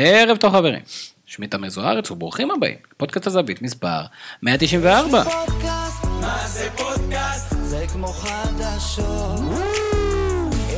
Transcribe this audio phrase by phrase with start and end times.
[0.00, 0.80] ערב טוב חברים,
[1.26, 4.00] שמי תמיר זוארץ וברוכים הבאים, פודקאסט הזווית מספר
[4.42, 5.24] 194.
[5.24, 7.54] פודקאסט, מה זה פודקאסט?
[7.62, 9.40] זה כמו חדשות.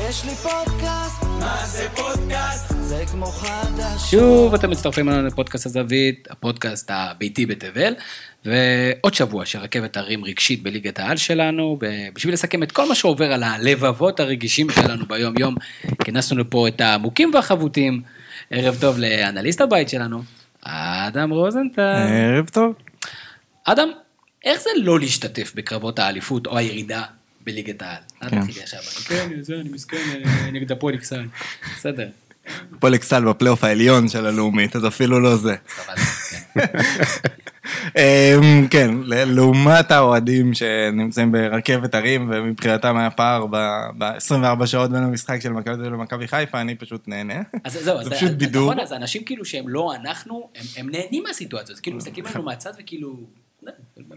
[0.08, 2.74] יש לי פודקאסט, מה זה פודקאסט?
[2.80, 4.10] זה כמו חדשות.
[4.10, 7.94] שוב אתם מצטרפים אלינו לפודקאסט הזווית, הפודקאסט הביתי בתבל,
[8.44, 11.78] ועוד שבוע שרכבת הרים רגשית בליגת העל שלנו,
[12.14, 15.54] בשביל לסכם את כל מה שעובר על הלבבות הרגישים שלנו ביום יום,
[16.05, 18.02] כינסנו לפה את העמוקים והחבוטים,
[18.51, 20.23] ערב טוב לאנליסט הבית שלנו,
[20.62, 21.82] אדם רוזנטל.
[21.82, 22.74] ערב טוב.
[23.64, 23.88] אדם,
[24.45, 27.02] איך זה לא להשתתף בקרבות האליפות או הירידה
[27.45, 28.02] בליגת העל?
[28.23, 28.28] אל.
[28.28, 30.95] תתחיל ישר, כן, זה, אני מסכן, אה, נגד הפועל.
[31.77, 32.09] בסדר,
[32.77, 35.54] הפועל בפלייאוף העליון של הלאומית, אז אפילו לא זה.
[36.54, 36.60] כן.
[37.96, 43.46] אמ, כן, לעומת האוהדים שנמצאים ברכבת הרים, ומבחינתם היה פער
[43.98, 47.42] ב-24 שעות בין המשחק של מכבי תל אביב למכבי חיפה, אני פשוט נהנה.
[47.64, 48.62] אז זהו, זה פשוט בידור.
[48.64, 52.73] נכון, אז אנשים כאילו שהם לא אנחנו, הם- נהנים מהסיטואציה, אז כאילו מסתכלים עלינו מהצד
[52.78, 53.16] וכאילו,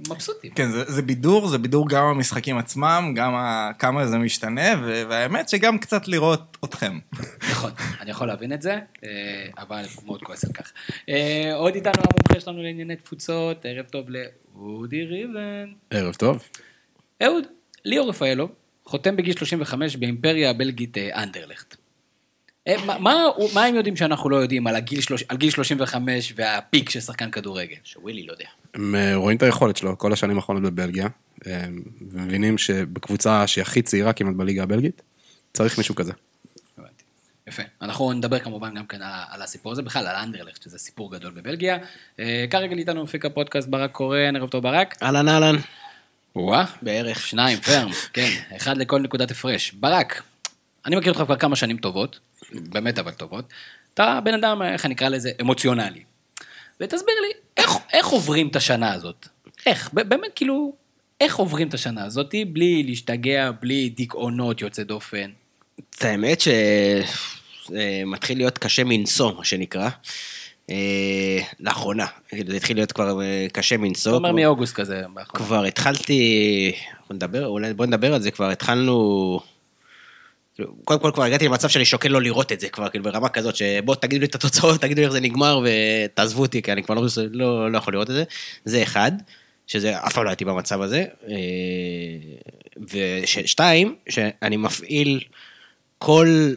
[0.09, 0.51] מבסוטים.
[0.51, 5.03] כן, זה, זה בידור, זה בידור גם המשחקים עצמם, גם ה- כמה זה משתנה, ו-
[5.09, 6.99] והאמת שגם קצת לראות אתכם.
[7.51, 7.71] נכון,
[8.01, 9.09] אני יכול להבין את זה, אה,
[9.57, 10.71] אבל אני מאוד כועס על כך.
[11.09, 15.71] אה, עוד איתנו המומחה שלנו לענייני תפוצות, ערב טוב לאודי ריבלן.
[15.89, 16.43] ערב טוב.
[17.23, 17.43] אהוד,
[17.85, 18.49] ליאור רפאלו,
[18.85, 21.75] חותם בגיל 35 באימפריה הבלגית אה, אנדרלכט.
[22.67, 22.97] אה, מה,
[23.53, 27.31] מה, הם יודעים שאנחנו לא יודעים על, הגיל, שלוש- על גיל 35 והפיק של שחקן
[27.31, 27.75] כדורגל?
[27.83, 28.45] שווילי לא יודע.
[28.73, 31.07] הם אה, רואים את היכולת שלו כל השנים האחרונות בבלגיה,
[31.47, 31.65] אה,
[32.11, 35.01] ומבינים שבקבוצה שהיא הכי צעירה כמעט בליגה הבלגית,
[35.53, 36.13] צריך מישהו כזה.
[37.47, 37.63] יפה.
[37.81, 41.77] אנחנו נדבר כמובן גם כן על הסיפור הזה, בכלל על אנדרלכט, שזה סיפור גדול בבלגיה.
[42.49, 44.95] כרגע איתנו מפיק הפודקאסט ברק קורן, ערב טוב ברק.
[45.03, 45.55] אהלן אהלן.
[46.35, 49.71] וואה, בערך שניים, פרם, כן, אחד לכל נקודת הפרש.
[49.71, 50.23] ברק,
[50.85, 52.19] אני מכיר אותך כבר כמה שנים טובות,
[52.53, 53.45] באמת אבל טובות.
[53.93, 56.03] אתה בן אדם, איך אני אקרא לזה, אמוציונלי.
[56.79, 59.27] ותסביר לי, איך, איך עוברים את השנה הזאת?
[59.65, 59.89] איך?
[59.93, 60.73] באמת, כאילו,
[61.21, 65.29] איך עוברים את השנה הזאת בלי להשתגע, בלי דיכאונות יוצא דופן?
[65.79, 66.41] את האמת
[67.69, 69.89] שמתחיל להיות קשה מנשוא, מה שנקרא.
[70.69, 70.75] אה,
[71.59, 74.11] לאחרונה, כאילו, זה התחיל להיות כבר אה, קשה אתה מנשוא.
[74.15, 75.03] אומר כבר- מאוגוסט כזה.
[75.25, 76.71] כבר התחלתי,
[77.07, 79.39] בוא נדבר, אולי בוא נדבר על זה, כבר התחלנו...
[80.83, 83.55] קודם כל כבר הגעתי למצב שאני שוקל לא לראות את זה כבר, כאילו ברמה כזאת,
[83.55, 86.95] שבוא תגידו לי את התוצאות, תגידו לי איך זה נגמר ותעזבו אותי, כי אני כבר
[86.95, 88.23] לא, לא, לא יכול לראות את זה.
[88.65, 89.11] זה אחד,
[89.67, 91.05] שזה אף פעם לא הייתי במצב הזה.
[91.29, 91.35] אה,
[92.91, 95.19] ושתיים, שאני מפעיל
[95.97, 96.53] כל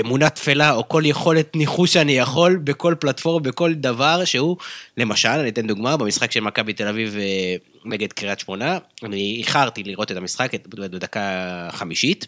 [0.00, 4.56] אמונה תפלה או כל יכולת ניחוש שאני יכול בכל פלטפורמה, בכל דבר שהוא,
[4.96, 9.82] למשל, אני אתן דוגמה, במשחק של מכבי תל אביב אה, נגד קריית שמונה, אני איחרתי
[9.82, 12.26] לראות את המשחק בדקה חמישית,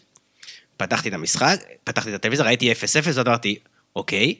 [0.77, 3.59] פתחתי את המשחק, פתחתי את הטלוויזיה, ראיתי 0-0, ואז אמרתי,
[3.95, 4.35] אוקיי,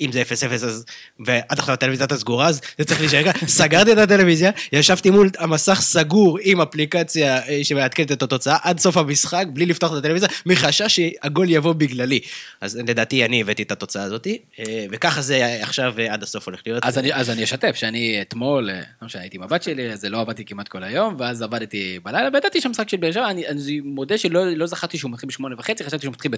[0.00, 0.84] אם זה 0-0 אז,
[1.26, 3.46] ועד עכשיו הטלוויזיה הייתה סגורה, אז זה צריך להישאר ככה.
[3.62, 8.96] סגרתי את הטלוויזיה, ישבתי מול המסך סגור עם אפליקציה אה, שמעדכנת את התוצאה עד סוף
[8.96, 12.20] המשחק, בלי לפתוח את הטלוויזיה, מחשש שהגול יבוא בגללי.
[12.60, 14.26] אז לדעתי אני הבאתי את התוצאה הזאת,
[14.58, 16.84] אה, וככה זה עכשיו אה, עד הסוף הולך להיות.
[16.84, 18.70] אז אני, אז אני אשתף שאני אתמול,
[19.02, 22.28] לא משנה, הייתי עם הבת שלי, אז לא עבדתי כמעט כל היום, ואז עבדתי בלילה,
[22.32, 25.54] וידעתי שם משחק של באר שבע, אני, אני מודה שלא לא זכרתי שהוא מתחיל בשמונה
[25.58, 26.32] וחצי, חשבתי שהוא מתחיל.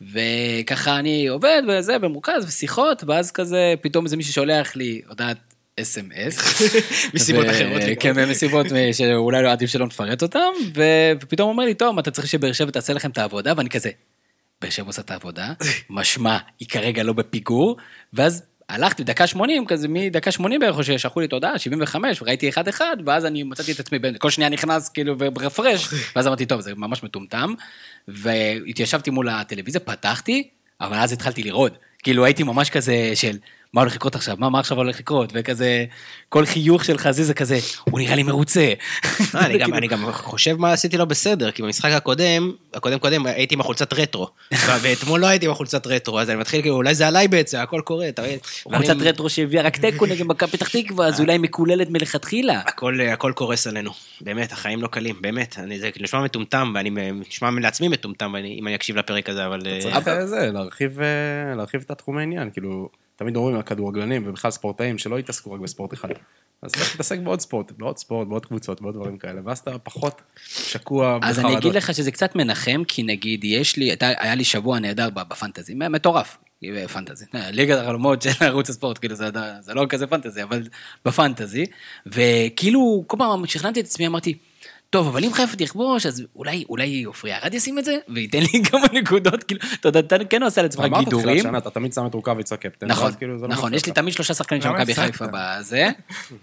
[0.00, 5.36] וככה אני עובד וזה, ומרוכז, ושיחות, ואז כזה, פתאום איזה מישהו שולח לי הודעת
[5.80, 6.62] אס.אם.אס.
[7.14, 7.82] מסיבות אחרות.
[8.00, 12.28] כן, מסיבות שאולי לא עדיף שלא נפרט אותם, ו- ופתאום אומר לי, טוב, אתה צריך
[12.28, 13.90] שבאר שבע תעשה לכם את העבודה, ואני כזה,
[14.60, 15.52] באר שבע עושה את העבודה,
[15.90, 17.76] משמע, היא כרגע לא בפיגור,
[18.12, 22.50] ואז הלכתי דקה 80, כזה מדקה 80 בערך, או ששלחו לי את ההודעה, 75, וראיתי
[22.50, 26.74] 1-1, ואז אני מצאתי את עצמי, כל שנייה נכנס כאילו ברפרש, ואז אמרתי, טוב, זה
[26.74, 27.54] ממש מטומטם,
[28.08, 30.48] והתיישבתי מול הטלוויזיה, פתחתי,
[30.80, 31.72] אבל אז התחלתי לרעוד,
[32.02, 33.36] כאילו הייתי ממש כזה של,
[33.72, 35.84] מה הולך לקרות עכשיו, מה, מה עכשיו הולך לקרות, וכזה,
[36.28, 38.72] כל חיוך של חזי זה כזה, הוא נראה לי מרוצה.
[39.34, 43.26] אה, אני גם, אני גם חושב מה עשיתי לא בסדר, כי במשחק הקודם, הקודם קודם
[43.26, 44.28] הייתי עם החולצת רטרו,
[44.82, 47.80] ואתמול לא הייתי עם החולצת רטרו, אז אני מתחיל כאילו, אולי זה עליי בעצם, הכל
[47.84, 48.38] קורה, אתה מבין?
[48.72, 52.60] אני- רטרו שהביאה רק תיקו נגד מכבי פתח תקווה, אז אולי מקוללת מלכתחילה.
[52.66, 53.90] הכל, הכל קורס עלינו,
[54.20, 56.90] באמת, החיים לא קלים, באמת, אני, זה נשמע מטומטם, ואני
[57.28, 59.60] נשמע לעצמי מטומטם, ואני, אם אני אקשיב לפרק הזה, אבל...
[59.66, 64.22] אה, צריך אה, זה, להרחיב, אה, להרחיב את התחומי העניין, כאילו, תמיד אומרים על כדורגלנים
[64.26, 66.08] ובכלל ספורטאים שלא יתעסקו רק בספורט אחד.
[66.62, 70.22] אז צריך להתעסק בעוד ספורט, בעוד ספורט, בעוד קבוצות, בעוד דברים כאלה, ואז אתה פחות
[70.46, 71.50] שקוע אז בחרדות.
[71.50, 75.74] אני אגיד לך שזה קצת מנחם, כי נגיד, יש לי, היה לי שבוע נהדר בפנטזי,
[75.74, 76.38] מטורף,
[76.92, 79.28] פנטזי, אה, ליגת החלומות של ערוץ הספורט, כאילו זה,
[79.60, 80.62] זה לא כזה פנטזי, אבל
[81.04, 81.66] בפנטזי,
[82.06, 84.38] וכאילו, כל פעם שכנעתי את עצמי, אמרתי,
[84.90, 88.62] טוב, אבל אם חיפה תכבוש, אז אולי, אולי עופרי ארד ישים את זה, וייתן לי
[88.70, 91.42] כמה נקודות, כאילו, אתה יודע, אתה כן עושה לעצמך אמרת תחילת גידורים.
[91.42, 92.86] שנה, אתה תמיד שם את רוקאביץ הקפטן.
[92.86, 93.92] נכון, כאילו לא נכון, יש לי.
[93.92, 94.94] תמיד שלושה שחקנים של למה מכבי?
[94.94, 95.88] חיפה בזה,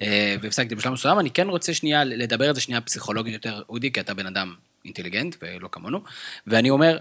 [0.01, 3.92] אה, והפסקתי בשלב מסוים, אני כן רוצה שנייה לדבר על זה שנייה פסיכולוגית יותר, אודי,
[3.92, 4.54] כי אתה בן אדם
[4.86, 6.00] אינטליגנט ולא כמונו,
[6.48, 6.98] ואני אומר,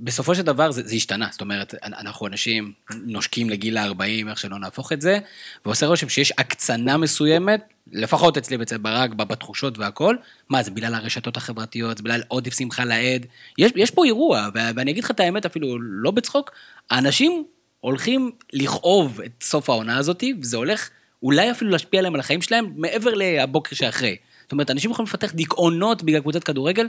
[0.00, 2.72] בסופו של דבר זה, זה השתנה, זאת אומרת, אנחנו אנשים
[3.04, 5.18] נושקים לגיל ה-40, איך שלא נהפוך את זה,
[5.64, 7.60] ועושה רושם שיש הקצנה מסוימת,
[7.92, 10.16] לפחות אצלי אצל ברק, בתחושות והכל,
[10.48, 13.26] מה, זה בגלל הרשתות החברתיות, זה בגלל עודף שמחה לאיד,
[13.58, 16.50] יש, יש פה אירוע, ואני אגיד לך את האמת אפילו לא בצחוק,
[16.90, 17.44] האנשים
[17.80, 20.90] הולכים לכאוב את סוף העונה הזאת, וזה הולך
[21.22, 24.16] אולי אפילו להשפיע עליהם על החיים שלהם, מעבר לבוקר שאחרי.
[24.42, 26.88] זאת אומרת, אנשים יכולים לפתח דיכאונות בגלל קבוצת כדורגל,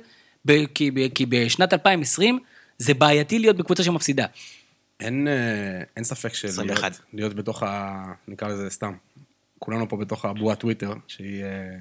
[0.75, 2.39] כי, כי בשנת 2020
[2.80, 4.26] זה בעייתי להיות בקבוצה שמפסידה.
[5.00, 6.81] אין, אה, אין ספק של 21.
[6.84, 8.04] להיות, להיות בתוך ה...
[8.28, 8.94] נקרא לזה סתם.
[9.60, 11.78] כולנו פה בתוך הבועה טוויטר, שהיא אה,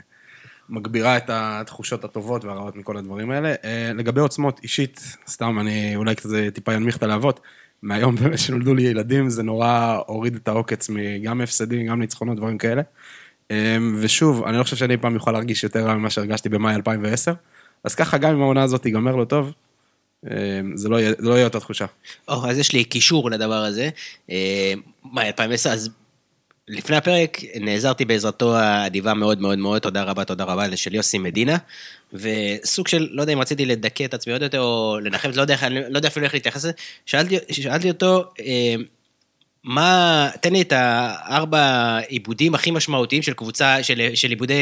[0.69, 3.55] מגבירה את התחושות הטובות והרעות מכל הדברים האלה.
[3.65, 7.41] אה, לגבי עוצמות, אישית, סתם, אני אולי קצת טיפה ינמיך את הלהבות.
[7.83, 12.59] מהיום באמת שנולדו לי ילדים, זה נורא הוריד את העוקץ מגם הפסדים, גם ניצחונות, דברים
[12.59, 12.83] כאלה.
[13.51, 16.75] אה, ושוב, אני לא חושב שאני אי פעם יוכל להרגיש יותר רע ממה שהרגשתי במאי
[16.75, 17.33] 2010.
[17.85, 19.53] אז ככה, גם אם העונה הזאת תיגמר לא טוב,
[20.75, 21.87] זה לא יהיה זה לא יהיה אותה תחושה.
[22.29, 23.89] או, אז יש לי קישור לדבר הזה.
[25.13, 25.91] מאי 2010, אז
[26.69, 31.57] לפני הפרק נעזרתי בעזרתו האדיבה מאוד מאוד מאוד, תודה רבה, תודה רבה, של יוסי מדינה.
[32.13, 35.57] וסוג של, לא יודע אם רציתי לדכא את עצמי עוד יותר, או לנחם, לא יודע,
[35.71, 36.73] לא יודע אפילו איך להתייחס לזה.
[37.07, 38.75] שאלתי, שאלתי אותו, אה,
[39.65, 44.55] מה, תן לי את הארבע עיבודים הכי משמעותיים של קבוצה, של, של עיבודי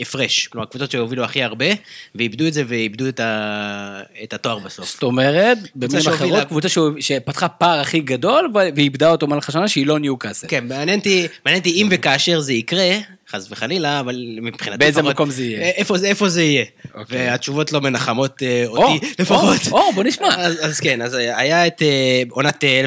[0.00, 0.46] הפרש.
[0.46, 1.66] כלומר, קבוצות שהובילו הכי הרבה,
[2.14, 4.92] ואיבדו את זה ואיבדו את, ה, את התואר בסוף.
[4.92, 9.86] זאת אומרת, במילים אחרות, קבוצה שהוא- שפתחה פער הכי גדול, ואיבדה אותו במהלך השנה, שהיא
[9.86, 10.46] לא ניוקאסל.
[10.50, 12.90] כן, מעניין אותי, מעניין אותי אם וכאשר זה יקרה,
[13.30, 15.60] חס וחלילה, אבל מבחינתי באיזה לפחות, מקום זה יהיה?
[15.60, 16.64] אה, איפה זה, איפה זה יהיה.
[16.94, 17.28] אוקיי.
[17.28, 19.58] והתשובות לא מנחמות אה, או, אותי, לפחות.
[19.70, 20.28] או, או, בוא נשמע.
[20.38, 22.84] אז, אז כן, אז היה את אה, עונת אה,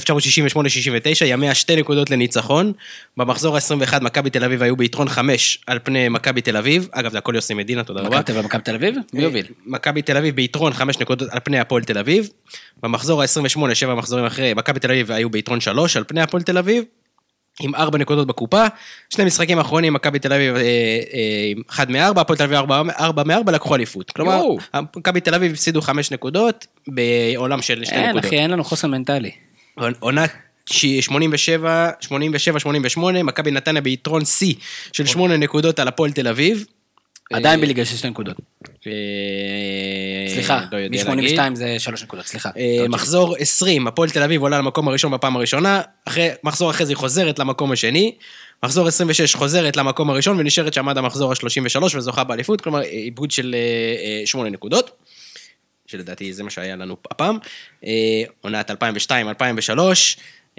[1.22, 2.74] 1968-69, ימיה שתי נקודות לניצחון.
[3.18, 6.88] במחזור ה-21 מכבי תל אביב היו ביתרון חמש על פני מכבי תל אביב.
[6.92, 8.19] אגב, זה הכל יוסי מדינה, תודה רבה.
[8.44, 8.95] מכבי תל אביב?
[9.13, 9.45] מי יוביל?
[9.66, 12.30] מכבי תל אביב ביתרון חמש נקודות על פני הפועל תל אביב.
[12.84, 16.57] במחזור ה-28, שבע מחזורים אחרי, מכבי תל אביב היו ביתרון שלוש על פני הפועל תל
[16.57, 16.84] אביב.
[17.62, 18.66] עם ארבע נקודות בקופה,
[19.10, 20.68] שני משחקים אחרונים, מכבי תל אביב אה, אה,
[21.52, 24.12] עם אחד מארבע, הפועל תל אביב ארבע, ארבע מארבע, לקחו אליפות.
[24.12, 24.42] כלומר.
[24.96, 28.26] מכבי תל אביב הפסידו חמש נקודות בעולם של שתי אין, נקודות.
[28.26, 29.32] אחי, אין לנו חוסן מנטלי.
[30.00, 30.26] עונה
[30.66, 34.54] ש- 87, 87, 88, מכבי נתניה ביתרון שיא
[34.94, 36.66] של שמונה נקודות על הפועל תל אביב.
[37.31, 38.38] עדיין אה, בליגה של שתי נקודות.
[38.88, 38.92] אה,
[40.28, 41.40] סליחה, לא יודע להגיד.
[41.40, 42.50] מ-82 זה שלוש נקודות, סליחה.
[42.58, 45.81] אה, מחזור 20, הפועל תל אביב עולה למקום הראשון בפעם הראשונה,
[46.44, 48.16] מחזור אחרי זה היא חוזרת למקום השני,
[48.64, 53.56] מחזור 26 חוזרת למקום הראשון ונשארת שם עד המחזור ה-33 וזוכה באליפות, כלומר עיבוד של
[54.26, 54.92] 8 נקודות,
[55.88, 57.38] שלדעתי זה מה שהיה לנו הפעם.
[57.86, 58.74] אה, עונת 2002-2003,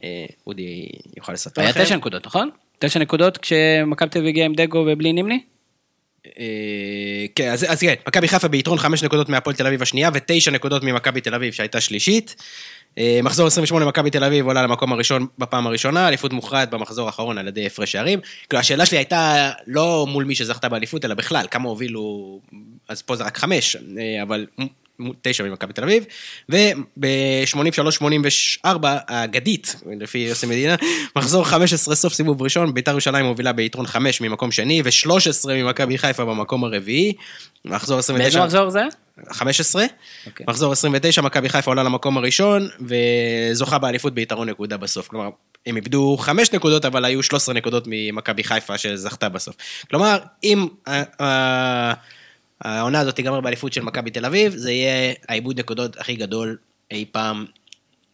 [0.05, 1.85] אה, אודי יוכל לספר היה לכם.
[1.85, 2.51] תשע נקודות, נכון?
[2.79, 5.41] תשע נקודות כשמכבי תל אביב הגיעה עם דגו ובלי נימני?
[6.39, 10.83] אה, כן, אז, כן, מכבי חיפה ביתרון חמש נקודות מהפועל תל אביב השנייה ותשע נקודות
[10.83, 12.37] ממכבי תל אביב שהייתה שלישית.
[12.99, 17.39] אה, מחזור 28 מכבי תל אביב עולה למקום הראשון בפעם הראשונה, אליפות מוכרעת במחזור האחרון
[17.39, 18.21] על ידי הפרש שערים.
[18.49, 22.41] כאילו השאלה שלי הייתה לא מול מי שזכתה באליפות, אלא בכלל, כמה הובילו,
[22.89, 24.47] אז פה זה רק חמש, אה, אבל
[25.23, 26.05] תשע ממכבי תל אביב,
[26.49, 30.75] וב-83-84 האגדית, לפי יוסי מדינה,
[31.17, 36.25] מחזור 15 סוף סיבוב ראשון, ביתר ירושלים מובילה ביתרון 5 ממקום שני, ו-13 ממכבי חיפה
[36.25, 37.13] במקום הרביעי.
[37.65, 38.23] מחזור 29...
[38.25, 38.83] באיזה מחזור זה?
[39.31, 39.85] 15.
[40.27, 40.47] אוקיי.
[40.49, 42.69] מחזור 29, מכבי חיפה עולה למקום הראשון,
[43.51, 45.09] וזוכה באליפות ביתרון נקודה בסוף.
[45.09, 45.29] כלומר,
[45.67, 49.55] הם איבדו 5 נקודות, אבל היו 13 נקודות ממכבי חיפה שזכתה בסוף.
[49.91, 51.93] כלומר, אם ה- ה-
[52.61, 56.57] העונה הזאת תיגמר באליפות של מכבי תל אביב, זה יהיה העיבוד נקודות הכי גדול
[56.91, 57.45] אי פעם.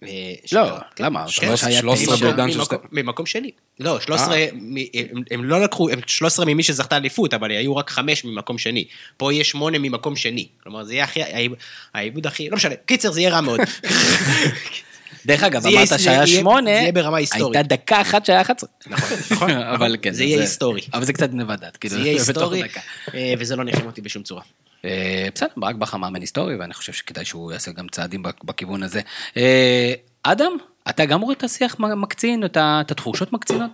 [0.02, 0.08] אה,
[0.52, 0.62] לא,
[1.00, 1.24] למה?
[1.40, 1.46] כן.
[1.66, 2.24] היה 13 תשע.
[2.26, 2.58] בעידן של
[2.92, 3.50] ממקום- שני.
[3.80, 4.76] לא, 13, מ-
[5.30, 8.84] הם- לא לקחו, הם 13 ממי שזכתה אליפות, אבל היו רק 5 ממקום שני.
[9.16, 10.48] פה יהיה 8 ממקום שני.
[10.62, 11.54] כלומר, זה יהיה הכי, העיב-
[11.94, 12.74] העיבוד הכי, לא משנה.
[12.86, 13.60] קיצר, זה יהיה רע מאוד.
[15.26, 17.56] דרך אגב, אמרת שהיה שמונה, זה יהיה ברמה היסטורית.
[17.56, 18.70] הייתה דקה אחת שהיה 11.
[19.30, 20.12] נכון, אבל כן.
[20.12, 20.80] זה יהיה היסטורי.
[20.94, 21.94] אבל זה קצת נבדת, כאילו.
[21.94, 22.62] זה יהיה היסטורי.
[23.14, 24.42] אה, וזה לא ניחם אותי בשום צורה.
[24.84, 28.82] אה, בסדר, ברק בכר מאמן היסטורי, ואני חושב שכדאי שהוא יעשה גם צעדים בכ- בכיוון
[28.82, 29.00] הזה.
[29.36, 30.52] אה, אדם,
[30.88, 32.56] אתה גם רואה את השיח מקצין, את
[32.90, 33.70] התחושות מקצינות?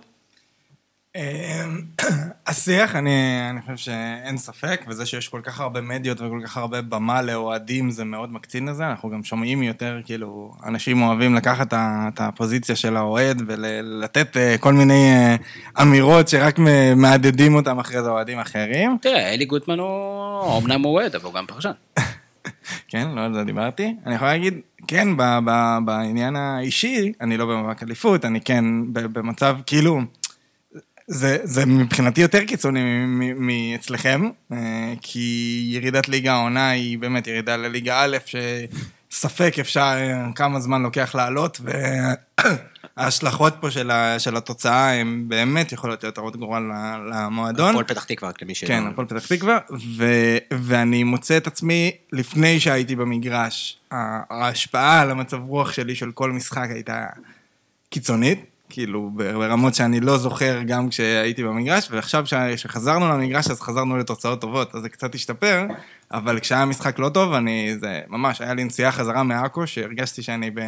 [1.17, 1.81] אמ,
[2.47, 3.11] השיח, אני,
[3.49, 7.91] אני חושב שאין ספק, וזה שיש כל כך הרבה מדיות וכל כך הרבה במה לאוהדים,
[7.91, 8.87] זה מאוד מקצין לזה.
[8.87, 14.73] אנחנו גם שומעים יותר, כאילו, אנשים אוהבים לקחת את הפוזיציה של האוהד ולתת אה, כל
[14.73, 15.35] מיני אה,
[15.81, 16.59] אמירות שרק
[16.95, 18.97] מהדהדים אותם אחרי זה אוהדים אחרים.
[19.01, 21.71] תראה, אלי גוטמן הוא אמנם אוהד, אבל הוא גם פרשן.
[22.89, 23.95] כן, לא על זה דיברתי.
[24.05, 24.53] אני יכול להגיד,
[24.87, 25.07] כן,
[25.85, 30.01] בעניין האישי, אני לא במאבק אליפות, אני כן במצב, כאילו,
[31.07, 32.81] זה, זה מבחינתי יותר קיצוני
[33.35, 38.17] מאצלכם, אה, כי ירידת ליגה העונה היא באמת ירידה לליגה א',
[39.11, 41.61] שספק אפשר אה, כמה זמן לוקח לעלות,
[42.97, 46.63] וההשלכות פה של, ה- של התוצאה הן באמת יכולות להיות הרות גורל
[47.11, 47.69] למועדון.
[47.69, 48.63] הפועל פתח תקווה, רק למי ש...
[48.63, 49.57] כן, הפועל פתח תקווה,
[49.97, 56.31] ו- ואני מוצא את עצמי, לפני שהייתי במגרש, ההשפעה על המצב רוח שלי של כל
[56.31, 57.05] משחק הייתה
[57.89, 64.41] קיצונית, כאילו ברמות שאני לא זוכר גם כשהייתי במגרש, ועכשיו כשחזרנו למגרש אז חזרנו לתוצאות
[64.41, 65.65] טובות, אז זה קצת השתפר,
[66.11, 70.51] אבל כשהיה משחק לא טוב, אני, זה ממש, היה לי נסיעה חזרה מעכו, שהרגשתי שאני
[70.51, 70.59] ב...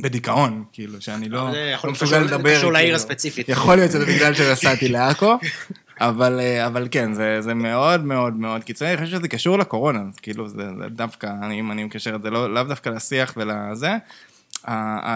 [0.00, 2.56] בדיכאון, כאילו, שאני לא, זה יכול לא להיות מסוגל קשור- לדבר.
[2.56, 2.96] קשור לעיר כאילו.
[2.96, 3.48] הספציפית.
[3.48, 5.34] יכול להיות שזה בגלל שנסעתי לעכו,
[6.00, 10.00] אבל, אה, אבל כן, זה, זה מאוד מאוד מאוד קיצוני, אני חושב שזה קשור לקורונה,
[10.22, 13.96] כאילו זה, זה דווקא, אני, אם אני מקשר את זה, לא, לאו דווקא לשיח ולזה,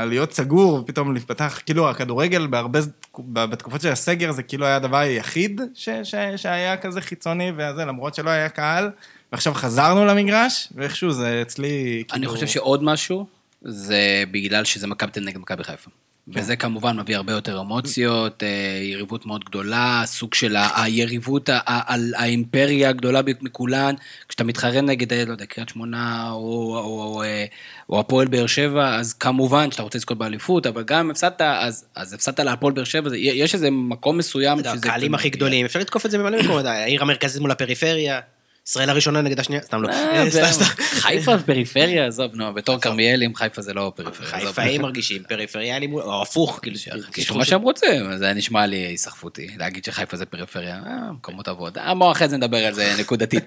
[0.06, 2.80] להיות סגור ופתאום להיפתח, כאילו הכדורגל בהרבה,
[3.18, 8.14] בתקופות של הסגר זה כאילו היה הדבר היחיד ש, ש, שהיה כזה חיצוני וזה, למרות
[8.14, 8.90] שלא היה קהל,
[9.32, 12.18] ועכשיו חזרנו למגרש, ואיכשהו זה אצלי, כאילו...
[12.18, 13.26] אני חושב שעוד משהו,
[13.62, 15.90] זה בגלל שזה מכבי תל נגד מכבי חיפה.
[16.28, 18.48] וזה כמובן מביא הרבה יותר אמוציות, אה,
[18.82, 23.94] יריבות מאוד גדולה, סוג של היריבות, על האימפריה הגדולה מכולן.
[24.28, 27.44] כשאתה מתחרה נגד, אה, לא יודע, קריית שמונה או, או, או, אה,
[27.88, 31.84] או הפועל באר שבע, אז כמובן שאתה רוצה לזכות באליפות, אבל גם אם הפסדת, אז,
[31.94, 34.88] אז הפסדת להפועל באר שבע, יש איזה מקום מסוים יודע, שזה...
[34.88, 35.30] הקהלים הכי.
[35.30, 38.20] גדולים, אפשר לתקוף את זה במלא מקומות, העיר המרכזית מול הפריפריה,
[38.66, 39.88] ישראל הראשונה נגד השנייה, סתם לא.
[39.88, 40.52] אה, אה.
[40.78, 44.30] חיפה פריפריה, עזוב, נו, בתור כרמיאלים, חיפה זה לא פריפריה.
[44.30, 49.48] חיפאים מרגישים פריפריאלי מול, או הפוך, כאילו, שישחקו מה שהם רוצים, זה נשמע לי היסחפותי,
[49.58, 53.44] להגיד שחיפה זה פריפריה, אה, מקומות עבודה, בואו אחרי זה נדבר על זה נקודתית.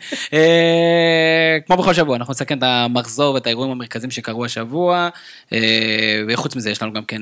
[1.68, 5.10] כמו בכל שבוע, אנחנו נסכם את המחזור ואת האירועים המרכזיים שקרו השבוע,
[6.28, 7.22] וחוץ מזה יש לנו גם כן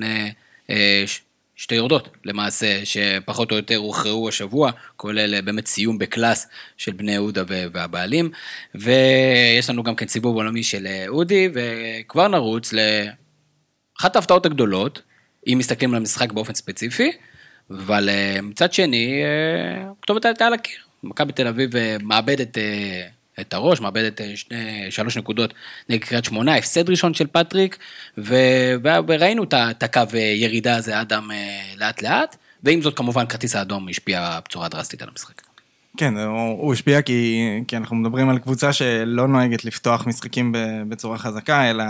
[1.55, 6.47] שתי יורדות למעשה, שפחות או יותר הוכרעו השבוע, כולל אה, באמת סיום בקלאס
[6.77, 8.31] של בני יהודה והבעלים,
[8.75, 12.79] ויש לנו גם כן סיבוב עולמי של אה, אודי, וכבר נרוץ ל...
[13.99, 15.01] אחת ההפתעות הגדולות,
[15.47, 17.11] אם מסתכלים על המשחק באופן ספציפי,
[17.71, 19.21] אבל אה, מצד שני,
[19.99, 20.77] הכתובת הייתה על הקיר.
[21.03, 21.69] מכבי תל אביב
[22.03, 22.57] מאבדת
[23.41, 25.53] את הראש, מאבדת אה, שני, שלוש נקודות
[25.89, 27.77] נגד קריית שמונה, הפסד ראשון של פטריק,
[28.17, 28.35] ו,
[29.07, 33.87] וראינו את הקו אה, ירידה הזה אדם אה, לאט לאט, ועם זאת כמובן כרטיס האדום
[33.89, 35.41] השפיע בצורה דרסטית על המשחק.
[35.97, 40.55] כן, הוא, השפיע כי, כי אנחנו מדברים על קבוצה שלא נוהגת לפתוח משחקים
[40.87, 41.83] בצורה חזקה, אלא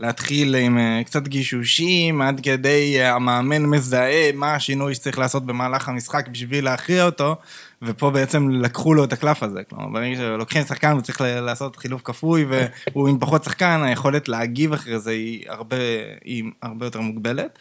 [0.00, 6.64] להתחיל עם קצת גישושים, עד כדי המאמן מזהה מה השינוי שצריך לעשות במהלך המשחק בשביל
[6.64, 7.36] להכריע אותו,
[7.82, 9.62] ופה בעצם לקחו לו את הקלף הזה.
[9.64, 12.46] כלומר, ברגע שלוקחים שחקן וצריך ל- לעשות חילוף כפוי,
[12.92, 15.76] והוא עם פחות שחקן, היכולת להגיב אחרי זה היא הרבה,
[16.24, 17.58] היא הרבה יותר מוגבלת.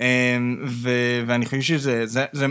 [0.00, 2.06] אה, ו- ואני חושב שזה...
[2.06, 2.46] זה, זה,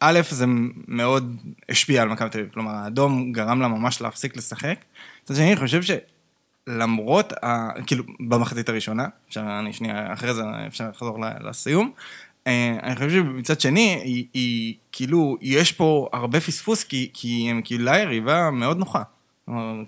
[0.00, 0.44] א', זה
[0.88, 1.36] מאוד
[1.68, 4.78] השפיע על מכבי תל אביב, כלומר, האדום גרם לה ממש להפסיק לשחק.
[5.24, 5.80] מצד שני, אני חושב
[6.68, 7.68] שלמרות, ה...
[7.86, 11.92] כאילו, במחצית הראשונה, אפשר, אני שנייה, אחרי זה אפשר לחזור לסיום,
[12.82, 17.84] אני חושב שמצד שני, היא, היא כאילו, יש פה הרבה פספוס, כי, כי הם כאילו
[17.84, 19.02] לה יריבה מאוד נוחה.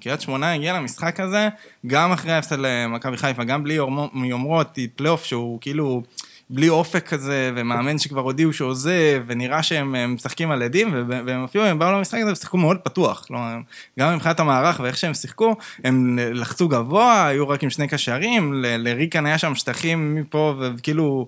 [0.00, 1.48] קריית שמונה הגיעה למשחק הזה,
[1.86, 6.02] גם אחרי ההפסד למכבי חיפה, גם בלי יומ- יומרות, היא פלייאוף שהוא כאילו
[6.50, 11.64] בלי אופק כזה, ומאמן שכבר הודיעו שעוזב, ונראה שהם הם משחקים על אדים, והם אפילו,
[11.64, 13.24] הם באו למשחק הזה ושיחקו מאוד פתוח.
[13.26, 13.56] כלומר,
[13.98, 19.26] גם מבחינת המערך ואיך שהם שיחקו, הם לחצו גבוה, היו רק עם שני קשרים, לריקן
[19.26, 21.26] היה שם שטחים מפה, וכאילו...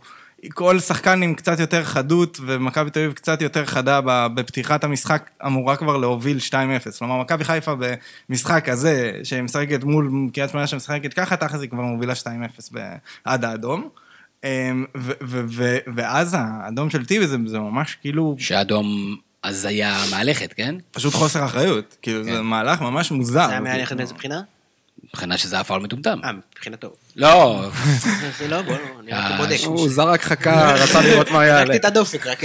[0.49, 4.01] כל שחקן עם קצת יותר חדות, ומכבי תל אביב קצת יותר חדה
[4.35, 6.53] בפתיחת המשחק, אמורה כבר להוביל 2-0.
[6.99, 7.73] כלומר, מכבי חיפה
[8.29, 12.27] במשחק הזה, שמשחקת מול קריית שמונה שמשחקת ככה, תכל'ס היא כבר מובילה 2-0
[12.73, 12.95] ב-
[13.25, 13.89] עד האדום.
[14.45, 14.85] אמ,
[15.97, 20.75] ואז האדום של טיבי זה, זה ממש כאילו שאדום הזיה מהלכת, כן?
[20.91, 21.97] פשוט חוסר אחריות.
[22.03, 23.47] כאילו, זה מהלך ממש מוזר.
[23.47, 23.97] זה היה מהלכת.
[23.97, 24.41] באיזה בחינה?
[25.15, 26.19] מבחינה שזה היה פאול מטומטם.
[26.25, 26.93] אה, מבחינתו.
[27.17, 27.63] לא,
[28.39, 29.57] זה לא, בוא, אני רק אה, בודק.
[29.65, 31.61] הוא זרק חכה, רצה לראות מה יעלה.
[31.61, 32.41] זרקתי את הדופק, רק...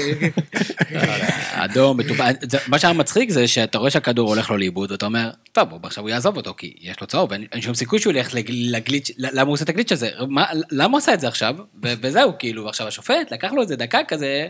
[1.53, 2.23] אדום, מטומטם.
[2.49, 6.03] זה- מה שהיה מצחיק זה שאתה רואה שהכדור הולך לו לאיבוד, ואתה אומר, טוב, עכשיו
[6.03, 9.41] הוא יעזוב אותו, כי יש לו צהוב, אין שום סיכוי שהוא ילך לג- לגליץ', למה
[9.41, 10.09] הוא עושה את הגליץ' הזה?
[10.27, 11.55] מה- למה הוא עשה את זה עכשיו?
[11.83, 14.47] וזהו, כאילו, עכשיו השופט לקח לו איזה דקה כזה,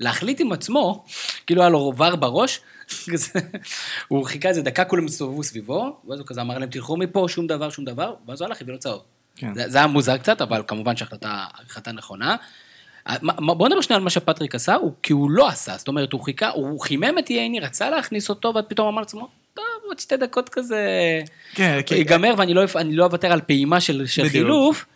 [0.00, 1.04] להחליט עם עצמו,
[1.46, 2.60] כאילו היה לו ור בראש,
[4.08, 7.46] הוא חיכה איזה דקה, כולם הסתובבו סביבו, ואז הוא כזה אמר להם, תלכו מפה, שום
[7.46, 9.02] דבר, שום דבר, ואז הוא הלך, הביא לו צהוב.
[9.36, 9.54] כן.
[9.54, 12.36] זה, זה היה מוזר קצת, אבל כמובן שההחלטה החלטה נכונה.
[13.22, 16.20] בוא נדבר שנייה על מה שפטריק עשה, הוא, כי הוא לא עשה, זאת אומרת, הוא
[16.20, 20.16] חיכה, הוא חימם את ייני, רצה להכניס אותו, ואז פתאום אמר לעצמו, טוב, עוד שתי
[20.16, 20.86] דקות כזה,
[21.54, 24.28] כן, ייגמר ואני לא, לא אוותר על פעימה של, של.
[24.28, 24.86] חילוף,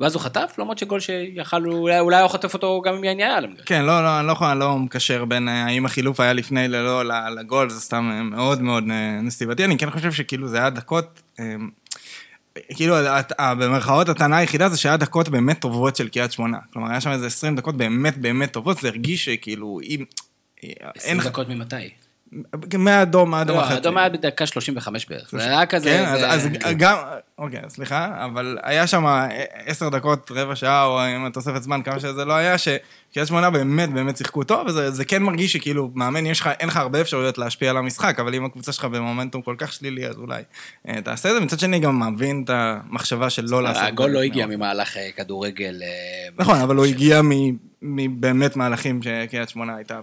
[0.00, 3.36] ואז הוא חטף, למרות שגול שיכל, אולי, אולי הוא חטף אותו גם אם ייני היה
[3.36, 3.54] עליהם.
[3.66, 7.04] כן, לא, לא, אני לא אני לא מקשר בין אה, האם החילוף היה לפני ללא
[7.30, 9.64] לגול, זה סתם אה, מאוד מאוד אה, נסיבתי.
[9.64, 11.54] אני כן חושב שכאילו זה היה דקות, אה,
[12.74, 12.96] כאילו,
[13.40, 16.58] במרכאות הטענה היחידה זה שהיה דקות באמת טובות של קריית שמונה.
[16.72, 20.04] כלומר, היה שם איזה 20 דקות באמת באמת טובות, זה הרגיש שכאילו, אם...
[20.62, 21.26] אין 20 לך...
[21.26, 21.90] דקות ממתי?
[22.78, 23.74] מהאדום, לא, החצי.
[23.74, 25.90] האדום היה בדקה 35 בערך, זה היה כזה...
[25.90, 26.96] כן, אז, גם,
[27.38, 29.04] אוקיי, סליחה, אבל היה שם
[29.66, 33.90] עשר דקות, רבע שעה, או עם התוספת זמן, כמה שזה לא היה, שקריית שמונה באמת
[33.92, 36.24] באמת שיחקו טוב, וזה זה כן מרגיש שכאילו, מאמן,
[36.60, 40.06] אין לך הרבה אפשרויות להשפיע על המשחק, אבל אם הקבוצה שלך במומנטום כל כך שלילי,
[40.06, 40.42] אז אולי
[40.88, 41.40] אה, תעשה את זה.
[41.40, 43.82] מצד שני, גם מבין את המחשבה של לא לעשות...
[43.86, 44.46] הגול לא הגיע.
[44.46, 45.80] ממהלך אה, כדורגל.
[45.82, 47.20] אה, נכון, אבל הוא הגיע
[47.82, 50.00] מבאמת מהלכים שקריית שמונה הייתה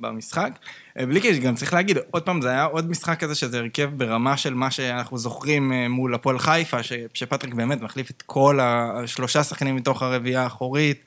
[0.00, 0.50] במשחק.
[0.98, 3.90] אה, בלי קשר, גם צריך להגיד, עוד פעם, זה היה עוד משחק כזה שזה הרכב
[3.96, 8.58] ברמה של מה שאנחנו זוכרים אה, מול הפועל חיפה, ש- שפטריק באמת מחליף את כל
[8.62, 11.04] השלושה שחקנים מתוך הרביעייה האחורית,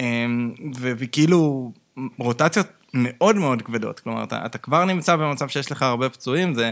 [0.00, 0.26] אה,
[0.76, 1.72] ו- וכאילו
[2.18, 4.00] רוטציות מאוד מאוד כבדות.
[4.00, 6.70] כלומר, אתה, אתה כבר נמצא במצב שיש לך הרבה פצועים, זה,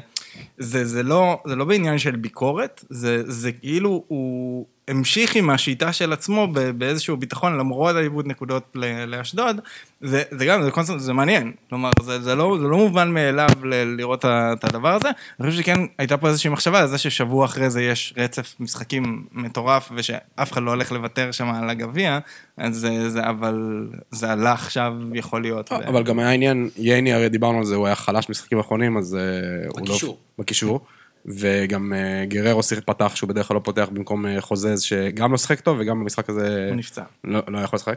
[0.59, 5.93] זה, זה, לא, זה לא בעניין של ביקורת, זה, זה כאילו הוא המשיך עם השיטה
[5.93, 9.61] של עצמו ב- באיזשהו ביטחון, למרות העיבוד נקודות ל- לאשדוד,
[10.01, 11.53] זה, זה גם, זה קונספט, זה מעניין.
[11.69, 15.09] כלומר, זה, זה, לא, זה לא מובן מאליו ל- לראות את הדבר הזה.
[15.41, 19.25] אני חושב שכן הייתה פה איזושהי מחשבה על זה ששבוע אחרי זה יש רצף משחקים
[19.33, 22.19] מטורף, ושאף אחד לא הולך לוותר שם על הגביע,
[22.57, 25.73] אז זה, זה, אבל זה עלה עכשיו, יכול להיות.
[25.73, 28.97] ב- אבל גם היה עניין, ייני, הרי דיברנו על זה, הוא היה חלש במשחקים האחרונים,
[28.97, 29.21] אז אה,
[29.69, 29.85] הוא לא...
[29.85, 30.19] בקישור.
[30.39, 30.81] בקישור.
[31.27, 35.39] וגם אה, גררו שיחק פתח, שהוא בדרך כלל לא פותח במקום אה, חוזז, שגם לא
[35.39, 36.67] שיחק טוב, וגם במשחק הזה...
[36.69, 37.03] הוא נפצע.
[37.25, 37.97] לא לא יכול לשחק.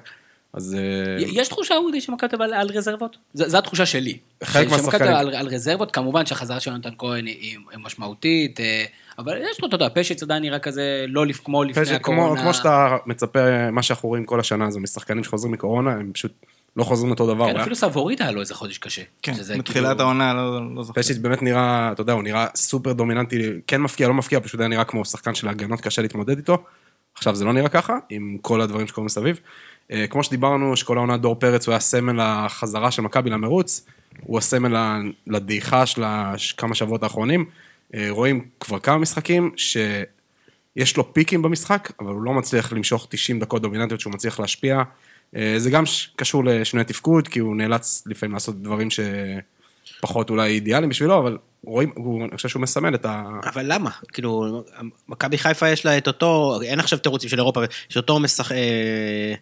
[0.54, 0.76] אז...
[0.80, 3.18] אה, יש תחושה, אודי, שמכבי תל אביב על- על רזרבות?
[3.34, 4.18] זו התחושה שלי.
[4.44, 5.12] חלק שמכבי מהשחקנים.
[5.12, 7.36] תל אביב על על רזרבות, כמובן שהחזרה של יונתן כהן היא
[7.72, 8.60] היא משמעותית,
[9.20, 12.28] אבל יש לו, אתה יודע, פשט עדיין נראה כזה לא לפ- כמו לפני פשט, הקורונה.
[12.36, 16.32] כמו, כמו שאתה מצפה, מה שאנחנו רואים כל השנה, זה משחקנים שחוזרים מקורונה, הם פשוט
[16.76, 17.54] לא חוזרים אותו דבר.
[17.54, 19.02] כן, אפילו סבורית היה לו איזה חודש קשה.
[19.22, 19.34] כן,
[19.66, 21.02] כאילו- העונה, לא, לא זוכר.
[21.02, 24.70] פשיץ' באמת נראה, אתה יודע, הוא נראה סופר דומיננטי, כן מפקיע, לא מפקיע, פשוט היה
[24.70, 26.64] נראה כמו שחקן של הגנות, קשה להתמודד איתו.
[27.16, 29.40] עכשיו זה לא נראה ככה, עם כל הדברים שקורים מסביב.
[29.92, 33.86] אה, כמו שדיברנו, שכל העונה דור פרץ הוא היה סמל החזרה של מכבי למרוץ,
[34.24, 36.04] הוא הסמל לדעיכה של
[36.58, 37.46] כמה שבועות האחרונים.
[37.96, 43.40] אה, רואים כבר כמה משחקים שיש לו פיקים במשחק, אבל הוא לא מצליח למשוך 90
[43.40, 44.84] דקות דומיננטיות שהוא מצליח להשפיע.
[45.36, 45.84] אה, זה גם
[46.16, 51.92] קשור לשינוי תפקוד, כי הוא נאלץ לפעמים לעשות דברים שפחות אולי אידיאליים בשבילו, אבל רואים,
[51.96, 53.24] הוא, אני חושב שהוא מסמל את ה...
[53.54, 53.90] אבל למה?
[54.14, 54.64] כאילו,
[55.08, 58.52] מכבי חיפה יש לה את אותו, אין עכשיו תירוצים של אירופה, יש אותו משח...
[58.52, 59.34] אה,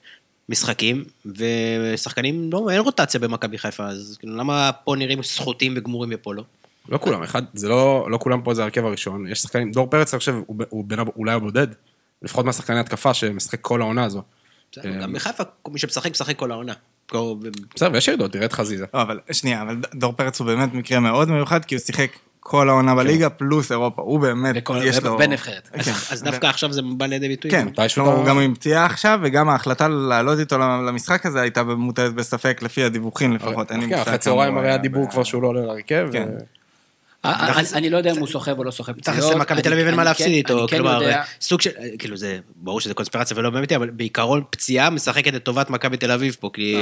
[0.49, 6.33] משחקים, ושחקנים, לא, אין רוטציה במכבי חיפה, אז כאילו, למה פה נראים סחוטים וגמורים ופה
[6.33, 6.43] לא?
[6.89, 10.13] לא כולם, אחד, זה לא, לא כולם פה זה ההרכב הראשון, יש שחקנים, דור פרץ,
[10.13, 11.67] אני חושב, הוא, הוא בין, ה- אולי הבודד,
[12.21, 14.21] לפחות מהשחקני התקפה שמשחק כל העונה הזו.
[14.85, 16.73] אה, גם בחיפה, מי שמשחק, משחק כל העונה.
[17.75, 18.85] בסדר, ויש ירידות, תראה את חזיזה.
[18.93, 22.09] לא, אבל שנייה, אבל דור פרץ הוא באמת מקרה מאוד מיוחד, כי הוא שיחק
[22.39, 24.01] כל העונה בליגה, פלוס אירופה.
[24.01, 25.17] הוא באמת, יש לו...
[25.17, 25.69] בנבחרת.
[25.73, 25.91] כן.
[26.11, 27.51] אז דווקא עכשיו זה בא לידי ביטוי.
[27.51, 32.59] כן, הוא גם עם פציעה עכשיו, וגם ההחלטה לעלות איתו למשחק הזה הייתה מוטלת בספק,
[32.61, 33.71] לפי הדיווחים לפחות.
[33.71, 35.61] אין לי כן, מושג אחרי צהריים הרי היה היה דיבור ב- כבר שהוא לא עולה
[35.61, 36.09] להרכב.
[37.23, 37.29] כן.
[37.29, 39.19] אה, אני- לא יודע אם הוא סוחב או לא סוחב פציעות.
[39.19, 40.99] תכלס למכבי תל אביב אין מה אני להפסיד כן- איתו, כן כלומר,
[41.41, 45.97] סוג של, כאילו זה, ברור שזה קונספירציה ולא באמת, אבל בעיקרון פציעה משחקת לטובת מכבי
[45.97, 46.75] תל אביב פה, כי...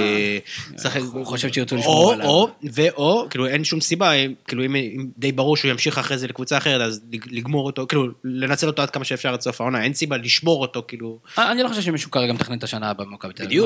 [0.75, 2.25] משחק- הוא חושב שירצו לשמור או, עליו.
[2.27, 4.11] או, ואו, כאילו אין שום סיבה,
[4.47, 4.75] כאילו אם
[5.17, 8.81] די ברור שהוא ימשיך אחרי זה לקבוצה אחרת, אז לג- לגמור אותו, כאילו, לנצל אותו
[8.81, 11.19] עד כמה שאפשר עד סוף העונה, אין סיבה לשמור אותו, כאילו...
[11.39, 13.63] אה, אני לא חושב שמישהו כרגע מתכנן את השנה הבאה במכבי תל אביב.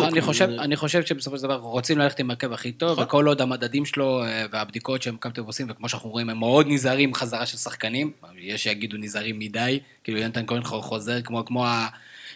[0.59, 2.99] אני חושב, שבסופו של דבר רוצים ללכת עם הרכב הכי טוב.
[2.99, 6.64] וכל עוד המדדים שלו אה, והבדיקות שמכבי תל אביב עושים, וכמו שאנחנו רואים, הם מאוד
[6.67, 11.87] נזהרים חזרה של שחקנים, יש שיגידו נזהרים מדי, כאילו יונתן כהן חוזר כמו, כמו ה...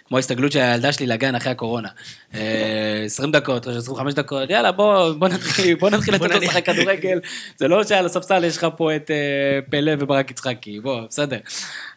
[0.10, 1.90] כמו ההסתגלות של הילדה שלי לגן אחרי הקורונה.
[2.36, 6.40] אה, 20 דקות, 25 דקות, יאללה, בוא, בוא נתחיל, בוא נתחיל לתת לו.
[6.40, 7.20] לשחק כדורגל.
[7.58, 11.38] זה לא שעל הספסל יש לך פה את אה, פלא וברק יצחקי, בוא, בסדר.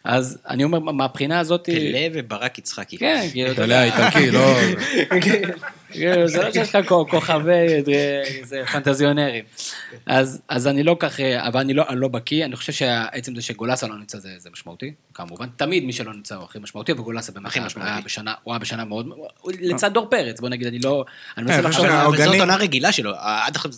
[0.03, 1.65] אז אני אומר, מהבחינה הזאת...
[1.65, 2.97] פלא וברק יצחקי.
[2.97, 4.55] כן, כאילו, אתה יודע, יודע, איטלקי, לא...
[5.93, 7.51] כאילו, זה לא שיש לך כוכבי
[7.93, 9.43] אה, זה פנטזיונרים.
[10.05, 13.35] אז, אז אני לא כך, אה, אבל אני לא, אני לא בקיא, אני חושב שעצם
[13.35, 15.47] זה שגולסה לא נמצא זה, זה משמעותי, כמובן.
[15.57, 17.89] תמיד מי שלא נמצא הוא הכי משמעותי, וגולסה באמת הכי היה- משמעותי.
[18.43, 19.07] הוא היה בשנה מאוד,
[19.59, 21.05] לצד דור פרץ, בוא נגיד, אני לא,
[21.37, 23.11] אני מנסה אני לחשוב, וזאת עונה רגילה שלו.
[23.17, 23.71] עד עכשיו,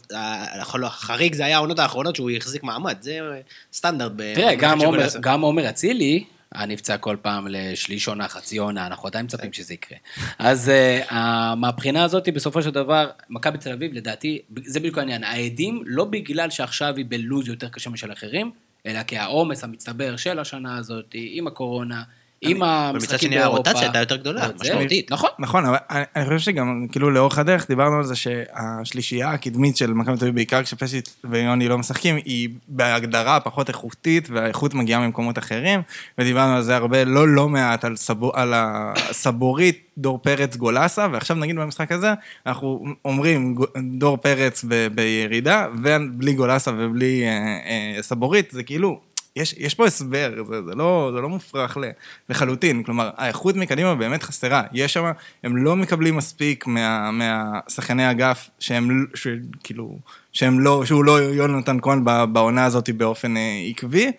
[0.86, 2.96] החריג זה היה העונות האחרונות שהוא החזיק מעמד.
[3.02, 3.20] זה
[3.74, 4.12] סטנדרט.
[4.36, 5.20] תראה, גולסה.
[5.20, 6.24] גם עומר אצילי,
[6.56, 9.98] היה נפצע כל פעם לשליש עונה, חצי עונה, אנחנו עדיין מצפים שזה יקרה.
[10.40, 15.24] אז אה, מהבחינה הזאת, בסופו של דבר, מכבי תל אביב, לדעתי, זה בדיוק העניין.
[15.24, 18.52] העדים, לא בגלל שעכשיו היא בלוז יותר קשה משל אחרים,
[18.86, 22.04] אלא כי העומס המצטבר של השנה הזאת, עם הקורונה,
[22.44, 23.56] ומצד המשחקים שני באירופה.
[23.56, 25.12] הרוטציה הייתה יותר גדולה, זה- משמעותית.
[25.12, 25.30] נכון.
[25.40, 25.78] נכון, אבל
[26.16, 30.36] אני, חושב שגם, כאילו, לאורך הדרך דיברנו על זה שהשלישייה הקדמית של מכבי תל אביב,
[30.36, 35.82] בעיקר כשפשיט ויוני לא משחקים, היא בהגדרה פחות איכותית, והאיכות מגיעה ממקומות אחרים,
[36.18, 41.38] ודיברנו על זה הרבה, לא לא מעט, על, סבור, על הסבורית, דור פרץ, גולסה, ועכשיו
[41.38, 42.14] נגיד במשחק הזה,
[42.46, 43.56] אנחנו אומרים
[43.92, 47.30] דור פרץ ב, בירידה, ובלי גולסה ובלי אה,
[47.98, 49.00] אה, סבורית, זה כאילו...
[49.36, 51.78] יש, יש פה הסבר, זה, זה, לא, זה לא מופרך
[52.30, 52.84] לחלוטין.
[52.84, 54.64] כלומר, האיכות מקדימה באמת חסרה.
[54.74, 55.12] יש שם,
[55.44, 59.28] הם לא מקבלים מספיק מה, מהשחקני אגף שהם, ש,
[59.64, 59.98] כאילו,
[60.34, 64.12] שהם לא, שהוא לא יונתן כהן בעונה הזאת באופן אה, עקבי.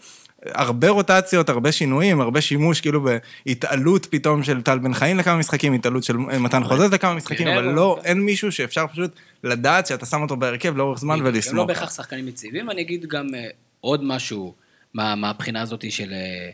[0.45, 3.07] הרבה רוטציות, הרבה שינויים, הרבה שימוש כאילו
[3.47, 7.65] בהתעלות פתאום של טל בן חיים לכמה משחקים, התעלות של מתן חוזז לכמה משחקים, אבל
[7.65, 9.11] לא, אין מישהו שאפשר פשוט
[9.45, 11.69] לדעת שאתה שם אותו בהרכב לאורך זמן הם לא ולסמוך.
[11.69, 13.47] בהכרח שחקנים יציבים, אני אגיד גם אה,
[13.81, 14.55] עוד משהו
[14.97, 16.51] מה- מהבחינה הזאת של, אה,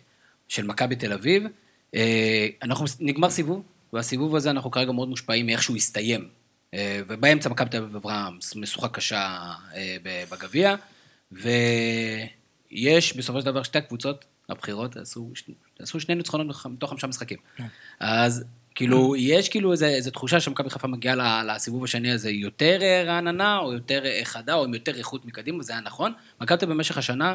[0.48, 1.42] של מכבי תל אביב.
[1.94, 6.28] אה, אנחנו, נגמר סיבוב, והסיבוב הזה אנחנו כרגע מאוד מושפעים מאיך שהוא הסתיים.
[6.74, 9.38] אה, ובאמצע מכבי תל אביב עברה משוכה קשה
[10.30, 10.74] בגביע,
[11.32, 15.30] ויש בסופו של דבר שתי הקבוצות הבכירות עשו,
[15.78, 17.38] עשו שני ניצחונות מתוך- חמישה משחקים.
[18.00, 23.58] אז כאילו, יש כאילו איזו איזו תחושה שמכבי חיפה מגיעה לסיבוב השני הזה יותר רעננה,
[23.58, 26.12] או יותר חדה, או עם יותר איכות מקדימה, וזה היה נכון.
[26.40, 27.34] מכבי במשך השנה,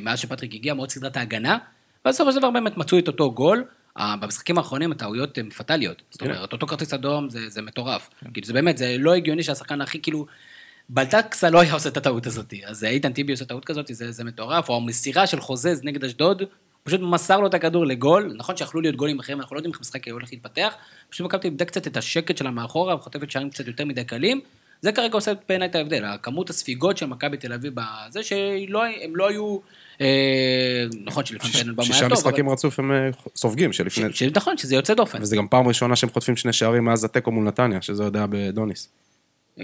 [0.00, 1.58] מאז שפטריק הגיע, מאוד סדרת ההגנה,
[2.04, 3.64] ואז בסופו של דבר באמת מצאו את אותו גול.
[3.98, 6.02] אה, במשחקים האחרונים הטעויות הן פטאליות.
[6.10, 8.10] זאת אומרת, אותו כרטיס אדום זה, זה מטורף.
[8.32, 10.26] כאילו, זה באמת, זה לא הגיוני שהשחקן הכי, כאילו...
[10.88, 14.24] בלטקסה לא היה עושה את הטעות הזאת, אז איתן טיבי עושה טעות כזאת, זה, זה
[14.24, 16.42] מטורף, או המסירה של חוזז נגד אשדוד,
[16.82, 19.80] פשוט מסר לו את הכדור לגול, נכון שיכלו להיות גולים אחרים, אנחנו לא יודעים איך
[19.80, 20.74] המשחק הולך להתפתח,
[21.10, 24.40] פשוט מכבי איבדה קצת את השקט שלה מאחורה, וחוטפת שערים קצת יותר מדי קלים,
[24.84, 29.28] זה כרגע עושה בעיניי את ההבדל, הכמות הספיגות של מכבי תל אביב בזה, שהם לא
[29.28, 29.58] היו,
[30.00, 34.04] אה, נכון שלפני טננבאום היה שישה טוב, משחקים רצוף הם אה, סופגים, שלפני...
[34.34, 35.22] נכון, שזה יוצא דופן.
[35.22, 38.88] וזה גם פעם ראשונה שהם חוטפים שני שערים מאז התיקו מול נתניה, שזה היה בדוניס.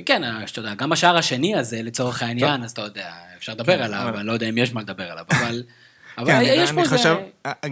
[0.06, 3.82] כן, שאתה יודע, גם השער השני הזה, לצורך העניין, אז אתה יודע, אפשר לדבר כן,
[3.82, 5.62] עליו, אני לא יודע אם יש מה לדבר עליו, אבל...
[6.20, 6.96] אבל כן, יש פה אני איזה...
[6.96, 7.14] חושב,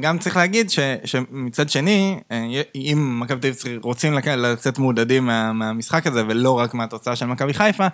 [0.01, 5.53] גם צריך להגיד ש, שמצד שני, אה, אם מכבי תל אביב רוצים לצאת מעודדים מה,
[5.53, 7.87] מהמשחק הזה, ולא רק מהתוצאה של מכבי חיפה,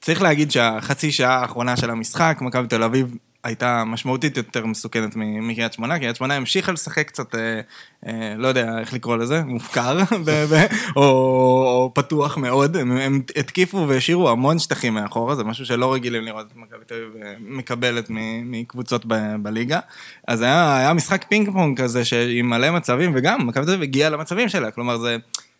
[0.00, 5.72] צריך להגיד שהחצי שעה האחרונה של המשחק, מכבי תל אביב הייתה משמעותית יותר מסוכנת מקריית
[5.72, 7.60] שמונה, קריית שמונה המשיכה לשחק קצת, אה,
[8.06, 9.98] אה, לא יודע איך לקרוא לזה, מופקר,
[10.96, 16.24] או, או פתוח מאוד, הם, הם התקיפו והשאירו המון שטחים מאחורה, זה משהו שלא רגילים
[16.24, 18.06] לראות את מכבי תל אביב אה, מקבלת
[18.44, 19.80] מקבוצות ב- בליגה.
[20.28, 24.10] אז היה, היה משחק פינג פונג כזה עם מלא מצבים, וגם מכבי תל אביב הגיעה
[24.10, 25.16] למצבים שלה, כלומר זה...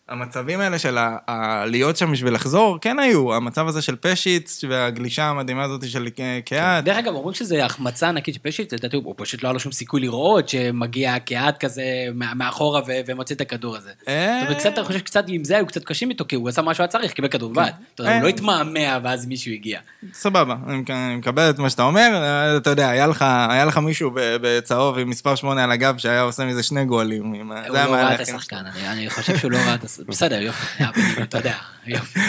[0.09, 3.35] המצבים האלה של ה- ה- להיות שם בשביל לחזור, כן היו.
[3.35, 6.09] המצב הזה של פשיץ והגלישה המדהימה הזאת של
[6.44, 6.85] קהת.
[6.85, 9.73] דרך אגב, אומרים שזה החמצה ענקית של פשיט, לדעתי הוא פשוט לא היה לו שום
[9.73, 11.83] סיכוי לראות שמגיע קהת כזה
[12.14, 13.90] מאחורה ו- ומוציא את הכדור הזה.
[14.09, 14.38] אה.
[14.40, 16.62] זאת אומרת, קצת, אני חושב שקצת עם זה היו קצת קשים איתו, כי הוא עשה
[16.62, 17.53] מה שהוא היה צריך, קיבל כדור.
[17.53, 17.62] אתה
[18.03, 18.23] יודע, הוא אה.
[18.23, 19.81] לא התמהמה ואז מישהו הגיע.
[20.12, 22.11] סבבה, אני מק- אני מקבל את מה שאתה אומר.
[22.14, 23.07] אה, אתה יודע, היה
[23.66, 27.25] לך, מישהו בצהוב עם מספר 8 על הגב שהיה עושה מזה שני גולים.
[27.33, 29.98] הוא לא ראה את השחקן, אני חושב שהוא לא ראה את השחקן.
[30.07, 30.85] בסדר, יופי,
[31.23, 31.55] אתה יודע,
[31.87, 32.21] יופי.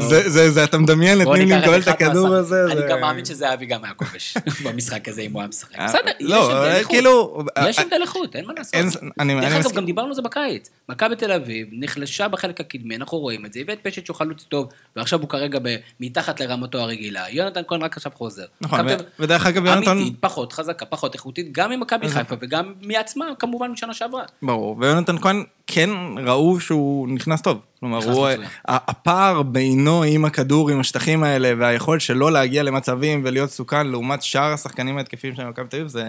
[0.50, 2.64] זה, אתה מדמיין את נימני מקבל את הכדור הזה.
[2.72, 5.78] אני גם מאמין שזה אבי גם היה כובש במשחק הזה, אם הוא היה משחק.
[5.78, 6.92] אה, בסדר, יש לא, הבדל אה, איכות.
[6.92, 8.74] כאילו, יש אה, הבדל איכות, אין מה לעשות.
[8.74, 9.72] דרך אגב.
[9.72, 10.70] גם דיברנו על זה בקיץ.
[10.88, 14.66] מכבי תל אביב נחלשה בחלק הקדמי, אנחנו רואים את זה, הבאת פשט שהוא חלוץ טוב,
[14.96, 15.58] ועכשיו הוא כרגע
[16.00, 17.24] מתחת לרמתו הרגילה.
[17.30, 18.44] יונתן כהן רק עכשיו חוזר.
[18.60, 18.86] נכון,
[19.18, 23.94] ודרך אגב, יונתן- אמיתית, פחות חזקה, פחות איכותית, גם ממכבי חיפה וגם מעצמה, כמובן, משנה
[23.94, 24.22] שעברה.
[24.42, 25.90] ברור, ויונתן כהן כן
[26.26, 27.58] ראו שהוא נכנס טוב.
[27.80, 28.28] כלומר, הוא,
[28.68, 34.52] הפער בינו עם הכדור, עם השטחים האלה, והיכולת שלו להגיע למצבים ולהיות סוכן לעומת שאר
[34.52, 36.04] השחקנים ההתקפיים של מכבי תל אביב, זה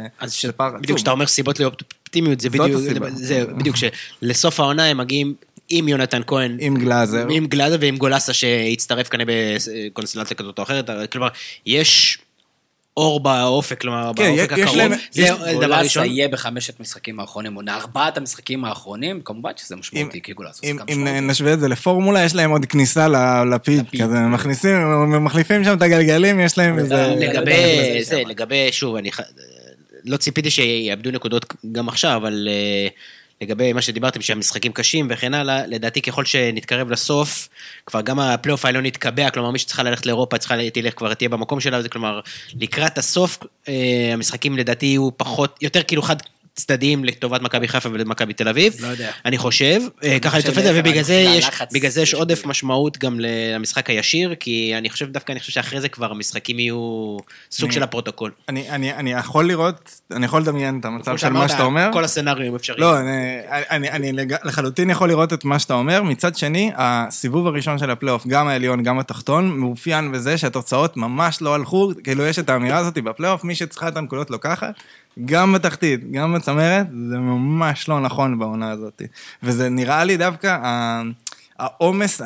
[0.55, 0.81] פער עצום.
[0.81, 2.81] בדיוק כשאתה אומר סיבות לאופטימיות, זה בדיוק.
[3.13, 5.33] זה בדיוק שלסוף העונה הם מגיעים
[5.69, 7.27] עם יונתן כהן, עם גלאזר.
[7.29, 9.55] עם גלאזר ועם גולסה שהצטרף כנראה
[9.87, 11.27] בקונסטלציה כזאת או אחרת, כלומר,
[11.65, 12.17] יש
[12.97, 14.77] אור באופק, כלומר, כן, באופק יש הקרוב.
[14.77, 16.05] להם- זה יש דבר גולסה ראשון.
[16.05, 20.77] יהיה בחמשת המשחקים האחרונים, או ארבעת המשחקים האחרונים, כמובן שזה משמעותי, כי גולסה זה אם,
[20.77, 21.19] גם אם משמעותי.
[21.19, 24.01] נשווה את זה לפורמולה, יש להם עוד כניסה ל- לפיד, לפיד.
[24.03, 24.75] כזה, מכניסים,
[25.25, 26.87] מחליפים שם את הגלגלים, יש להם איזה...
[26.95, 27.53] זה- לגבי
[28.03, 28.21] זה.
[28.27, 29.19] לגבי, שוב, אני ח-
[30.05, 32.87] לא ציפיתי שיאבדו נקודות גם עכשיו, אבל אה,
[33.43, 37.49] לגבי מה שדיברתם, שהמשחקים קשים וכן הלאה, לדעתי ככל שנתקרב לסוף,
[37.85, 41.59] כבר גם הפלייאוף העליון יתקבע, כלומר מי שצריכה ללכת לאירופה צריכה תלך, כבר תהיה במקום
[41.59, 42.19] שלה, זה כלומר,
[42.61, 46.15] לקראת הסוף, אה, המשחקים לדעתי יהיו פחות, יותר כאילו חד...
[46.55, 48.73] צדדיים לטובת מכבי חיפה ולמכבי תל אביב.
[48.79, 49.11] לא יודע.
[49.25, 52.45] אני חושב, אה, ככה אני את זה, להפך, ובגלל זה יש, עודף.
[52.45, 57.17] משמעות גם למשחק הישיר, כי אני חושב, דווקא אני חושב שאחרי זה כבר המשחקים יהיו
[57.51, 58.31] סוג של הפרוטוקול.
[58.49, 61.89] אני, יכול לראות, אני יכול לדמיין את המצב של מה שאתה אומר.
[61.93, 62.81] כל הסצנריוים אפשריים.
[62.81, 62.99] לא,
[63.69, 64.11] אני,
[64.43, 66.03] לחלוטין יכול לראות את מה שאתה אומר.
[66.03, 71.55] מצד שני, הסיבוב הראשון של הפלייאוף, גם העליון, גם התחתון, מאופיין בזה שהתוצאות ממש לא
[71.55, 74.73] הלכו, כאילו יש את האמירה הזאת בפלייאוף, מי שצריכה את הנקודות לוקחת,
[75.25, 79.01] גם בתחתית, גם בצמרת, זה ממש לא נכון בעונה הזאת.
[79.43, 80.57] וזה נראה לי דווקא
[81.59, 82.21] העומס,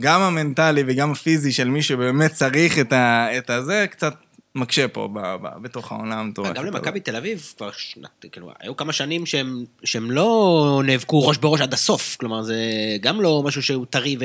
[0.00, 4.14] גם המנטלי וגם הפיזי של מי שבאמת צריך את, ה, את הזה, קצת
[4.54, 6.54] מקשה פה ב, ב, בתוך העונה המטורפת.
[6.54, 6.66] גם.
[6.66, 11.60] למכבי תל אביב, כבר שנת, כאילו, היו כמה שנים שהם, שהם לא נאבקו ראש בראש
[11.60, 12.56] עד הסוף, כלומר, זה
[13.00, 14.24] גם לא משהו שהוא טרי ו...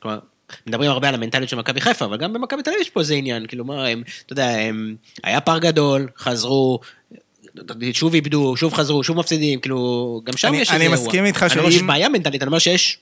[0.00, 0.18] כלומר,
[0.66, 3.14] מדברים הרבה על המנטליות של מכבי חיפה, אבל גם במכבי תל אביב יש פה איזה
[3.14, 6.80] עניין, כאילו, מה, הם, אתה יודע, הם, היה פער גדול, חזרו,
[7.92, 11.06] שוב איבדו, שוב חזרו, שוב מפסידים, כאילו, גם שם אני- יש איזה אני אירוע.
[11.06, 12.98] מסכים איתך אני לא אומר שאם- שיש בעיה מנטלית, אני אומר שיש,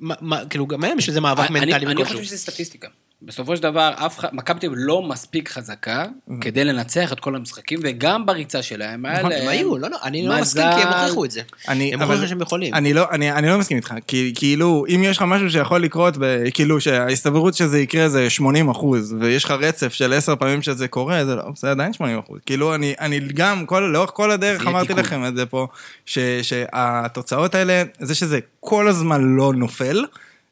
[0.00, 2.04] מה- מה- כאילו, גם להם יש איזה מאבק אני- מנטלי אני וכלשהו.
[2.18, 2.88] חושב שזה סטטיסטיקה.
[3.22, 6.04] בסופו של דבר, אף מכבי תל אביב לא מספיק חזקה
[6.40, 9.96] כדי לנצח את כל המשחקים, וגם בריצה שלהם, היה נכון, להם הם היו, לא, לא,
[10.02, 10.62] אני לא מסכים.
[10.76, 11.40] כי הם הוכיחו את זה.
[11.68, 12.74] אני, הם הוכיחו שהם יכולים.
[12.74, 16.16] אני לא, אני, אני לא מסכים איתך, כי כאילו, אם יש לך משהו שיכול לקרות,
[16.20, 20.88] ב, כאילו שההסתברות שזה יקרה זה 80 אחוז, ויש לך רצף של 10 פעמים שזה
[20.88, 22.40] קורה, זה, לא, זה עדיין 80 אחוז.
[22.46, 25.04] כאילו, אני, אני גם, כל, לאורך כל הדרך אמרתי תיקון.
[25.04, 25.66] לכם את זה פה,
[26.06, 30.04] ש, שהתוצאות האלה, זה שזה כל הזמן לא נופל,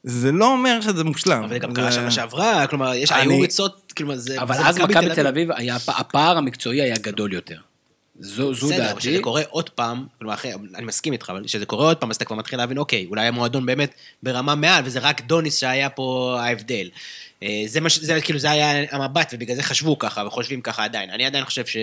[0.02, 1.38] זה לא אומר שזה מושלם.
[1.44, 4.42] אבל זה גם קרה שנה שעברה, כלומר, יש, אני- היו ריצות, כלומר, זה...
[4.42, 7.58] אבל אז מכבי תל אביב, היה, הפער המקצועי היה גדול יותר.
[8.20, 8.98] זו, זו בסדר, אבל דעתי.
[8.98, 12.16] כשזה קורה עוד פעם, כלומר, אחרי, אני מסכים איתך, אבל כשזה קורה עוד פעם, אז
[12.16, 16.36] אתה כבר מתחיל להבין, אוקיי, אולי המועדון באמת ברמה מעל, וזה רק דוניס שהיה פה
[16.40, 16.88] ההבדל.
[17.42, 17.88] אה, זה מה.
[18.00, 21.10] זה כאילו, זה היה המבט, ובגלל זה חשבו ככה, וחושבים ככה עדיין.
[21.10, 21.76] אני עדיין חושב ש...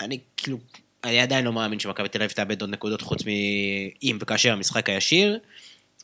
[0.00, 0.58] אני כאילו,
[1.04, 5.38] אני עדיין לא מאמין שמכבי תל אביב תאבד עוד נקודות חוץ מאם וכאשר המשחק הישיר,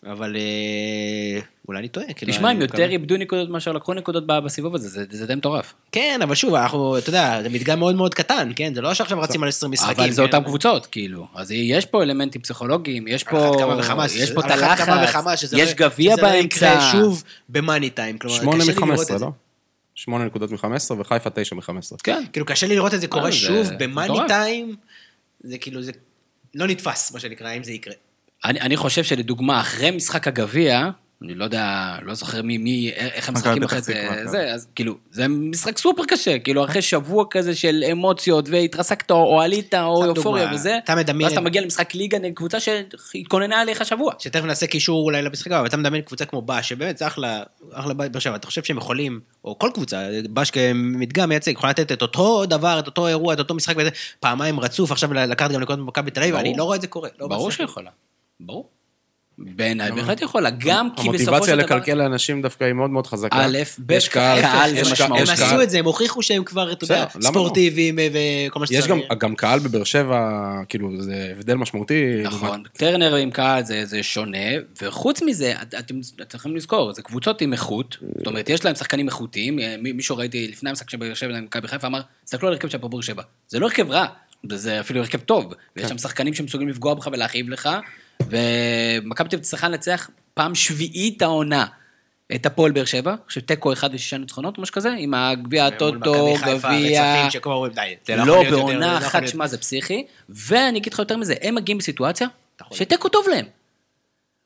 [0.05, 2.13] אבל אה, אולי אני טועה.
[2.13, 5.75] כאילו, תשמע, הם יותר איבדו נקודות מאשר לקחו נקודות בסיבוב הזה, זה, זה די מטורף.
[5.93, 8.75] כן, אבל שוב, אנחנו, אתה יודע, זה מדגם מאוד מאוד קטן, כן?
[8.75, 10.05] זה לא שעכשיו רצים על 20 משחקים.
[10.05, 10.27] אבל זה כן?
[10.27, 11.27] אותן קבוצות, כאילו.
[11.35, 13.57] אז יש פה אלמנטים פסיכולוגיים, יש פה...
[14.15, 16.67] יש פה את אחת כמה וכמה הלחץ, שזה יש לא- גביע שזה לא באמצע.
[16.67, 19.25] יקרה שוב במאני טיים, כלומר, שמונה קשה לי לראות מ-15, את זה.
[19.25, 19.31] לא?
[19.95, 21.97] שמונה נקודות מ-15 וחיפה תשע מ-15.
[22.03, 22.25] כן.
[22.33, 24.19] כאילו, קשה לי לראות את זה קורה אה, שוב במאני.
[24.29, 24.77] טיים,
[25.41, 25.93] זה כאילו, זה
[26.55, 27.95] לא נתפס, מה שנקרא, אם זה יקרה.
[28.45, 30.89] אני, אני חושב שלדוגמה, אחרי משחק הגביע,
[31.23, 34.27] אני לא יודע, לא זוכר מי, מי, איך הם משחקים אחרי זה, כן.
[34.29, 39.41] זה, אז כאילו, זה משחק סופר קשה, כאילו, אחרי שבוע כזה של אמוציות, והתרסקת או
[39.41, 43.85] עלית או אופוריה וזה, אתה מדמיין- ואז אתה מגיע למשחק ליגה נגד קבוצה שהתכוננה עליך
[43.85, 44.13] שבוע.
[44.19, 47.43] שתכף נעשה קישור אולי למשחק הבא, אבל אתה מדמיין קבוצה כמו בש, שבאמת זה אחלה,
[47.73, 51.93] אחלה באר שבע, אתה חושב שהם יכולים, או כל קבוצה, בש כמדגם מייצג, יכולה לתת
[51.93, 55.61] את אותו דבר, את אותו אירוע, את אותו משחק וזה, פעמיים רצוף, עכשיו לקחת גם
[55.61, 56.35] נקודות במכבי תל אביב.
[56.35, 57.09] אני לא רואה את זה קורה.
[57.19, 57.51] לא ברור.
[57.51, 57.91] שיכולה,
[58.41, 58.71] ברור.
[59.39, 61.77] בעיניי בהחלט יכולה, גם כי בסופו המוטיבציה של דבר...
[61.77, 63.37] לקלקל לאנשים דווקא היא מאוד מאוד חזקה.
[63.47, 65.23] א', ב', יש קהל, קהל זה משמעותי.
[65.23, 65.63] הם עשו.
[65.63, 67.21] את זה, הם הוכיחו שהם כבר, אתה יודע, לא?
[67.21, 68.09] ספורטיביים אה,
[68.49, 68.85] וכל מה שצריך.
[68.85, 70.31] יש גם, קהל בבאר שבע,
[70.69, 72.23] כאילו, זה הבדל משמעותי.
[72.23, 74.39] נכון, טרנר עם קהל זה, שונה,
[74.83, 75.95] וחוץ מזה, את- אתם
[76.29, 80.17] צריכים לזכור, זה קבוצות עם איכות, זאת אומרת, יש להם שחקנים איכותיים, אה, מי- מישהו
[80.17, 83.23] ראיתי לפני המשחק של באר שבע מכבי חיפה, אמר, תסתכלו על הרכב של באר שבע,
[83.49, 84.07] זה לא הרכב רע,
[84.53, 85.45] זה אפילו הרכב טוב,
[85.77, 87.69] ויש שם שחקנים שמסוגלים לפגוע בך ולהכאיב לך,
[88.23, 91.67] ומכבי תל אביב צריכה לנצח פעם שביעית העונה.
[92.35, 97.27] את הפועל באר שבע, שתיקו אחד ושישה ניצחונות, משהו כזה, עם הגביע הטוטו, גביע...
[98.09, 99.29] לא, זה בעונה לא אחת.
[99.29, 102.29] שמע, זה פסיכי, ואני אגיד לך יותר מזה, הם מגיעים בסיטואציה.
[102.73, 103.47] שתיקו טוב להם.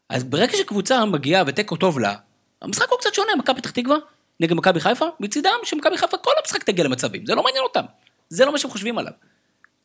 [0.09, 2.14] אז ברגע שקבוצה מגיעה ותיקו טוב לה,
[2.62, 3.96] המשחק הוא קצת שונה, מכבי פתח תקווה
[4.40, 7.85] נגד מכבי חיפה, מצידם שמכבי חיפה כל המשחק תגיע למצבים, זה לא מעניין אותם.
[8.28, 9.12] זה לא מה שהם חושבים עליו.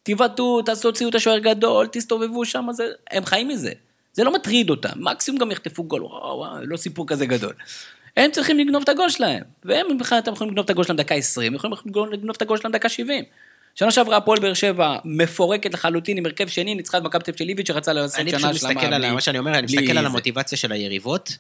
[0.05, 2.87] תבעטו, תעשו ציוד השוער גדול, תסתובבו שם, זה...
[3.11, 3.71] הם חיים מזה.
[4.13, 7.53] זה לא מטריד אותם, מקסימום גם יחטפו גול, וואו, וואו, לא סיפור כזה גדול.
[8.17, 11.53] הם צריכים לגנוב את הגול שלהם, והם מבחינתם יכולים לגנוב את הגול שלהם דקה 20,
[11.53, 11.75] יכולים
[12.11, 13.23] לגנוב את הגול שלהם דקה 70.
[13.75, 17.67] שנה שעברה הפועל באר שבע מפורקת לחלוטין עם הרכב שני, ניצחה את מכבי תל אביב
[17.67, 18.73] שרצה לעשות אני שנה פשוט שלמה.
[18.73, 20.05] מסתכל על מה שאני אומר, אני מסתכל על.
[20.05, 21.37] המוטיבציה של היריבות,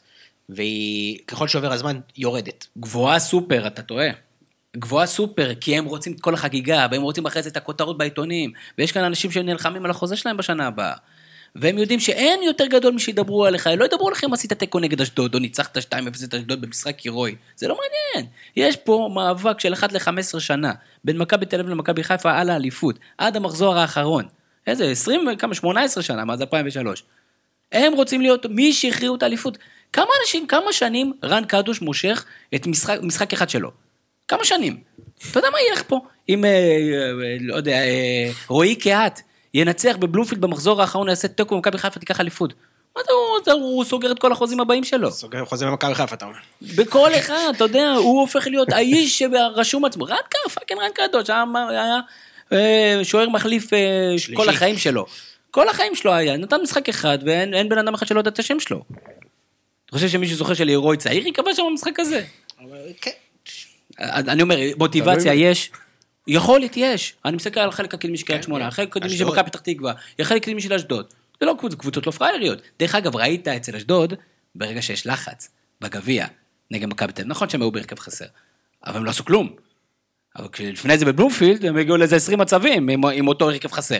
[0.49, 2.67] והיא, ככל שעובר הזמן, יורדת.
[2.77, 4.07] גבוהה סופר, אתה טועה.
[4.75, 8.51] גבוהה סופר, כי הם רוצים את כל החגיגה, והם רוצים אחרי זה את הכותרות בעיתונים,
[8.77, 10.93] ויש כאן אנשים שנלחמים על החוזה שלהם בשנה הבאה.
[11.55, 15.39] והם יודעים שאין יותר גדול משידברו עליך, לא ידברו עליכם עשית תיקו נגד אשדוד, או
[15.39, 15.81] ניצחת 2-0
[16.23, 17.35] את אשדוד במשחק הירואי.
[17.55, 18.31] זה לא מעניין.
[18.55, 22.99] יש פה מאבק של אחת ל-15 שנה, בין מכבי תל אביב למכבי חיפה על האליפות,
[23.17, 24.25] עד המחזור האחרון.
[24.67, 27.03] איזה, 20, כמה, 18 שנה, מאז 2003.
[27.71, 29.57] הם רוצים להיות מי שהכריעו את האליפות.
[29.93, 33.84] כמה אנשים, כמה שנים רן קדוש מושך את משחק, משחק אחד שלו?
[34.27, 34.77] כמה שנים?
[35.31, 35.99] אתה יודע מה ילך פה?
[36.29, 39.21] אם, אה, אה, לא יודע, אה, רועי קהת
[39.53, 42.53] ינצח בבלומפילד במחזור האחרון, יעשה תיקו במכבי חיפה, תיקח אליפות.
[42.95, 45.11] מה הוא, זה, הוא סוגר את כל החוזים הבאים שלו.
[45.11, 46.37] סוגר חוזה במכבי חיפה, אתה אומר.
[46.75, 50.05] בכל אחד, אתה יודע, הוא הופך להיות האיש שרשום עצמו.
[50.05, 53.69] רן קר, פאקינג רן קדוש, היה, שוער מחליף.
[54.35, 55.05] כל החיים שלו.
[55.51, 58.39] כל החיים שלו היה, נתן משחק אחד, ואין אין בן אדם אחד שלא יודע את
[58.39, 58.83] השם שלו.
[59.85, 62.23] אתה חושב שמישהו זוכר שלירוי צעיר יקבע שם במשחק הזה?
[63.01, 63.11] כן.
[63.99, 65.33] אני אומר, מוטיבציה.
[65.33, 65.71] יש.
[66.27, 67.13] יכולת יש.
[67.25, 69.25] אני מסתכל על החלק הקדמי של קריית שמונה, החלק הקדמי של.
[69.25, 71.05] מכבי פתח תקווה, החלק הקדמי של אשדוד.
[71.39, 72.61] זה לא קבוצות, לא פראייריות.
[72.79, 74.13] דרך אגב, ראית אצל אשדוד,
[74.55, 75.49] ברגע שיש לחץ,
[75.81, 76.27] בגביע,
[76.71, 78.25] נגד מכבי תל אביב, נכון שהם היו בהרכב חסר,
[78.85, 79.55] אבל הם לא עשו כלום.
[80.35, 83.97] אבל כשלפני זה בבלומפילד, הם הגיעו לאיזה 20 מצבים עם, עם אותו הרכב חסר.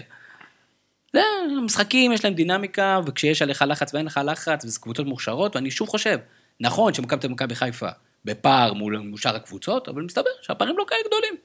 [1.14, 1.22] זה,
[1.58, 5.90] המשחקים יש להם דינמיקה, וכשיש עליך לחץ ואין לך לחץ, וזה קבוצות מאושרות, ואני שוב
[5.90, 6.18] חושב,
[6.60, 7.90] נכון שמכבי תל אביב ומכבי חיפה
[8.26, 11.36] בפער מול שאר הקבוצות, אבל מסתבר שהפערים לא כאלה גדולים.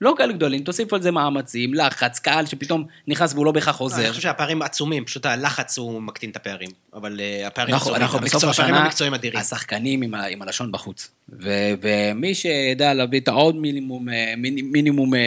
[0.00, 3.84] לא כאלה גדולים, תוסיפו על זה מאמצים, לחץ, קהל שפתאום נכנס והוא לא בהכרח אני
[3.84, 4.08] עוזר.
[4.08, 6.70] חושב שהפערים עצומים, פשוט הלחץ הוא מקטין את הפערים.
[6.94, 8.02] אבל אה, הפערים אנחנו, עצומים.
[8.02, 8.88] אנחנו בסוף השנה.
[9.34, 11.10] השחקנים עם, הלשון בחוץ.
[11.82, 15.20] ומי שידע להביא את העוד מינימום, אה, מיני, מינימום אה,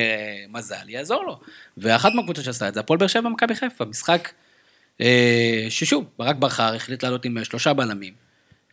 [0.49, 1.39] מזל, יעזור לו.
[1.77, 4.31] ואחת מהקבוצות שעשתה את זה, הפועל באר שבע ומכבי חיפה, משחק
[5.69, 8.28] ששוב, ברק בכר החליט לעלות עם שלושה בלמים.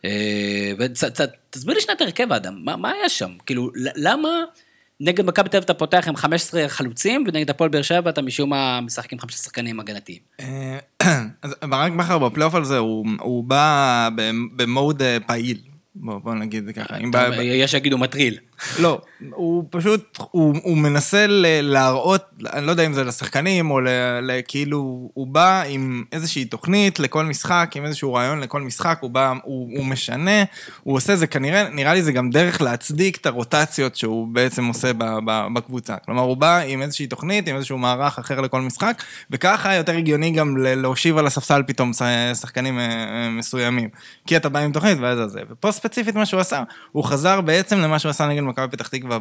[0.07, 3.31] אה, ותסביר לי שנייה את הרכב, אדם, מה, היה שם?
[3.47, 4.29] כאילו, למה
[5.01, 8.51] נגד מכבי תל אביב אתה פותח עם 15 חלוצים, ונגד הפועל באר שבע אתה משום
[8.51, 10.19] מה משחק עם 15 שחקנים הגנתיים?
[10.40, 10.79] אה,
[11.42, 14.09] אז ברק בכר בפלייאוף על זה, הוא בא
[14.57, 15.59] במוד אה, פעיל.
[15.95, 16.97] בוא בוא נגיד ככה.
[17.42, 18.38] יש שיגידו מטריל.
[18.79, 23.81] לא, הוא פשוט, הוא, הוא מנסה ל- להראות, אני לא יודע אם זה לשחקנים או
[23.81, 23.88] ל,
[24.23, 29.11] ל, כאילו, הוא בא עם איזושהי תוכנית לכל משחק, עם איזשהו רעיון לכל משחק, הוא
[29.11, 30.45] בא, הוא, הוא משנה,
[30.83, 34.92] הוא עושה זה כנראה, נראה לי זה גם דרך להצדיק את הרוטציות שהוא בעצם עושה
[34.92, 35.97] ב, ב, בקבוצה.
[36.05, 40.31] כלומר, הוא בא עם איזושהי תוכנית, עם איזשהו מערך אחר לכל משחק, וככה יותר הגיוני
[40.31, 41.92] גם להושיב על הספסל פתאום
[42.35, 43.88] שחקנים אה, אה, מסוימים.
[44.27, 45.40] כי אתה בא עם תוכנית ואז זה.
[45.51, 49.19] ופה ספציפית מה שהוא עשה, הוא חזר בעצם למה שהוא עשה נגד מכבי פתח תקווה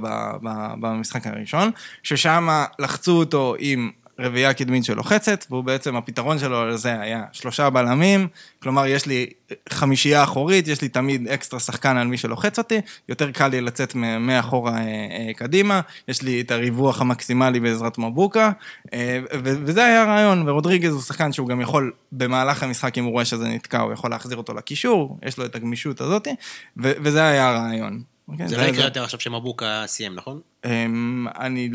[0.80, 1.72] במשחק הראשון,
[2.04, 2.48] ששם
[2.80, 8.28] לחצו אותו עם רביעייה קדמית שלוחצת, והוא בעצם, הפתרון שלו לזה היה שלושה בלמים,
[8.64, 9.30] כלומר יש לי
[9.70, 13.96] חמישייה אחורית, יש לי תמיד אקסטרה שחקן על מי שלוחץ אותי, יותר קל לי לצאת
[14.20, 18.52] מאחורה אה, אה, קדימה, יש לי את הריווח המקסימלי בעזרת מבוקה,
[18.94, 23.26] אה, וזה היה הרעיון, ורודריגז הוא שחקן שהוא גם יכול במהלך המשחק, אם הוא רואה
[23.26, 26.28] שזה נתקע, הוא יכול להחזיר אותו לקישור, יש לו את הגמישות הזאת,
[26.78, 28.15] וזה היה הרעיון.
[28.28, 28.48] אוקיי?
[28.48, 30.40] זה לא יקרה יותר עכשיו שמבוקה סיים, נכון?
[30.66, 31.70] אמ, אני...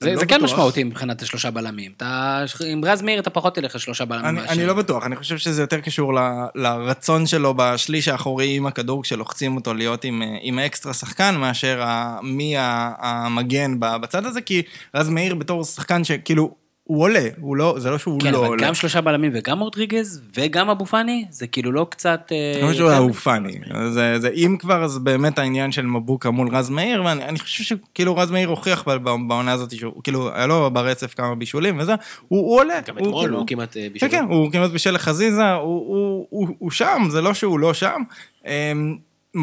[0.00, 0.44] זה, אני זה לא כן.
[0.44, 1.92] משמעותי מבחינת השלושה בלמים.
[1.96, 4.24] אתה, עם רז מאיר אתה פחות תלך לשלושה בלמים.
[4.26, 6.18] אני, מאשר- אני לא בטוח, אני חושב שזה יותר קשור ל,
[6.54, 11.82] לרצון שלו בשליש האחורי עם הכדור כשלוחצים אותו להיות עם, אה, עם אקסטרה שחקן מאשר
[11.82, 14.62] ה, מי המגן ב- בצד הזה, כי
[14.94, 16.54] רז מאיר בתור שחקן שכאילו,
[16.88, 18.66] הוא עולה, הוא לא, זה לא שהוא כן, לא אבל עולה.
[18.66, 22.32] גם שלושה בלמים וגם רודריגז וגם אבו פאני, זה כאילו לא קצת...
[22.62, 23.58] לא שהוא אהוב פאני.
[23.90, 27.64] זה, זה, אם כבר, אז באמת העניין של מבוקה מול רז מאיר, ואני אני חושב
[27.64, 31.94] שכאילו רז מאיר הוכיח בעונה הזאת שהוא, כאילו, היה לו ברצף כמה בישולים וזה,
[32.28, 32.80] הוא, הוא עולה.
[32.86, 34.08] גם הוא, אתמול כאילו- הוא כמעט אה, כן, בישול.
[34.08, 38.02] כן, הוא כמעט בישל לחזיזה, הוא, הוא, הוא, הוא שם, זה לא שהוא לא שם.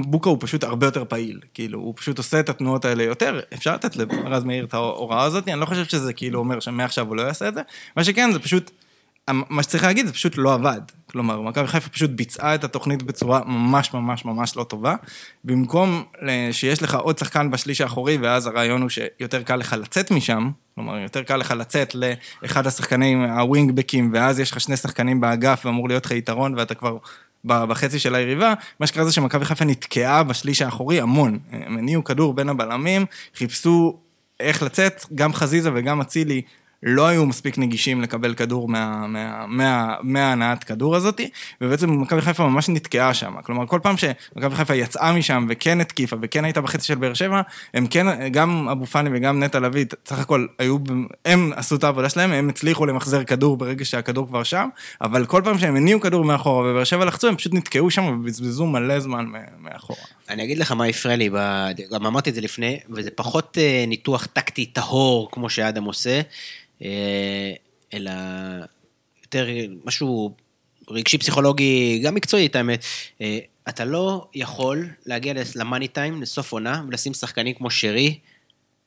[0.01, 3.73] בוקה הוא פשוט הרבה יותר פעיל, כאילו, הוא פשוט עושה את התנועות האלה יותר, אפשר
[3.73, 7.21] לתת לרז מאיר את ההוראה הזאת, אני לא חושב שזה כאילו אומר שמעכשיו הוא לא
[7.21, 7.62] יעשה את זה,
[7.97, 8.71] מה שכן, זה פשוט,
[9.29, 10.81] מה שצריך להגיד, זה פשוט לא עבד.
[11.12, 14.95] כלומר, מכבי חיפה פשוט ביצעה את התוכנית בצורה ממש ממש ממש לא טובה.
[15.43, 20.12] במקום ל- שיש לך עוד שחקן בשליש האחורי, ואז הרעיון הוא שיותר קל לך לצאת
[20.12, 21.95] משם, כלומר, יותר קל לך לצאת
[22.41, 26.97] לאחד השחקנים, הווינגבקים, ואז יש לך שני שחקנים באגף ואמור להיות לך יתרון, ואתה כבר
[27.45, 31.39] בחצי של היריבה, מה שקרה זה שמכבי חיפה נתקעה בשליש האחורי המון.
[31.51, 33.05] הם הניעו כדור בין הבלמים,
[33.36, 33.97] חיפשו
[34.39, 36.41] איך לצאת, גם חזיזה וגם אצילי
[36.86, 41.21] לא היו מספיק נגישים לקבל כדור מה- מה- מה- מההנעת כדור הזאת,
[41.62, 43.34] ובעצם מכבי חיפה ממש נתקעה שם.
[43.43, 47.41] כלומר, כל פעם שמכבי חיפה יצאה משם וכן התקיפה וכן הייתה בחצי של באר שבע,
[47.74, 50.78] הם כן, גם אבו פאני וגם נטע לביא, סך הכל היו,
[51.26, 54.67] הם עשו את העבודה שלהם, הם הצליחו למחזר כדור ברגע שהכדור כבר שם,
[55.02, 58.65] אבל כל פעם שהם הניעו כדור מאחורה ובאר שבע לחצו, הם פשוט נתקעו שם ובזבזו
[58.65, 59.26] מלא זמן
[59.60, 60.14] מאחורה.
[60.29, 61.29] אני אגיד לך מה הפריע לי,
[61.91, 66.21] גם אמרתי את זה לפני, וזה פחות אה, ניתוח טקטי טהור, כמו שאדם עושה,
[66.81, 67.53] אה,
[67.93, 68.11] אלא
[69.23, 69.47] יותר
[69.86, 70.36] משהו
[70.89, 72.84] רגשי פסיכולוגי, גם מקצועית האמת.
[73.21, 78.19] אה, אתה לא יכול להגיע למאני טיים, לסוף עונה, ולשים שחקנים כמו שרי,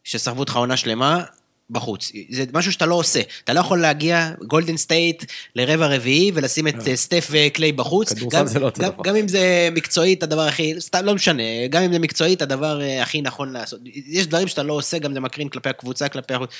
[0.05, 1.24] שסחבו אותך עונה שלמה,
[1.71, 2.12] בחוץ.
[2.31, 3.21] זה משהו שאתה לא עושה.
[3.45, 5.25] אתה לא יכול להגיע, גולדן סטייט,
[5.57, 8.12] לרבע רביעי, ולשים את אה, סטף וקליי בחוץ.
[8.12, 9.03] כדורסל גם- זה לא אותו גם- דבר.
[9.03, 13.03] גם אם זה מקצועית הדבר הכי, סתם לא משנה, גם אם זה מקצועית הדבר אה,
[13.03, 13.81] הכי נכון לעשות.
[14.07, 16.51] יש דברים שאתה לא עושה, גם זה מקרין כלפי הקבוצה, כלפי החוץ.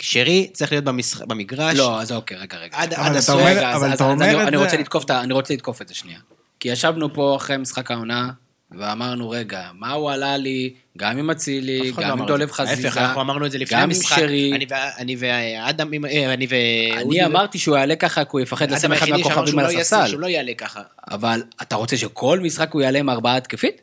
[0.00, 1.22] שרי צריך להיות במשח...
[1.22, 1.76] במגרש.
[1.78, 2.76] לא, אז אוקיי, רגע, רגע.
[2.76, 3.34] עד, אבל עד אתה הסוף.
[3.40, 5.32] אומר- רגע, אז- אבל אז- אתה אז אומר אני- את אני זה- רוצה לתקוף אני
[5.32, 6.18] רוצה לתקוף את זה שנייה.
[6.60, 8.30] כי ישבנו פה אחרי משחק העונה,
[8.78, 12.50] ואמרנו, רגע, מה הוא עלה לי, גם עם אצילי, לא גם עם דולב.
[12.50, 14.16] חזיזה, ההפך, אנחנו אמרנו את זה לפני גם עם המשחק.
[14.18, 14.52] שרי.
[14.98, 16.54] אני ואדם, אה, אני ו...
[17.02, 20.06] אני אמרתי שהוא יעלה ככה, כי הוא יפחד לשים אחד מהכוכבים על הספסל.
[20.08, 20.80] שהוא לא יעלה ככה.
[21.10, 23.80] אבל אתה רוצה שכל משחק הוא יעלה עם ארבעה התקפית?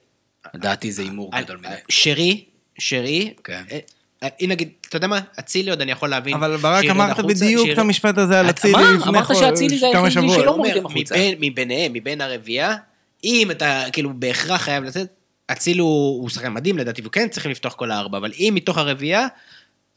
[0.53, 1.69] לדעתי זה הימור גדול מדי.
[1.89, 2.43] שרי,
[2.79, 3.61] שרי, כן.
[3.71, 3.79] אה,
[4.23, 6.33] אה, הנה נגיד, אתה יודע מה, אצילי עוד אני יכול להבין.
[6.33, 10.03] אבל ברק אמרת בדיוק את המשפט הזה על אצילי לפני אמרת חו- שאצילי זה כמה
[10.07, 10.35] היחידי שבועות.
[10.35, 11.15] שלא לא מורידים החוצה.
[11.15, 12.75] מבין- מביניהם, מבין הרביעייה,
[13.24, 15.07] אם אתה כאילו בהכרח חייב לצאת,
[15.51, 19.28] אצילי הוא הוא שחקן מדהים לדעתי, וכן צריכים לפתוח כל הארבע, אבל אם מתוך הרביעייה,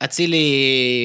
[0.04, 0.44] אצילי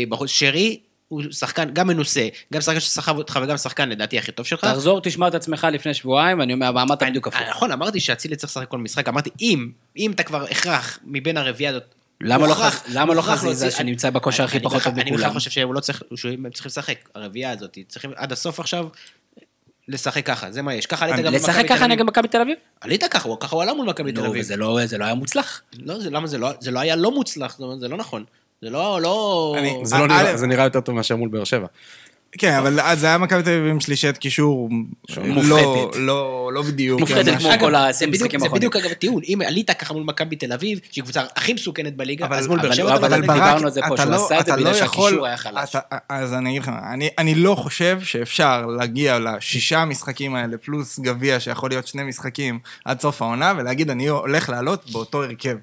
[0.09, 4.45] בחוץ, שרי, הוא שחקן גם מנוסה, גם שחקן שסחב אותך וגם שחקן לדעתי הכי טוב
[4.45, 4.65] שלך.
[4.65, 7.41] תחזור, תשמע את עצמך לפני שבועיים, אני אומר, ואמרת בדיוק הפוך.
[7.49, 11.71] נכון, אמרתי שאצילי צריך לשחק כל משחק, אמרתי אם, אם אתה כבר הכרח מבין הרביעייה
[11.71, 11.83] הזאת,
[12.21, 15.33] למה לא חז- למה לא חזיזה שנמצא בכושר הכי פחות טוב אני בכלל מכולם?
[15.33, 18.87] חושב שהוא לא צריך, שהם צריכים לשחק, הרביעייה הזאת, צריכים עד הסוף עכשיו
[19.89, 20.85] לשחק ככה, זה מה יש.
[20.85, 21.91] ככה עלית גם במכבי לשחק תל ככה אביב.
[21.91, 22.57] נגד מכבי תל אביב?
[22.81, 24.41] עלית ככה, הוא- ככה הוא עלה מול מכבי תל נו, אביב.
[24.41, 25.61] וזה לא זה לא היה מוצלח.
[25.79, 28.23] לא, זה- למה זה לא, זה לא היה לא מוצלח, זה לא נכון.
[28.61, 29.55] זה לא, לא...
[29.57, 31.67] אני- זה לא אה, אה, זה נראה יותר טוב מאשר מול באר שבע.
[32.37, 34.69] כן, אבל אז זה היה מכבי תל אביב עם שלישת קישור
[35.17, 35.95] לא- מופחתת.
[35.99, 36.99] לא לא בדיוק.
[36.99, 38.69] מופחתת כן, כמו כל זה העשרים בדיוק- משחקים זה האחרונים.
[38.69, 42.27] בדיוק אגב הטיעון, אם עלית ככה מול מכבי תל אביב, שהיא קבוצה הכי מסוכנת בליגה,
[42.31, 43.65] אז מול באר שבע אתה אבל לא דיברנו.
[43.65, 45.75] על זה פה, אתה שהוא לא- עשה את זה אתה בגלל לא שהקישור היה חלש.
[46.09, 51.39] אז אני אגיד לך, אני- אני לא חושב שאפשר להגיע לשישה המשחקים האלה, פלוס גביע,
[51.39, 55.57] שיכול להיות שני משחקים עד סוף העונה, ולהגיד, אני הולך לעלות באותו הרכב.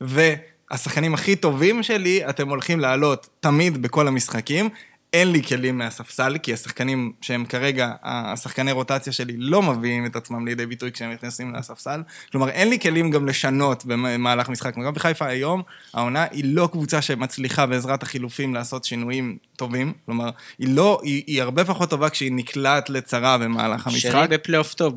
[0.00, 4.68] והשחקנים הכי טובים שלי, אתם הולכים לעלות תמיד בכל המשחקים.
[5.12, 10.46] אין לי כלים מהספסל, כי השחקנים שהם כרגע, השחקני רוטציה שלי לא מביאים את עצמם
[10.46, 12.02] לידי ביטוי כשהם נכנסים לספסל.
[12.32, 14.76] כלומר, אין לי כלים גם לשנות במהלך משחק.
[14.76, 15.62] מכבי חיפה היום,
[15.94, 19.92] העונה היא לא קבוצה שמצליחה בעזרת החילופים לעשות שינויים טובים.
[20.06, 24.10] כלומר, היא לא, היא, היא הרבה פחות טובה כשהיא נקלעת לצרה במהלך המשחק.
[24.12, 24.94] שרי בפלייאוף טוב,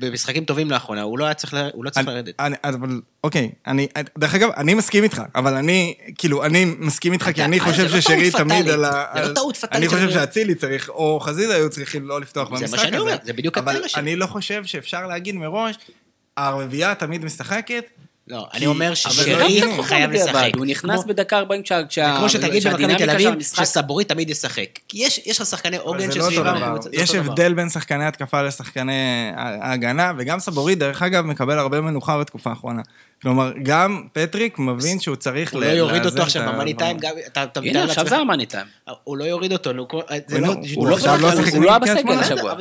[0.00, 2.34] במשחקים טובים לאחרונה, הוא לא היה צריך הוא לא צריך אני- לרדת.
[2.40, 3.86] אני, אבל, אוקיי, אני,
[4.18, 8.00] דרך אגב, אני מסכים איתך, אבל אני, כאילו, אני מסכים איתך, כי אני חושב לא
[8.00, 8.68] ששרי תמיד.
[8.68, 9.04] על ה...
[9.14, 12.54] זה לא טעות פטאלית אני חושב שאצילי צריך, או חזיזה היו צריכים לא לפתוח זה
[12.54, 12.86] מה במשחק הזה.
[12.86, 14.02] שאני אומר, זה בדיוק אבל הטענה שלי.
[14.02, 15.76] אני לא חושב שאפשר להגיד מראש,
[16.36, 17.84] הרביעייה תמיד משחקת,
[18.28, 20.50] לא, כי- אני אומר אבל ששרי חייב לשחק.
[20.56, 21.82] הוא נכנס כמו- בדקה 40 כשה...
[22.18, 24.78] כמו שתגיד במכבי תל של אביב, שסבורית תמיד ישחק.
[24.88, 26.76] כי יש יש לך שחקני עוגן לא אותו שסביבם.
[26.82, 27.14] זה יש.
[27.14, 32.82] הבדל בין שחקני התקפה לשחקני ההגנה, וגם סבורי, דרך אגב, מקבל הרבה מנוחה בתקופה האחרונה.
[33.22, 36.74] כלומר, גם פטריק מבין שהוא צריך הוא לא יוריד לאזן אותו עכשיו את במאני.
[36.74, 38.66] טיים, גם- אתה אתה הנה, מתאר עכשיו לעצמך- זה המאני טיים.
[39.04, 39.86] הוא לא יוריד אותו, נו,
[40.26, 40.46] זה לא...
[40.48, 41.30] לא- הוא לא לא
[41.62, 42.18] לא בסגל.
[42.18, 42.54] השבוע.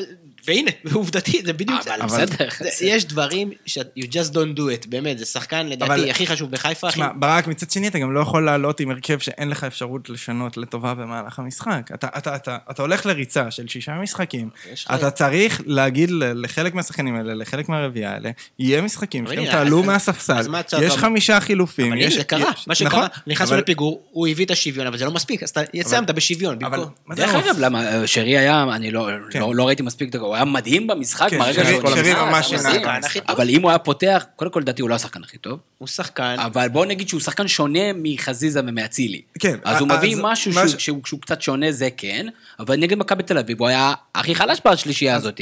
[0.45, 1.95] אבל- והנה, עובדתית, זה בדיוק זה.
[1.95, 2.47] אבל אבל- בסדר.
[2.59, 6.27] זה- יש דברים ש- you just don't do it, באמת, זה שחקן לדעתי אבל- הכי
[6.27, 6.89] חשוב בחיפה.
[6.91, 10.57] תשמע, ברק, מצד שני, אתה גם לא יכול לעלות עם הרכב שאין לך אפשרות לשנות
[10.57, 11.89] לטובה במהלך המשחק.
[11.93, 16.43] אתה, אתה, אתה, אתה הולך לריצה של שישה משחקים, יש לך- אתה צריך להגיד ל-
[16.43, 18.29] לחלק מהשחקנים האלה, לחלק מהרביעייה האלה,
[18.59, 21.91] יהיה משחקים אבל שאתם הנה, תעלו אז- מהספסל, אז מה אתה- יש אתה- חמישה חילופים.
[21.91, 24.51] אבל יש- הנה, זה קרה, יש- מה שקרה, נכון, נכנסנו אבל- לפיגור, הוא הביא את
[24.51, 26.63] השוויון, אבל זה לא מספיק, אז אתה סיימת בשוויון.
[26.63, 26.77] אבל...
[26.77, 27.39] במקום- מה זה דרך לא?
[27.39, 29.39] אגב, למה, שרי היה, אני לא, כן.
[29.39, 32.99] לא, לא ראיתי מספיק, הוא היה מדהים במשחק, מהרגע שהוא שרי ממש שינה.
[33.27, 36.35] אבל אם הוא היה פותח, קודם כל לדעתי הוא לא השחקן הכי טוב, הוא שחקן,
[36.39, 39.21] אבל בוא נגיד שהוא שחקן שונה מחזיזה ומאצילי.
[39.39, 42.27] כן, אז הוא מביא משהו מה שהוא, קצת שונה, זה כן,
[42.59, 45.41] אבל נגד מכבי תל אביב הוא היה הכי חלש בשלישייה הזאת,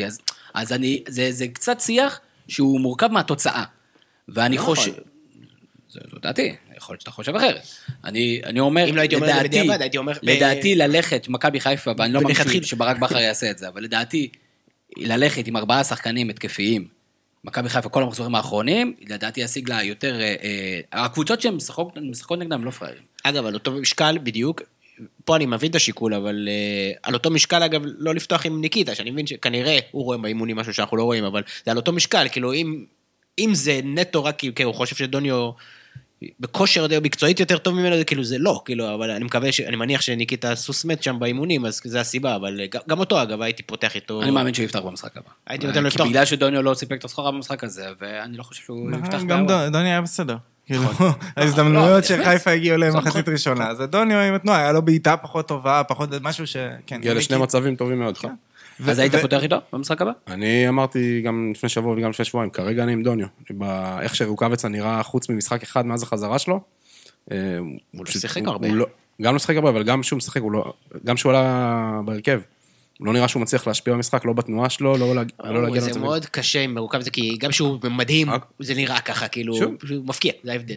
[0.54, 0.74] אז,
[1.08, 3.64] זה, זה קצת שיח שהוא מורכב מהתוצאה.
[4.28, 4.92] ואני לא חושב...
[5.90, 7.62] זו דעתי, יכול להיות שאתה חושב אחרת.
[8.06, 11.92] אני, אני אומר, אם לא הייתי אומר לדעתי, הייתי אומר ב- לדעתי ללכת, מכבי חיפה,
[11.98, 12.64] ואני לא מאמין.
[12.64, 14.30] שברק בכר יעשה את זה, אבל לדעתי,
[14.98, 16.88] ללכת עם ארבעה שחקנים התקפיים,
[17.44, 20.22] מכבי חיפה כל המחזורים האחרונים, לדעתי ישיג לה יותר...
[20.22, 21.56] אה, אה, הקבוצות שהן
[22.02, 23.04] משחקות נגדם לא פראיירים.
[23.24, 24.62] אגב, על אותו משקל בדיוק,
[25.26, 28.96] פה אני מבין את השיקול, אבל uh, על אותו משקל, אגב, לא לפתוח עם ניקיטה,
[28.96, 32.28] שאני מבין שכנראה הוא רואה באימונים משהו שאנחנו לא רואים, אבל זה על אותו משקל,
[32.32, 32.86] כאילו, אם,
[33.40, 35.52] אם זה נטו רק כי הוא חושב שדוניו
[36.40, 39.60] בכושר די- מקצועית יותר טוב ממנו, זה כאילו זה לא, כאילו, אבל אני מקווה, ש-
[39.62, 42.60] אני מניח שניקיטה סוס מת שם באימונים, אז זה הסיבה, אבל
[42.90, 44.22] גם- אותו אגב, הייתי פותח איתו.
[44.22, 45.28] אני מאמין שהוא יפתח במשחק הבא.
[45.48, 46.08] הייתי נותן לו כי לפתוח.
[46.08, 49.66] בגלל שדוניו לא סיפק את הסחורה במשחק הזה, ואני לא חושב שהוא יפתח גם בארבע.
[49.66, 50.36] דו- דוני היה בסדר.
[50.66, 50.84] כאילו,
[51.38, 52.26] ההזדמנויות לא, באמת.
[52.26, 53.34] שחיפה הגיעו למחצית נכון.
[53.34, 56.56] ראשונה, זה דוניו עם התנועה, היה לו בעיטה פחות טובה, פחות משהו ש...
[56.88, 58.18] כן, הגיע לשני מצבים טובים מאוד.
[58.80, 60.12] ו- אז היית ו- פותח איתו במשחק הבא?
[60.28, 63.28] אני אמרתי גם לפני שבוע וגם לפני שבועיים, כרגע אני עם דוניו.
[64.02, 66.60] איך שרוקאביצה נראה חוץ ממשחק אחד מאז החזרה שלו.
[67.32, 67.38] אה,
[67.92, 68.68] הוא לא שיחק הרבה.
[68.68, 68.86] הוא לא-
[69.22, 70.74] גם לא שיחק הרבה, אבל גם כשהוא משחק, לא...
[71.06, 72.42] גם כשהוא עלה בהרכב,
[73.00, 76.04] לא נראה שהוא מצליח להשפיע במשחק, לא בתנועה שלו, לא להג- לא להגיע זה למצבים.
[76.04, 79.56] מאוד קשה עם מרוכב זה, כי גם שהוא מדהים, רק- זה נראה ככה, כאילו.
[79.90, 80.76] הוא מפקיע, זה ההבדל.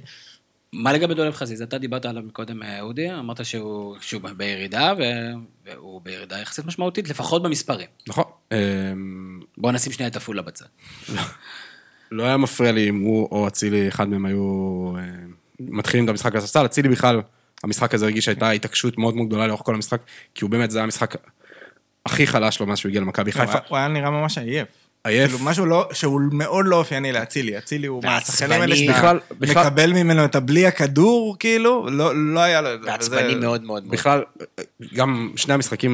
[0.72, 1.62] מה לגבי דולב חזיז?
[1.62, 5.32] אתה דיברת עליו מקודם, אה, אודי, אמרת שהוא שהוא בירידה, ו-
[5.64, 7.86] והוא בירידה יחסית משמעותית, לפחות במספרים.
[8.08, 8.24] נכון.
[8.52, 8.58] אה,
[9.58, 10.64] בוא נשים שנייה את עפולה בצד.
[12.10, 15.02] לא היה מפריע לי אם הוא או אצילי, אחד מהם היו אה,
[15.60, 16.64] מתחילים את המשחק על הספסל.
[16.64, 17.20] אצילי בכלל,
[17.62, 20.00] המשחק הזה הרגיש שהייתה התעקשות מאוד מאוד גדולה לאורך כל המשחק,
[20.34, 21.16] כי הוא באמת, זה היה המשחק
[22.06, 23.58] הכי חלש לו מאז שהוא הגיע למכבי חיפה.
[23.68, 24.81] הוא היה נראה ממש עייף.
[25.04, 25.30] עייף.
[25.32, 28.76] כאילו משהו לא, שהוא מאוד לא אופייני לאצילי, אצילי הוא מהשחקנים האלה.
[28.76, 32.86] שאתה בכלל- בכלל- מקבל ממנו את הבלי הכדור, כאילו, לא לא היה לו את זה.
[32.86, 33.92] ועצבני וזה- מאוד מאוד מאוד.
[33.92, 34.22] בכלל,
[34.94, 35.92] גם שני המשחקים,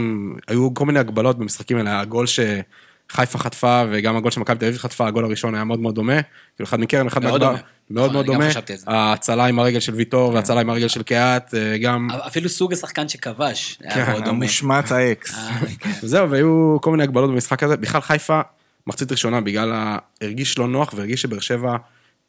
[0.49, 5.07] היו כל מיני הגבלות במשחקים האלה, הגול שחיפה חטפה וגם הגול שמכבי תל אביב חטפה,
[5.07, 6.23] הגול הראשון היה מאוד מאוד דומה,
[6.57, 7.59] כאילו אחד מקרן, אחד מהגבר, דומה.
[7.91, 8.47] מאוד נכון, מאוד גם דומה.
[8.87, 13.09] ההצלה עם הרגל של ויטור וההצלה עם הרגל של קיאט, אה, גם, אפילו סוג השחקן
[13.09, 14.31] שכבש, היה כן, מאוד דומה.
[14.45, 15.35] המושמץ האקס.
[15.35, 15.91] אה, כן.
[16.03, 18.41] וזהו, והיו כל מיני הגבלות במשחק הזה, בכלל חיפה,
[18.89, 19.97] מחצית ראשונה, בגלל.
[20.21, 21.77] הרגיש לא נוח והרגיש שבאר שבע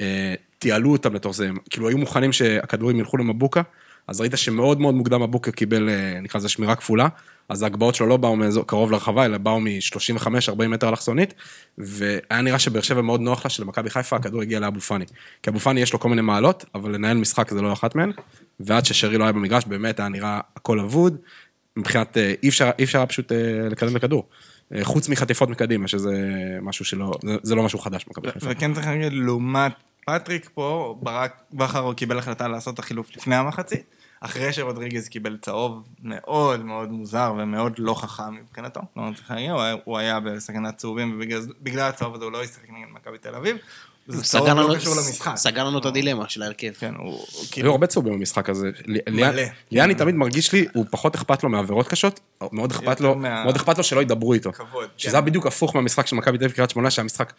[0.01, 3.61] אה, תיעלו אותם לתוך זה, כאילו היו מוכנים שהכדורים ילכו למבוקה,
[4.07, 7.07] אז ראית שמאוד מאוד מוקדם מבוקה קיבל, אה, נקרא לזה שמירה כפולה,
[7.49, 11.33] אז ההגבהות שלו לא באו מאזור, קרוב לרחבה, אלא באו מ-35-40 מטר אלכסונית,
[11.77, 15.05] והיה נראה שבאר שבע מאוד נוח לה שלמכבי חיפה הכדור הגיע לאבו פאני.
[15.43, 18.11] כי אבו פאני יש לו כל מיני מעלות, אבל לנהל משחק זה לא אחת מהן,
[18.59, 21.17] ועד ששרי לא היה במגרש, באמת היה נראה הכל אבוד,
[21.77, 23.37] מבחינת, אה, אי אפשר, אי אפשר פשוט אה,
[23.71, 24.27] לקדם לכדור.
[24.75, 26.11] אה, חוץ מחטיפות מקדימה, שזה
[26.61, 27.11] משהו שלא,
[27.43, 28.47] זה, לא משהו חדש במכבי חיפה.
[28.49, 29.71] וכן צריך להגיד, לעומת
[30.05, 33.83] פטריק פה, ברק בכר קיבל החלטה לעשות את החילוף לפני המחצית,
[34.21, 38.81] אחרי שרודריגז קיבל צהוב מאוד מאוד מוזר ומאוד לא חכם מבחינתו.
[38.97, 42.69] לא צריך להגיד, הוא היה- הוא היה בסכנת צהובים, ובגלל הצהוב הזה הוא לא ישחק
[42.69, 43.57] נגד מכבי תל אביב.
[44.23, 44.75] סגר לא לנו-.
[45.35, 46.71] סגר לנו את הדילמה של ההרכב.
[46.79, 47.71] כן, הוא הוא היו כאילו...
[47.71, 48.69] הרבה צהובים במשחק הזה.
[49.71, 52.19] ליאני תמיד מרגיש לי, הוא פחות אכפת לו מעבירות קשות,
[52.51, 54.51] מאוד אכפת לו, מה- מאוד אכפת לו שלא ידברו איתו.
[54.53, 55.15] כבוד, שזה כן.
[55.17, 57.33] היה בדיוק הפוך מהמשחק של מכבי תל אביב קריית שמונה, שהמשחק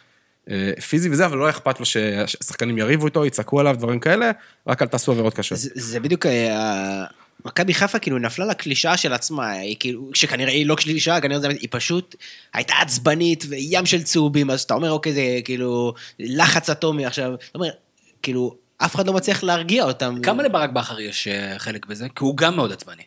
[0.49, 4.31] אה, פיזי וזה, אבל לא אכפת לו שהשחקנים יריבו איתו, יצעקו עליו, דברים כאלה,
[4.67, 5.57] רק אל תעשו עבירות קשות.
[5.57, 7.03] זה, זה בדיוק, אה,
[7.45, 11.47] מכבי חיפה כאילו נפלה לקלישאה של עצמה, היא כאילו, שכנראה היא לא קלישאה, כנראה זה,
[11.47, 12.15] היא פשוט
[12.53, 17.45] הייתה עצבנית וים של צהובים, אז אתה אומר, אוקיי, זה כאילו לחץ אטומי עכשיו, אתה
[17.55, 17.69] אומר,
[18.23, 20.15] כאילו, אף אחד לא מצליח להרגיע אותם.
[20.23, 22.07] כמה לברק בכר יש אה, חלק בזה?
[22.09, 23.03] כי הוא גם מאוד עצבני.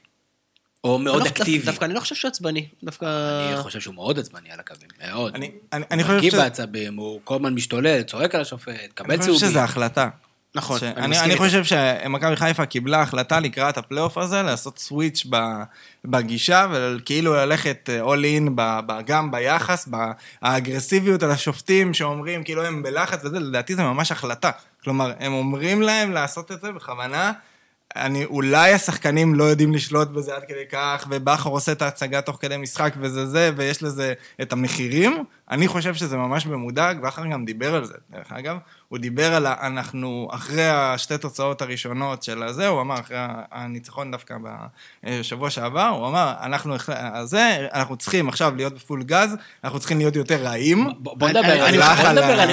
[0.84, 1.66] או אני מאוד לא- אקטיבי.
[1.66, 3.06] דווקא אני לא חושב שהוא עצבני, דווקא...
[3.54, 5.34] אני חושב שהוא מאוד עצבני על הקווים, מאוד.
[5.34, 8.72] אני- אני- אני הוא חושב מגיב ש- בעצבים, הוא כל הזמן משתולל, צועק על השופט,
[8.94, 9.48] קבל אני חושב צהובים.
[9.50, 10.08] שזה החלטה.
[10.54, 11.36] נכון, ש- אני אני.
[11.36, 15.26] חושב שמכבי חיפה קיבלה החלטה לקראת הפלייאוף הזה, לעשות סוויץ'
[16.04, 18.56] בגישה, וכאילו ללכת אול אין
[19.06, 19.88] גם ביחס,
[20.42, 24.50] באגרסיביות על השופטים שאומרים כאילו הם בלחץ וזה, לדעתי זה ממש החלטה.
[24.84, 27.32] כלומר, הם אומרים להם לעשות את זה בכוונה.
[27.96, 32.38] אני, אולי השחקנים לא יודעים לשלוט בזה עד כדי כך, ובכר עושה את ההצגה תוך
[32.40, 35.24] כדי משחק וזה זה, ויש לזה את המחירים.
[35.50, 38.56] אני חושב שזה ממש במודע, בכר גם דיבר על זה, דרך אגב.
[38.94, 43.16] הוא דיבר על, ה- אנחנו, אחרי השתי תוצאות הראשונות של הזה, הוא אמר, אחרי
[43.52, 44.34] הניצחון דווקא
[45.04, 46.74] בשבוע שעבר, הוא אמר, אנחנו,
[47.24, 50.88] זה, אנחנו צריכים עכשיו להיות בפול גז, אנחנו צריכים להיות יותר רעים.
[50.98, 51.78] בוא נדבר על אני-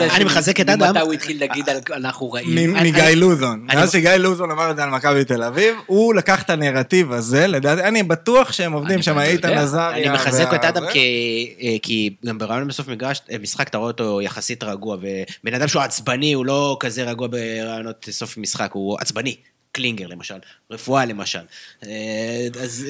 [0.10, 0.98] זה, אני- מחזק את ממתי אדם.
[0.98, 2.74] הוא התחיל להגיד על אנחנו רעים.
[2.74, 3.60] מגיא לוזון.
[3.64, 7.48] מאז שגיא לוזון אמר את זה על מכבי תל אביב, הוא לקח את הנרטיב הזה,
[7.48, 9.20] לדעתי, אני בטוח שהם עובדים שם.
[9.20, 9.90] איתן עזריה.
[9.90, 10.84] אני מחזק את אדם.
[10.92, 14.98] כי, אה, כי גם ברעיון בסוף מגרש, אה, משחק אתה רואה אותו יחסית רגוע,
[15.44, 19.38] ובן אדם שהוא עצבני, הוא לא כזה רגוע ברעיונות סוף משחק, הוא עצבני.
[19.72, 20.36] קלינגר למשל,
[20.72, 21.40] רפואה למשל.
[21.84, 22.86] אה, אז...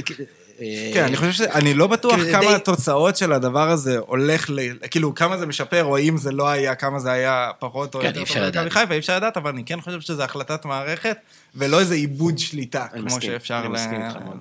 [0.62, 1.42] אה, כן, אני חושב ש...
[1.42, 4.60] אני לא בטוח כמה די- התוצאות של הדבר הזה הולך ל...
[4.92, 8.06] כאילו, כמה זה משפר, או אם זה לא היה, כמה זה היה פחות או כן,
[8.08, 8.74] יותר אי טוב אפשר למכבי לדעת.
[8.74, 11.18] חיפה, אי אפשר לדעת, אבל אני כן חושב שזו החלטת מערכת,
[11.56, 13.76] ולא איזה עיבוד שליטה, כמו מסכים, שאפשר ל-.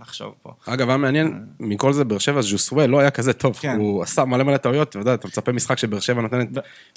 [0.02, 0.50] לחשוב פה.
[0.66, 3.56] אגב, היה מעניין, מכל זה באר שבע, ז'וסווה לא היה כזה טוב.
[3.60, 3.76] כן.
[3.78, 6.48] הוא עשה מלא מלא טעויות, אתה יודע, אתה מצפה משחק שבאר שבע נותנת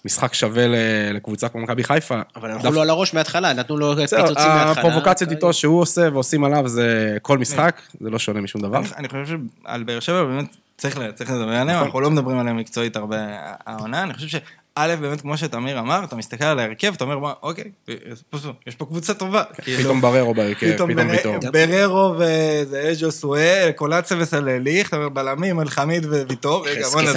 [0.05, 0.65] משחק שווה
[1.13, 2.19] לקבוצה כמו מכבי חיפה.
[2.36, 4.71] אבל דווקא- לו על הראש מההתחלה, נתנו לו פיצוצים מההתחלה.
[4.71, 8.82] הפרובוקציות איתו שהוא עושה ועושים עליו זה כל משחק, זה לא שונה משום דבר.
[8.97, 10.45] אני חושב שעל באר שבע באמת
[10.78, 11.84] צריך, צריך לדבר עליהם, נכון.
[11.86, 13.18] אנחנו לא מדברים עליהם מקצועית הרבה
[13.66, 14.38] העונה, אני חושב
[14.76, 17.97] א', באמת, כמו שתמיר אמר, אתה מסתכל על ההרכב, אתה אומר, "מה, אוקיי, יש
[18.30, 18.38] פה-
[18.68, 19.43] יש פה קבוצה טובה.
[19.61, 21.39] כאילו, פתאום בררו בהרכב, פתאום פתאום.
[21.51, 27.14] בררו וזה ז'וסואל, קולציה וסלליך, אתה אומר, בלמים, אלחמיד וויטור, רגע, בוא'נה,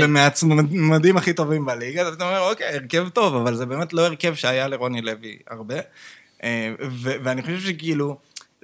[0.00, 4.34] זה מהצמדים הכי טובים בליגה, אתה אומר, אוקיי, הרכב טוב, אבל זה באמת לא הרכב
[4.34, 5.74] שהיה לרוני לוי הרבה.
[6.44, 8.16] אה, ואני חושב שכאילו,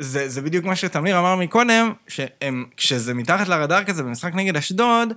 [0.03, 5.13] זה, זה בדיוק מה שתמיר אמר מקודם, שהם, כשזה מתחת לרדאר כזה במשחק נגד אשדוד,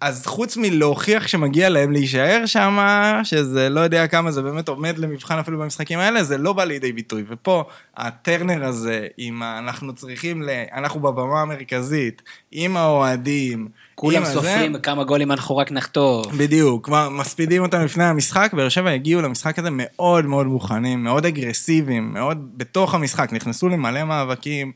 [0.00, 2.78] אז חוץ מלהוכיח שמגיע להם להישאר שם,
[3.24, 6.92] שזה לא יודע כמה זה באמת עומד למבחן אפילו במשחקים האלה, זה לא בא לידי
[6.92, 7.24] ביטוי.
[7.28, 7.64] ופה,
[7.96, 9.06] הטרנר הזה,
[9.42, 9.58] ה...
[9.58, 10.48] אנחנו צריכים ל...
[10.72, 13.68] אנחנו בבמה המרכזית, עם האוהדים,
[14.00, 16.26] כולם סופרים כמה גולים אנחנו רק נחטוף.
[16.26, 21.26] בדיוק, כלומר, מספידים אותם לפני המשחק, באר שבע הגיעו למשחק הזה מאוד מאוד מוכנים, מאוד
[21.26, 24.72] אגרסיביים, מאוד בתוך המשחק, נכנסו למלא מאבקים,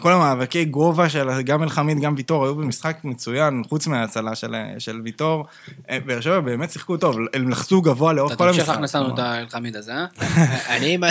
[0.00, 5.00] כל המאבקי גובה של גם אלחמיד, גם ויטור, היו במשחק מצוין, חוץ מההצלה של, של
[5.04, 5.46] ויטור,
[5.90, 8.74] אה, באר שבע באמת שיחקו טוב, הם לחצו גבוה לאורך אתה כל תמשיך המשחק.
[8.74, 9.18] להכניס לנו את.
[9.18, 10.06] האלחמיד הזה, אה?
[10.76, 11.04] אני, אם-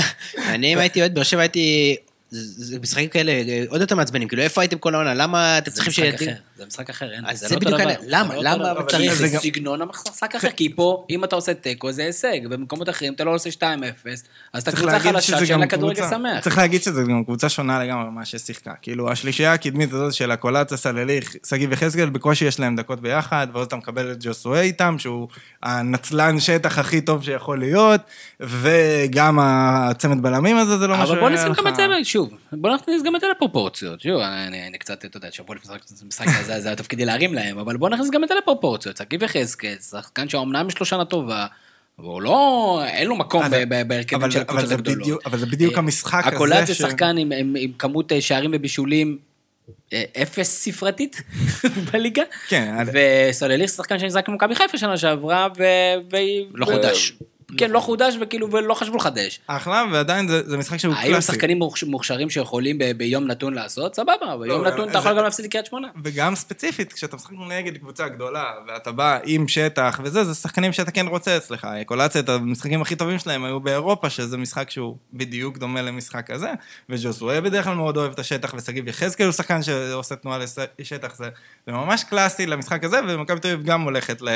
[0.49, 1.95] אני אם הייתי אוהד באר שבע הייתי...
[2.31, 5.13] זה משחקים כאלה אה, עוד יותר מעצבנים, כאילו איפה הייתם כל העונה?
[5.13, 6.13] למה אתם זה צריכים.
[6.15, 7.89] אחר, זה משחק אחר, אין, אז זה זה לא אותו בדיוק דבר.
[7.89, 8.09] העניין.
[8.11, 8.35] למה?
[8.35, 12.03] לא למה צריך זה גם- סגנון המשחק אחר, כי פה, אם אתה עושה תיקו זה
[12.03, 13.61] הישג, במקומות אחרים אתה לא עושה 2-0,
[14.53, 16.39] אז אתה קבוצה חלשה שאין לה כדורגל שמח.
[16.43, 18.73] צריך להגיד שזה גם קבוצה שונה לגמרי ממה ששיחקה.
[18.81, 23.65] כאילו, השלישייה הקדמית הזאת של הקולציה, סלליך, שגיב יחזקאל, בקושי יש להם דקות ביחד, ואז
[23.65, 25.27] אתה מקבל את ג'וסואי איתם, שהוא
[25.63, 28.01] הנצלן שטח הכי טוב שיכול להיות,
[28.39, 31.11] וגם הצמד בלמים הזה, זה לא משהו...
[31.13, 34.01] אבל בוא נשים גם את זה, שוב, בוא נכניס גם את זה לפרופורציות.
[34.01, 35.73] שוב, אני קצת, אתה יודע, שבוע לפני
[36.05, 36.25] המשחק
[36.59, 38.97] זה היה תפקידי להרים להם, אבל בוא נכניס גם את זה לפרופורציות.
[38.97, 41.45] שגיב יחזקאל, שחקן שאומנם יש לו שנה טובה,
[41.99, 45.25] והוא לא, אין לו מקום ב- בהרכבים אבל של זה- הקבוצות זה הגדולות.
[45.25, 48.51] אבל זה בדיוק אה, המשחק הזה הקולט זה שחקן עם- עם עם כמות אה, שערים
[48.53, 49.17] ובישולים
[49.93, 51.21] אה, אפס ספרתית
[51.93, 52.23] בליגה.
[52.47, 52.89] כן, אז-
[53.29, 55.63] וסולליך שחקן שנזרק למכבי חיפה שנה שעברה, ו...
[56.53, 57.13] לא חודש.
[57.57, 59.39] כן, לא חודש, וכאילו, ולא חשבו לחדש.
[59.47, 61.27] אחלה, ועדיין זה זה משחק שהוא האם קלאסי.
[61.31, 63.95] שחקנים מוכש- מוכשרים שיכולים ב- ביום נתון לעשות?
[63.95, 65.87] סבבה, ביום לא, נתון אתה יכול גם להפסיד לקריית שמונה.
[66.03, 70.91] וגם ספציפית, כשאתה משחק נגד קבוצה גדולה, ואתה בא עם שטח וזה, זה שחקנים שאתה
[70.91, 71.67] כן רוצה אצלך.
[71.85, 76.49] קולציה, את המשחקים הכי טובים שלהם היו באירופה, שזה משחק שהוא בדיוק דומה למשחק הזה,
[76.89, 80.39] וג'וסווה בדרך כלל מאוד אוהב את השטח, ושגיב יחזקאל הוא שחקן שעושה תנועה
[80.79, 81.29] לשטח, זה,
[81.67, 84.29] זה ממש קלאסי למשחק הזה, ומכבי תל אביב גם הולכת ל,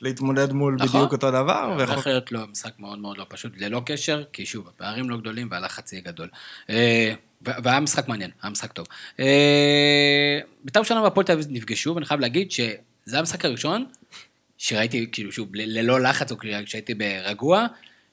[0.00, 0.88] להתמודד מול נכון.
[0.88, 1.74] בדיוק אותו דבר.
[1.78, 5.16] ויכול- הולך להיות לו משחק מאוד מאוד לא פשוט, ללא קשר, כי שוב, הפערים לא
[5.16, 6.28] גדולים והלחץ יהיה גדול.
[6.70, 8.86] אה, והיה משחק מעניין, היה משחק טוב.
[10.64, 13.86] בית"ר ירושלים והפועל תל אביב נפגשו, ואני חייב להגיד שזה המשחק הראשון
[14.58, 17.66] שראיתי, כאילו, שוב, ללא לחץ, או כאילו, כשהייתי ברגוע,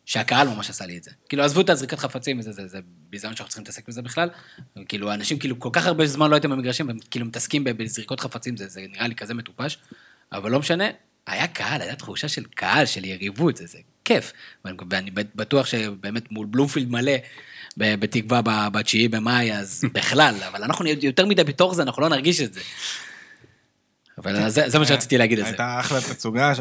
[0.06, 1.12] שהקהל ממש עשה לי את זה.
[1.30, 2.80] כאילו, עזבו את הזריקת חפצים וזה, זה, זה
[3.10, 4.30] ביזיון שאנחנו צריכים להתעסק בזה בכלל.
[4.88, 8.58] כאילו, אנשים, כאילו, כל כך הרבה זמן לא הייתם במגרשים, והם כאילו מתעסקים בזריקות חפצים,
[8.58, 9.78] זה, זה נראה לי כזה מטופש.
[10.32, 10.86] אבל לא משנה,
[11.28, 14.34] היה קהל, הייתה תחושה של קהל, של יריבות, זה, זה כיף.
[14.66, 17.14] ואני, ואני בטוח שבאמת מול בלומפילד מלא,
[17.78, 22.42] בתקווה ב- בתשיעי במאי, אז בכלל, אבל אנחנו יותר מדי בתוך זה, אנחנו לא נרגיש
[22.42, 22.62] את זה.
[24.18, 25.50] אבל זה, זה מה שרציתי להגיד על זה.
[25.50, 26.54] הייתה אחלה תצוגה,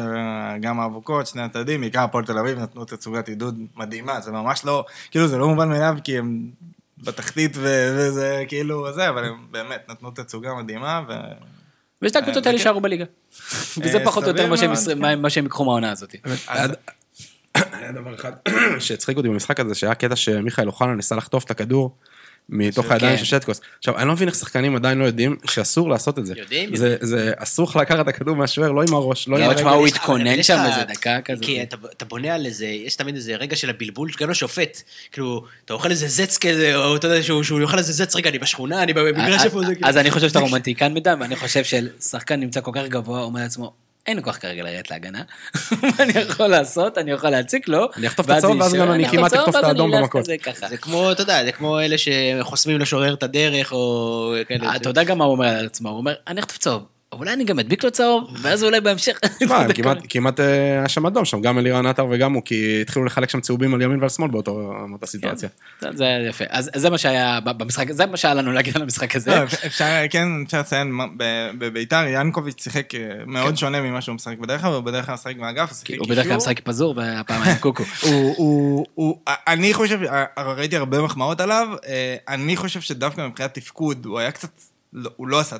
[0.61, 4.85] גם האבוקות, שני הצדדים, בעיקר הפועל תל אביב נתנו תצוגת עידוד מדהימה, זה ממש לא,
[5.11, 6.51] כאילו זה לא מובן מאליו כי הם
[6.97, 11.13] בתחתית ו- וזה כאילו זה, אבל הם באמת נתנו תצוגה מדהימה, ו...
[12.05, 12.59] ושתי הקבוצות האלה וכן.
[12.61, 13.05] יישארו בליגה.
[13.77, 15.21] וזה אה, פחות או יותר מה שהם כן.
[15.21, 16.15] מה- שהם ייקחו מהעונה הזאת.
[16.47, 16.71] אז-
[17.73, 18.31] היה דבר אחד
[18.79, 21.97] שהצחיק אותי במשחק הזה, שהיה קטע שמיכאל אוחנה ניסה לחטוף את הכדור
[22.49, 22.93] מתוך כן.
[22.93, 23.61] הידיים של שטקוס.
[23.77, 26.33] עכשיו, אני לא מבין איך שחקנים עדיין לא יודעים שאסור לעשות את זה.
[26.37, 29.45] יודעים, זה- זה אסור לך לקחת את הכדור מהשוער, לא עם הראש, לא עם לא,
[29.45, 29.57] הרגל.
[29.59, 31.45] תשמע, הוא התכונן שם איזה דקה כזאת.
[31.45, 34.81] כי אתה, אתה בונה על איזה, יש תמיד איזה רגע של הבלבול, גם לשופט.
[35.11, 38.29] כאילו, אתה אוכל איזה זץ כזה, או אתה יודע שהוא, שהוא יאכל איזה זץ, רגע,
[38.29, 39.87] אני בשכונה, אני במגרש איפה זה, כאילו.
[39.89, 43.73] אז אני חושב שאתה רומנטיקן מדי, ואני חושב ששחקן נמצא כל כך גבוה, אומר לעצמו,
[44.07, 45.21] אין לי כוח כרגע לרדת להגנה,
[45.81, 46.97] מה אני יכול לעשות?
[46.97, 47.89] אני יכול להציק לו.
[47.97, 50.25] אני אחטוף את הצהוב, ואז גם אני כמעט אחטוף את האדום במכות.
[50.69, 54.69] זה כמו, אתה יודע, זה כמו אלה שחוסמים לשורר את הדרך, או כאלה.
[54.69, 56.83] אה, אתה יודע גם מה הוא אומר על עצמו, הוא אומר, אני אחטוף צהוב,
[57.13, 59.19] אולי אני גם אדביק לו צהוב, ואז אולי בהמשך...
[59.49, 60.45] מה, הם כמעט- כמעט אה,
[60.79, 63.81] היה שם אדום שם, גם אלירן עטר וגם הוא, כי התחילו לחלק שם צהובים על
[63.81, 65.49] ימין ועל שמאל באותו- באותה סיטואציה.
[65.81, 66.43] זה- זה יפה.
[66.49, 69.31] אז זה מה שהיה במשחק, זה מה שהיה לנו להגיד על המשחק הזה.
[69.35, 70.91] לא, אפשר, כן, אפשר לציין,
[71.57, 75.33] בביתר ינקוביץ' שיחק אה, מאוד שונה ממה שהוא משחק בדרך כלל, הוא בדרך כלל משחק
[75.37, 75.97] הוא שיחק כן.
[75.99, 76.37] הוא בדרך כלל קישור.
[76.37, 77.83] משחק פזור, והפעם היה קוקו.
[79.47, 81.67] אני חושב, אה, ראיתי הרבה מחמאות עליו,
[82.27, 84.49] אני חושב שדווקא מבחינת תפקוד, הוא היה קצת,
[84.97, 85.55] לא, הוא לא עשה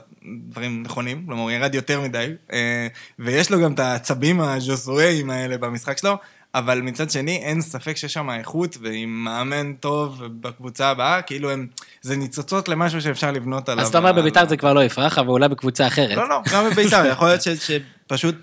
[0.50, 2.88] דברים נכונים, כלומר, הוא ירד יותר מדי, אה,
[3.20, 6.18] ויש לו גם את העצבים הז'וסואיים האלה במשחק שלו,
[6.56, 11.68] אבל מצד שני, אין ספק שיש שם איכות, ועם מאמן טוב בקבוצה הבאה, כאילו הם,
[12.02, 13.84] זה ניצוצות למשהו שאפשר לבנות עליו.
[13.84, 16.18] אז אתה אומר בביתר זה כבר לא יפרח, אבל אולי בקבוצה אחרת.
[16.18, 18.36] לא, לא, גם בביתר, יכול להיות ש- שפשוט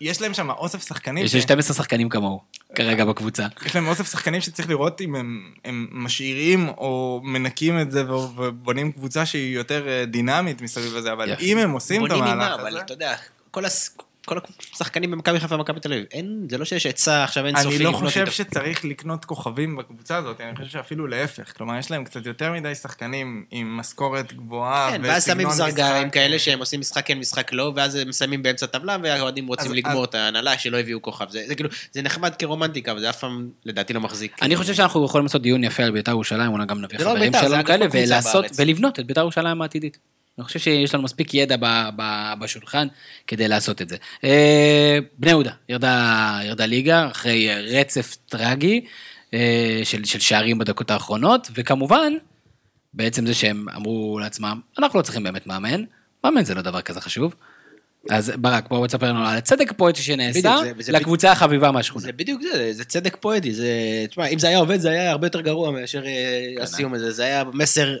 [0.00, 1.24] יש להם שם אוסף שחקנים.
[1.24, 2.40] יש ש- לי 12 שחקנים כמוהו,
[2.74, 3.46] כרגע בקבוצה.
[3.66, 8.92] יש להם אוסף שחקנים שצריך לראות אם הם, הם משאירים או מנקים את זה ובונים
[8.92, 11.42] קבוצה שהיא יותר אה, דינמית מסביב לזה, אבל יפה.
[11.42, 12.80] אם הם עושים את בונים המהלך ממה, אבל הזה...
[12.80, 13.14] אתה יודע,
[13.50, 14.38] כל הס- כל
[14.74, 17.92] השחקנים במכבי חיפה ומכבי תל אביב, אין, זה לא שיש היצע עכשיו אינסופי אני לא
[17.92, 18.30] חושב.
[18.30, 21.56] שצריך לקנות כוכבים בקבוצה הזאת, אני חושב שאפילו להפך.
[21.56, 26.10] כלומר, יש להם קצת יותר מדי שחקנים עם משכורת גבוהה כן, ואז שמים זרגרים.
[26.10, 29.76] כאלה שהם עושים משחק כן, משחק לא, ואז הם מסיימים באמצע טבלה, והאוהדים רוצים אז-
[29.76, 31.30] לגמור אז- את ההנהלה שלא הביאו כוכב.
[31.30, 34.42] זה זה כאילו, זה נחמד כרומנטיקה, אבל זה אף פעם, לדעתי, לא מחזיק.
[34.42, 37.10] אני חושב שאנחנו יכולים לעשות דיון יפה על בית"ר ירושלים, אולי גם נביא זה לא
[37.10, 37.86] חברים בית"ר, זה שלנו כאלה.
[38.56, 39.98] ולבנות את בית"ר ירושלים העתידית.
[40.38, 42.86] אני חושב שיש לנו מספיק ידע ב- ב- בשולחן
[43.26, 43.96] כדי לעשות את זה.
[44.24, 47.48] אה, בני יהודה, ירדה, ירדה ליגה אחרי
[47.80, 48.84] רצף טרגי
[49.34, 52.12] אה, של, של שערים בדקות האחרונות, וכמובן,
[52.94, 55.84] בעצם זה שהם אמרו לעצמם, אנחנו לא צריכים באמת מאמן,
[56.24, 57.34] מאמן זה לא דבר כזה חשוב.
[58.10, 62.04] אז ברק, בוא תספר לנו על הצדק הפואטי שנעשה בדיוק, זה- וזה לקבוצה החביבה מהשכונה.
[62.04, 63.68] זה בדיוק זה, זה צדק פואטי, זה...
[64.10, 67.10] תשמע, אם זה היה עובד, זה היה הרבה יותר גרוע מאשר אה, הסיום הזה.
[67.10, 67.96] זה היה מסר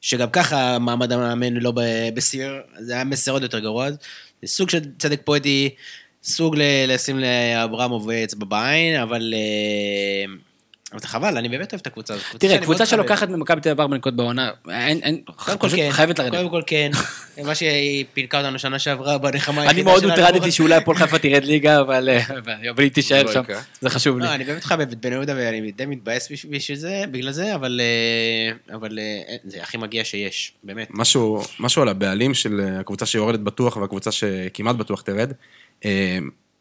[0.00, 3.90] שגם ככה מעמד המאמן לא ב- בסיר, זה היה מסר עוד יותר גרוע.
[3.90, 3.98] זה
[4.46, 5.74] סוג של צדק פואטי,
[6.22, 6.56] סוג
[6.88, 9.34] לשים לאברמוב אצבע בעין, אבל...
[9.36, 10.47] אה,
[10.92, 12.24] אבל זה חבל, אני באמת אוהב את הקבוצה הזאת.
[12.38, 12.88] תראה, קבוצה מאוד.
[12.88, 15.20] שלוקחת ממכבי תל אביב ארבע נקודות בעונה, אין, אין,
[15.58, 16.34] פשוט כן, חייבת לרדת.
[16.34, 16.90] קודם כל כן,
[17.46, 20.50] מה שהיא פינקה אותנו שנה שעברה בנחמה אני היחידה מאוד שלה, הוטרדתי.
[20.52, 22.38] שאולי הפועל חיפה תרד ליגה, אבל אה,
[22.70, 23.42] אבל היא תישאר לא שם.
[23.80, 24.24] זה חשוב לי.
[24.26, 27.54] לא, אני באמת מחבב את בן יהודה ואני די מתבאס בש- בשביל זה, בגלל זה,
[27.54, 30.88] אבל, אה, אבל אה, זה הכי מגיע שיש, באמת.
[30.90, 31.42] משהו,
[31.82, 35.32] על הבעלים של הקבוצה שיורדת בטוח והקבוצה שכמעט בטוח תרד.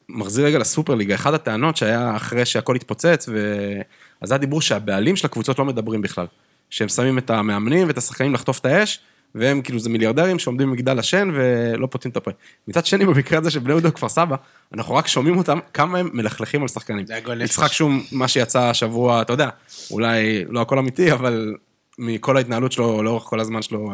[0.10, 3.72] מחזיר רגע לסופר ליגה, אחת הטענות שהיה אחרי שהכל התפוצץ, ו...
[4.22, 6.26] אז היה דיבור שהבעלים של הקבוצות לא מדברים בכלל.
[6.70, 9.00] שהם שמים את המאמנים ואת השחקנים לחטוף את האש,
[9.36, 12.32] והם כאילו זה מיליארדרים שעומדים במגדל השן ולא פותחים את הפה.
[12.68, 14.36] מצד שני, במקרה הזה של בני יהודה וכפר סבא,
[14.74, 17.06] אנחנו רק שומעים אותם כמה הם מלכלכים על שחקנים.
[17.06, 17.50] זה הגועל נפש.
[17.50, 19.50] יצחק שום, מה שיצא השבוע, אתה יודע,
[19.92, 21.56] אולי לא הכל אמיתי, אבל
[22.00, 23.92] מכל ההתנהלות שלו, לאורך כל הזמן שלו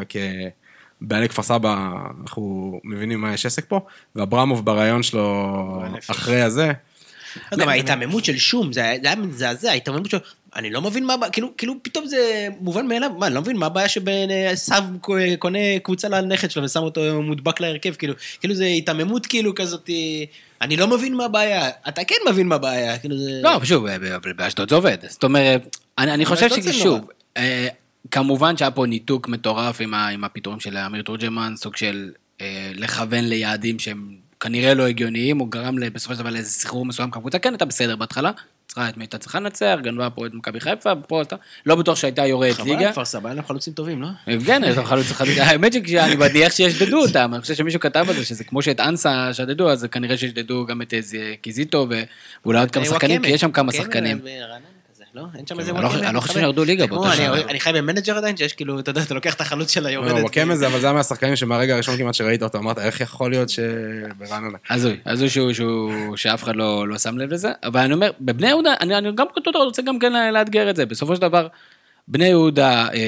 [1.01, 3.79] כבעלי כפר סבא, אנחנו מבינים מה יש עסק פה,
[4.15, 5.83] ואברמוב ברעיון שלו.
[6.11, 6.71] אחרי הזה,
[7.57, 10.19] גם ההיתממות של שום, זה היה מזעזע, ההיתממות שלו,
[10.55, 13.65] אני לא מבין מה כאילו, כאילו פתאום זה מובן מאליו, מה, אני לא מבין מה
[13.65, 14.83] הבעיה שסב
[15.39, 19.89] קונה קבוצה לנכד שלו ושם אותו מודבק להרכב, כאילו, כאילו זה היתממות כאילו כזאת,
[20.61, 23.39] אני לא מבין מה הבעיה, אתה כן מבין מה הבעיה, כאילו זה...
[23.43, 24.97] לא, שוב, אה, אבל באשדוד זה עובד.
[25.09, 26.99] זאת אומרת, אני אני חושב ששוב.
[27.37, 27.67] אה,
[28.11, 32.11] כמובן שהיה פה ניתוק מטורף עם ה- עם הפיטורים של אמיר תורג'מן, סוג של
[32.41, 37.11] אה, לכוון ליעדים שהם כנראה לא הגיוניים, הוא גרם בסופו של דבר לאיזה סחרור מסוים,
[37.11, 38.31] כי הקבוצה כן הייתה בסדר בהתחלה,
[38.67, 41.35] צריכה את מי הייתה צריכה לנצח, גנבה פה את מכבי חיפה, פה הייתה,
[41.65, 42.87] לא בטוח שהייתה יורדת חבל ליגה.
[42.87, 44.07] על כפר סבא, היה להם חלוצים טובים, לא?
[44.45, 48.15] כן, יש לו חלוץ אחד, האמת שאני מניח שישדדו אותם, אני חושב שמישהו כתב על
[48.15, 51.87] זה, שזה כמו שאת אנסה שדדו, אז כנראה שישדדו גם את איזה קיזיטו,
[52.43, 53.21] ואולי עוד כמה אה, שחקנים.
[53.21, 54.19] כי יש שם כמה שחקנים.
[55.13, 55.37] ברעננה לא?
[55.37, 56.07] אין שם איזה אני לא- וואקמה?
[56.07, 56.43] אני לא חושב מתחבא.
[56.45, 57.41] שירדו ליגה אני- שנה.
[57.41, 60.09] אני חי במנג'ר עדיין, שיש כאילו, אתה יודע, אתה לוקח את החלוץ של היורדת.
[60.09, 60.23] לא, כאילו.
[60.27, 63.49] וואקמה זה, אבל זה היה מהשחקנים שמהרגע הראשון כמעט שראית אותו, אמרת, איך יכול להיות
[63.49, 64.57] שברעננה?
[64.69, 68.47] הזוי, הזוי שהוא, שהוא, שאף אחד לא, לא שם לב לזה, אבל אני אומר, בבני
[68.47, 71.47] יהודה, אני, אני גם רוצה גם כן לאתגר את זה, בסופו של דבר,
[72.07, 72.99] בני יהודה, אה,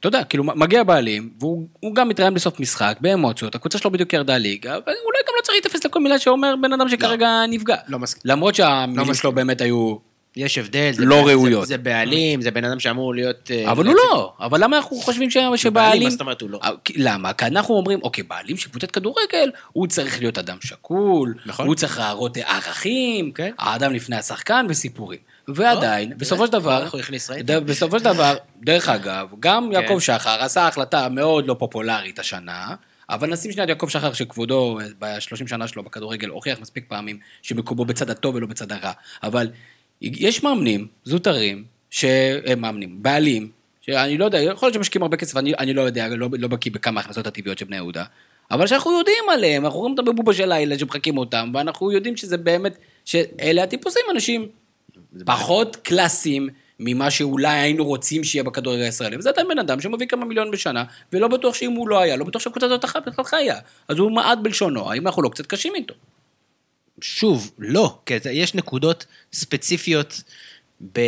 [0.00, 4.12] אתה יודע, כאילו מגיע בעלים, והוא הוא גם מתראיין בסוף משחק, באמוציות, הקבוצה שלו בדיוק
[4.12, 4.88] ירדה ליגה, ואולי
[5.28, 7.76] גם לא צריך להתאפס לכל מילה שאומר בן אדם שכרגע נפגע.
[7.88, 8.22] לא מסכים.
[8.24, 9.14] למרות שהמילים מסכים.
[9.14, 10.05] שלו באמת היו...
[10.36, 10.90] יש הבדל.
[10.92, 11.66] זה לא זה- ראויות.
[11.66, 13.50] זה בעלים, זה בן אדם שאמור להיות...
[13.50, 16.02] אה, אבל הוא לא, אבל למה אנחנו חושבים בעלים, שבעלים...
[16.02, 16.60] מה זאת אומרת הוא לא?
[16.64, 17.32] אה, למה?
[17.32, 21.66] כי אנחנו אומרים, אוקיי, בעלים של קבוצת כדורגל, הוא צריך להיות אדם שקול, נכון.
[21.66, 23.50] הוא צריך להראות ערכים, כן.
[23.58, 25.18] האדם לפני השחקן וסיפורים.
[25.48, 26.86] ועדיין, או, בסופו של דבר,
[27.64, 29.72] בסופו של דבר, דרך אגב, גם כן.
[29.72, 32.74] יעקב שחר עשה החלטה מאוד לא פופולרית השנה,
[33.10, 37.84] אבל נשים שנייה את יעקב שחר שכבודו ב-30 שנה שלו בכדורגל הוכיח מספיק פעמים שמקובו
[37.84, 38.92] בצד הטוב ולא בצד הרע.
[39.22, 39.48] אבל
[40.02, 45.52] יש מאמנים זוטרים, שהם מאמנים, בעלים, שאני לא יודע, יכול להיות שמשקיעים הרבה כסף, אני,
[45.58, 48.04] אני לא יודע, לא, לא בקיא בכמה ההכנסות הטבעיות של בני יהודה,
[48.50, 52.36] אבל שאנחנו יודעים עליהם, אנחנו רואים אותם בבובה של לילה שמחקים אותם, ואנחנו יודעים שזה
[52.36, 54.48] באמת, שאלה הטיפוסים, אנשים
[55.24, 56.48] פחות קלאסיים
[56.80, 59.16] ממה שאולי היינו רוצים שיהיה בכדורגל הישראלי.
[59.16, 62.24] וזה עדיין בן אדם שמביא כמה מיליון בשנה, ולא בטוח שאם הוא לא היה, לא
[62.24, 63.58] בטוח שהקבוצה הזאת אחת בכלל חיה.
[63.88, 65.94] אז הוא מעט בלשונו, האם אנחנו לא קצת קשים איתו?
[67.00, 70.22] שוב, לא, כי יש נקודות ספציפיות
[70.92, 71.00] ב...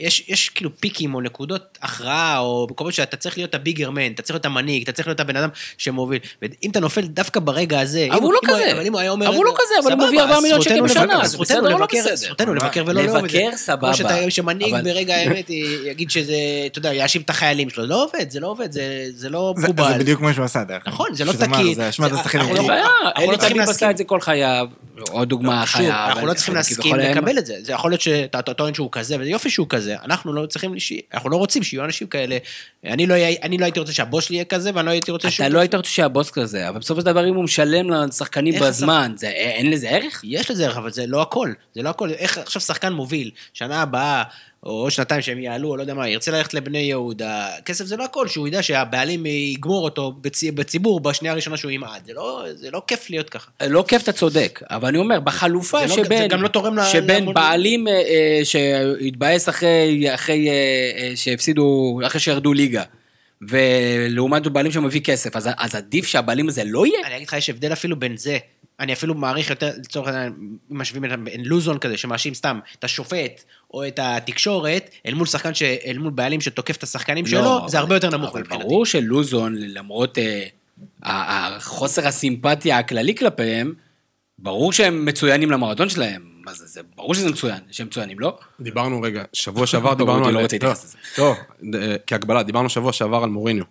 [0.00, 4.22] יש, יש כאילו פיקים או נקודות הכרעה, או מקומות שאתה צריך להיות הביגר מן, אתה
[4.22, 5.48] צריך להיות המנהיג, אתה צריך להיות הבן אדם
[5.78, 6.18] שמוביל.
[6.42, 8.08] ואם אתה נופל דווקא ברגע הזה...
[8.10, 8.72] אבל הוא לא כזה.
[8.72, 9.28] אבל אם הוא היה אומר...
[9.28, 11.80] אבל הוא לא כזה, אבל הוא מביא 4 מיליון שקל בשנה, זה זכותנו בסדר לא
[11.80, 12.16] לבקר- בסדר?
[12.16, 13.38] זכותנו לבקר ולא לאהוב את זה.
[13.38, 13.86] לבקר, סבבה.
[13.88, 15.50] כמו שאתה- שמנהיג ברגע האמת
[15.86, 16.34] יגיד שזה,
[16.66, 17.82] אתה יודע, יאשים את החיילים שלו.
[17.84, 19.92] זה לא עובד, זה לא עובד, זה- לא מקובל.
[19.92, 20.88] זה בדיוק מה שהוא עשה, דרך אגב.
[20.94, 21.74] נכון, זה לא תקין.
[21.74, 22.42] זה אשמת השחקנים.
[22.48, 23.70] אנחנו אין לא- לא אלי צריכים תמיד להסכים.
[23.70, 24.66] עשה את זה כל חייו,
[25.10, 25.90] עוד דוגמה שוב, חייו.
[26.08, 27.54] אנחנו לא צריכים אבל להסכים לקבל את זה.
[27.62, 29.96] זה יכול להיות שאתה אתה טוען שהוא כזה, וזה יופי שהוא כזה.
[30.04, 30.74] אנחנו לא צריכים,
[31.14, 32.38] אנחנו לא רוצים שיהיו אנשים כאלה.
[32.84, 35.48] אני לא אני לא הייתי רוצה שהבוס שלי יהיה כזה, ואני לא הייתי רוצה אתה
[35.48, 39.28] לא היית רוצה שהבוס כזה, אבל בסופו של דבר אם הוא משלם לשחקנים בזמן, זה-
[39.28, 40.20] אין לזה ערך?
[40.24, 41.52] יש לזה ערך, אבל זה לא הכל.
[41.74, 42.10] זה לא הכל.
[42.10, 44.22] איך עכשיו שחקן מוביל, שנה הבאה,
[44.62, 48.04] או שנתיים שהם יעלו, או לא יודע מה, ירצה ללכת לבני יהודה, כסף זה לא
[48.04, 52.04] הכל, שהוא ידע שהבעלים יגמור אותו בצ- בציבור בשנייה הראשונה שהוא ימעד.
[52.06, 53.50] זה לא, זה לא כיף להיות ככה.
[53.66, 56.22] לא כיף, אתה צודק, אבל אני אומר, בחלופה לא- שבין...
[56.22, 60.54] זה גם לא תורם ל- שבין להמון- בעלים אה, אה, שהתבאס אחרי, אחרי אה,
[60.98, 62.82] אה, שהפסידו, אחרי שירדו ליגה,
[63.48, 66.98] ולעומת בעלים שמביא כסף, אז, אז עדיף שהבעלים הזה לא יהיה?
[67.06, 68.38] אני אגיד לך, יש הבדל אפילו בין זה.
[68.80, 70.32] אני אפילו מעריך יותר, לצורך העניין,
[70.72, 71.10] אם משווים את
[71.44, 75.62] לוזון כזה, שמאשים סתם את השופט או את התקשורת, אל מול שחקן, ש...
[75.62, 78.64] אל מול בעלים שתוקף את השחקנים שלו, לא, זה אבל- הרבה יותר נמוך אבל מבחינתי.
[78.64, 80.44] ברור שלוזון, למרות אה,
[81.02, 83.74] החוסר הסימפתיה הכללי כלפיהם,
[84.38, 86.22] ברור שהם מצוינים למועדון שלהם.
[86.44, 88.38] מה זה, זה ברור שזה מצוין, שהם מצוינים, לא?
[88.60, 90.34] דיברנו רגע, שבוע שעבר דיברנו אני על...
[90.34, 90.96] לא רוצה טוב, להתייחס לזה.
[91.16, 91.36] טוב,
[91.74, 93.64] ד- כהקבלה, דיברנו שבוע שעבר על מוריניו.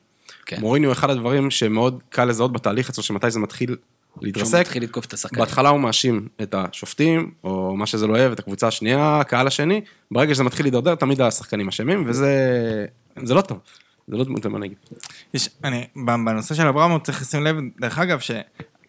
[0.45, 0.57] כן.
[0.59, 3.75] מוריניו, אחד הדברים שמאוד קל לזהות בתהליך אצלו, שמתי זה מתחיל
[4.21, 4.59] להתרסק.
[4.59, 5.39] מתחיל לתקוף את השחקנים.
[5.39, 9.81] בהתחלה הוא מאשים את השופטים, או מה שזה לא יהיה, ואת הקבוצה השנייה, הקהל השני.
[10.11, 12.31] ברגע שזה מתחיל להידרדר, תמיד השחקנים אשמים, וזה
[13.23, 13.59] זה לא טוב.
[14.07, 14.73] זה לא דמות למנהיג.
[15.33, 18.19] יש, אני, בנושא של אברמוב צריך לשים לב, דרך אגב,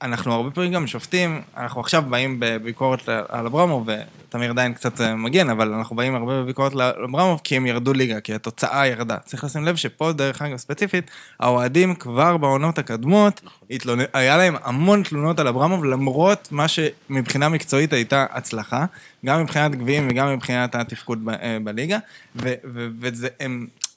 [0.03, 3.89] שאנחנו הרבה פעמים גם שופטים, אנחנו עכשיו באים בביקורת על אברמוב,
[4.29, 7.93] ותמיר עדיין קצת אה, מגן, אבל אנחנו באים הרבה בביקורת על אברמוב, כי הם ירדו
[7.93, 9.17] ליגה, כי התוצאה ירדה.
[9.25, 13.41] צריך לשים לב שפה, דרך אגב, ספציפית, האוהדים כבר בעונות הקדמות,
[13.71, 13.99] התלונ...
[14.13, 18.85] היה להם המון תלונות על אברמוב, למרות מה שמבחינה מקצועית הייתה הצלחה,
[19.27, 21.99] גם מבחינת גביעים וגם מבחינת התפקוד ב, אה, בליגה,
[22.37, 22.89] ו- ו-.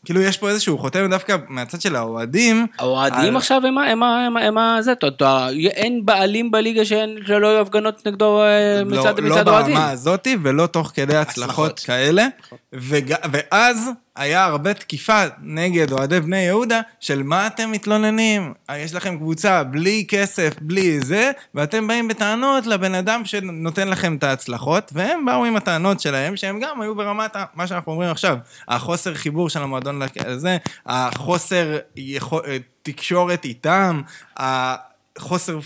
[0.05, 2.67] כאילו יש פה איזשהו חותם דווקא מהצד של האוהדים.
[2.79, 4.77] האוהדים על- עכשיו הם ה- הם ה- הם ה- הם ה...
[4.81, 9.51] זה, אתה- אין בעלים בליגה שאין- שלא יהיו הפגנות נגדו אה, מצד לא, מצד לא
[9.51, 9.75] אוהדים.
[9.75, 11.79] ברמה הזאתי, ולא תוך כדי הצלחות הצלחות.
[11.79, 12.25] כאלה.
[12.73, 13.13] וג...
[13.31, 18.53] ואז היה הרבה תקיפה נגד אוהדי בני יהודה, של מה אתם מתלוננים?
[18.69, 24.15] אה, יש לכם קבוצה בלי כסף, בלי זה, ואתם באים בטענות לבן אדם שנותן לכם
[24.15, 28.37] את ההצלחות, והם באו עם הטענות שלהם, שהם גם היו ברמת מה שאנחנו אומרים עכשיו,
[28.67, 32.41] החוסר חיבור של המועדון לזה, החוסר יכול...
[32.47, 34.01] אה, תקשורת איתם,
[34.37, 35.59] החוסר...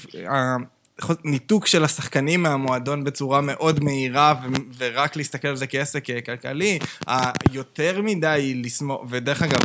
[1.24, 6.80] ניתוק של השחקנים מהמועדון בצורה מאוד מהירה, ו- ורק להסתכל על זה כעסק אה, כלכלי,
[7.08, 9.60] היותר מדי לסמוך, ודרך אגב,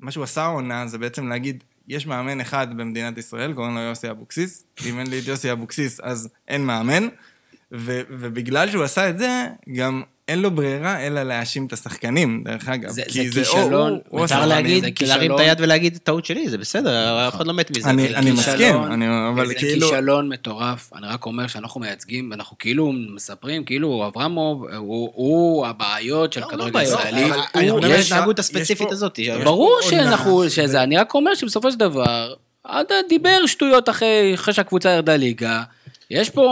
[0.00, 4.10] מה שהוא עשה העונה זה בעצם להגיד, יש מאמן אחד במדינת ישראל, קוראים לו יוסי
[4.10, 7.08] אבוקסיס, אם אין לי את יוסי אבוקסיס אז אין מאמן,
[7.72, 12.68] ו- ובגלל שהוא עשה את זה, גם אין לו ברירה אלא להאשים את השחקנים, דרך
[12.68, 12.90] אגב.
[12.90, 15.16] זה- כי זה או כישלון, הוא- הוא מותר להגיד, זה כישלון.
[15.18, 17.90] להרים את היד ולהגיד, טעות שלי, זה בסדר, אף אחד לא מת מזה.
[17.90, 18.54] אני- זה אני כישלון.
[18.54, 19.88] מסכים, אני- אבל זה כאילו...
[19.90, 26.32] כישלון מטורף, אני רק אומר שאנחנו מייצגים, אנחנו כאילו מספרים, כאילו אברמוב הוא- הוא הבעיות
[26.32, 27.22] של לא, לא הכדורגל בעיות, הישראלי.
[27.22, 27.30] על
[27.90, 29.18] יש- ההתנהגות יש הספציפית הזאת.
[29.18, 34.54] יש ברור שאנחנו, שזה, אני רק אומר שבסופו של דבר, עדה דיבר שטויות אחרי אחרי
[34.54, 35.62] שהקבוצה ירדה ליגה.
[36.10, 36.46] יש פה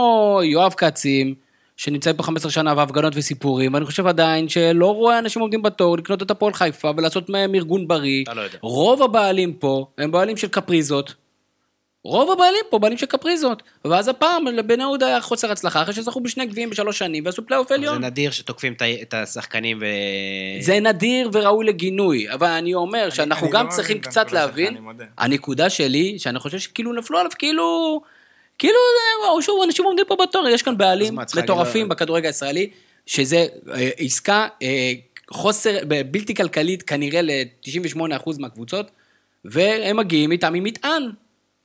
[0.44, 1.34] יואב קצים,
[1.76, 6.22] שנמצאים פה 15 שנה בהפגנות וסיפורים, ואני חושב עדיין שלא רואה אנשים עומדים בתור לקנות
[6.22, 8.22] את הפועל חיפה ולעשות מהם ארגון בריא.
[8.22, 8.58] אתה לא יודע.
[8.62, 11.14] רוב הבעלים פה הם בעלים של קפריזות.
[12.04, 13.62] רוב הבעלים פה בעלים של קפריזות.
[13.84, 17.68] ואז הפעם לבני יהודה היה חוסר הצלחה, אחרי שזכו בשני גביעים בשלוש שנים ועשו פלייאוף
[17.68, 18.04] זה עליון.
[18.04, 19.84] נדיר שתוקפים את השחקנים ו...
[20.60, 24.76] זה נדיר וראוי לגינוי, אבל אני אומר שאנחנו אני גם לא צריכים קצת להבין.
[25.18, 28.00] הנקודה שלי, שאני חושב שכאילו נפלו עליו כאילו,
[28.58, 28.78] כאילו,
[29.40, 32.70] שוב, אנשים עומדים פה בתור, יש כאן בעלים מטורפים לו- בכדורגל הישראלי,
[33.06, 33.36] שזה
[33.74, 34.92] אה, עסקה אה,
[35.30, 35.78] חוסר,
[36.10, 38.00] בלתי כלכלית כנראה ל-98%
[38.38, 38.90] מהקבוצות,
[39.44, 41.10] והם מגיעים איתם עם מטען,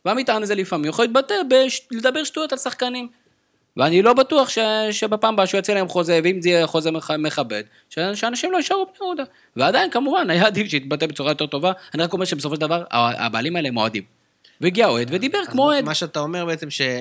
[0.06, 3.08] והמטען הזה לפעמים יכול להתבטא בש- לדבר שטויות על שחקנים.
[3.78, 4.60] ואני לא בטוח ש,
[4.92, 8.58] שבפעם הבאה שהוא יוצא להם חוזה, ואם זה יהיה חוזה מכ- מכבד, ש, שאנשים לא
[8.58, 9.24] יישארו בני יהודה.
[9.56, 11.72] ועדיין, כמובן, היה עדיף שיתבטא בצורה יותר טובה.
[11.94, 14.04] אני רק אומר שבסופו של דבר, הבעלים האלה הם אוהדים.
[14.62, 15.86] והגיע אוהד ודיבר כמו אוהד.
[15.86, 16.96] מה שאתה אומר בעצם שאין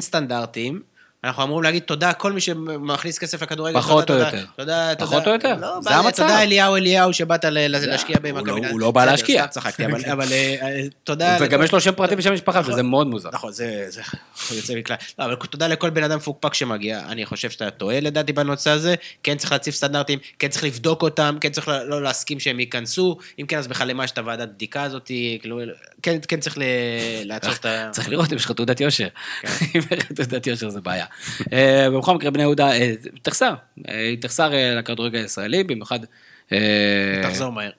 [0.00, 0.82] סטנדרטים,
[1.24, 3.78] אנחנו אמורים להגיד תודה כל מי שמכניס כסף לכדורגל.
[3.80, 4.44] פחות או תודה, יותר.
[4.56, 5.06] תודה, תודה.
[5.10, 5.54] פחות או יותר.
[5.60, 6.22] לא, זה המצב.
[6.22, 8.50] תודה אליהו אליהו שבאת להשקיע במכבי.
[8.50, 8.70] לא- נתניה.
[8.70, 9.46] הוא לא בא להשקיע.
[9.46, 11.36] צחקתי, אבל- אבל אה, תודה.
[11.40, 13.28] וגם יש לו שם פרטי ושם משפחה, וזה מאוד מוזר.
[13.32, 14.02] נכון, זה זה
[14.56, 14.96] יוצא מכלל.
[15.18, 17.00] לא, אבל תודה לכל בן אדם מפוקפק שמגיע.
[17.08, 18.94] אני חושב שאתה טועה לדעתי בנושא הזה.
[19.22, 23.16] כן צריך להציב סטנדרטים, כן צריך לבדוק אותם, כן צריך לא לא להסכים שהם ייכנסו.
[23.40, 25.06] אם כן, אז בכלל למה יש את הוועדת בדיקה הזאת,
[25.40, 25.60] כאילו,
[26.04, 26.62] כן כן צריך ל-
[27.24, 27.88] לעצור את ה...
[27.92, 29.08] צריך לראות אם יש לך תעודת יושר.
[29.74, 31.06] אם אין לך תעודת יושר זה בעיה.
[31.52, 32.92] אה, בכל מקרה, בני יהודה אה,
[33.22, 33.54] תחסר.
[33.88, 35.98] היא תחסר אה, לכדורגל הישראלי, במיוחד...
[37.22, 37.70] תחזור מהר.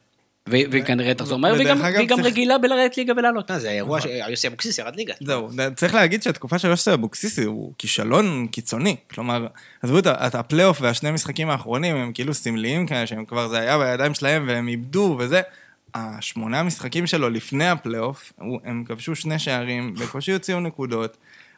[0.47, 3.51] והיא כנראה תחזור מהר, והיא גם- רגילה בלרדת ליגה ולעלות.
[3.57, 5.13] זה האירוע שיוסי אבוקסיס ירד ליגה.
[5.21, 8.95] זהו, צריך להגיד שהתקופה של יוסי אבוקסיס הוא כישלון קיצוני.
[9.11, 9.47] כלומר,
[9.83, 14.13] עזבו את הפלייאוף והשני משחקים האחרונים, הם כאילו סמליים כאלה, שהם כבר, זה היה בידיים
[14.13, 15.41] שלהם והם איבדו וזה.
[15.95, 18.33] השמונה משחקים שלו לפני הפלייאוף,
[18.63, 21.17] הם כבשו שני שערים, בקושי הוציאו נקודות.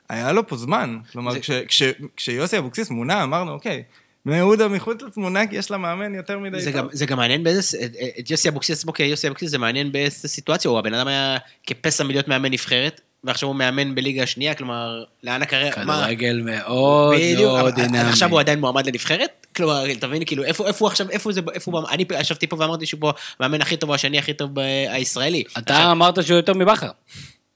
[0.09, 0.97] היה לו פה זמן.
[1.11, 1.83] כלומר, זה- כש- כש-
[2.15, 3.83] כשיוסי אבוקסיס מונה, אמרנו, אוקיי,
[4.25, 6.81] בני יהודה מחוץ לתמונה, כי יש לה מאמן יותר מדי זה טוב.
[6.81, 10.27] גם, זה גם מעניין באיזה, את- את יוסי אבוקסיס עצמו כיוסי אבוקסיס, זה מעניין באיזה
[10.27, 15.03] סיטואציה, הוא הבן אדם היה כפסע מלהיות מאמן נבחרת, ועכשיו הוא מאמן בליגה השנייה, כלומר,
[15.23, 15.71] לאן הקריירה,
[16.01, 17.99] כדורגל מאוד מאוד אבל דינמי.
[17.99, 19.46] עכשיו הוא עדיין מועמד לנבחרת?
[19.57, 22.55] כלומר, אתה מבין, כאילו, איפה איפה הוא עכשיו, איפה זה, איפה הוא, אני ישבתי פה
[22.59, 24.51] ואמרתי שהוא פה המאמן הכי טוב, או השני הכי טוב
[24.89, 25.43] הישראלי.
[25.57, 26.89] אתה אמרת שהוא יותר מבכר.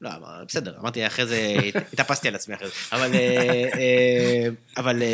[0.01, 0.09] לא,
[0.47, 1.55] בסדר, אמרתי אחרי זה,
[1.93, 2.73] התאפסתי על עצמי אחרי זה.
[2.91, 3.19] אבל, אה,
[3.73, 4.47] אה,
[4.77, 5.07] אבל אה,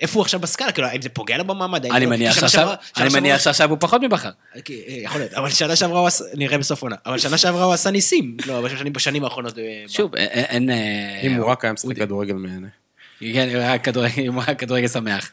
[0.00, 0.72] איפה הוא עכשיו בסקאלה?
[0.72, 1.86] כאילו, האם זה פוגע לו במעמד?
[1.86, 2.06] אני?
[2.06, 4.30] מניח שעכשיו אני מניח שעכשיו הוא פחות מבכר.
[4.88, 7.90] יכול להיות, אבל שנה שעברה הוא עשה, נראה בסוף עונה, אבל שנה שעברה הוא עשה
[7.90, 9.54] ניסים, לא, בשנים, בשנים האחרונות.
[9.88, 10.70] שוב, אין...
[11.22, 12.66] אם הוא רק היה משחק כדורגל מהנה.
[13.20, 15.30] כן, כדורגל- הוא היה כדורגל שמח.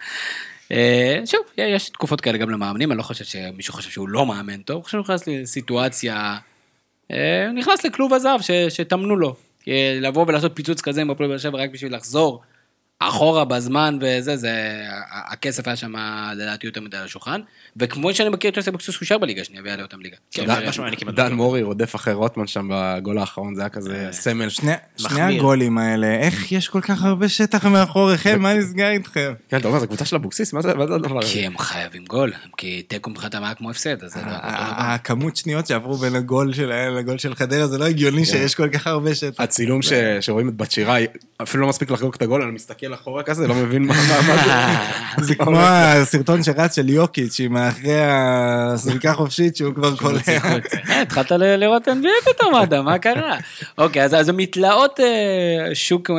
[0.71, 4.61] אה, שוב, יש תקופות כאלה גם למאמנים, אני לא חושב שמישהו חושב שהוא לא מאמן
[4.61, 6.37] טוב, אני חושב שהוא נכנס לסיטואציה,
[7.11, 9.35] אה, נכנס לכלוב הזהב שטמנו לו.
[10.01, 12.41] לבוא ולעשות פיצוץ כזה עם הפועל באר שבע רק בשביל לחזור
[12.99, 14.81] אחורה בזמן וזה, זה,
[15.11, 15.93] הכסף היה שם
[16.35, 17.41] לדעתי יותר מדי על השולחן,
[17.77, 20.15] וכמו שאני מכיר את יוסי אבוקסיס, הוא יישאר בליגה השנייה ויעלה אותם ליגה.
[20.31, 21.15] כן, אני כמעט...
[21.15, 24.49] דן מורי רודף אחרי רוטמן שם בגול האחרון, זה היה כזה סמל.
[24.49, 24.73] שני.
[25.09, 29.33] הגולים האלה, איך יש כל כך הרבה שטח מאחוריכם, מה נסגר איתכם?
[29.49, 30.53] כן, אתה אומר, זו קבוצה של אבוקסיס?
[30.53, 31.27] מה זה מה זה הדבר הזה?
[31.31, 34.31] כי הם חייבים גול, כי תיקו מבחינתם היה כמו הפסד, אז זה לא...
[34.31, 38.69] ה- הכמות שניות שעברו בין הגול שלהם לגול של חדרה, זה לא הגיוני שיש כל
[38.69, 39.43] כך הרבה שטח.
[39.43, 39.79] הצילום
[40.21, 41.07] שרואים את בת שיראי,
[41.43, 44.13] אפילו לא מספיק לחגוג את הגול, אני מסתכל אחורה כזה, לא מבין מה זה.
[45.23, 50.19] זה כמו הסרטון שרץ של יוקיץ', עם אחרי הסריקה החופשית שהוא כבר קולע.
[50.27, 53.37] אה, התחלת ל- לראות NBA פתאום, אדם, מה קרה?
[53.77, 55.05] אוקיי, אז אז מתלאות אה,
[55.75, 56.15] שוק, אה,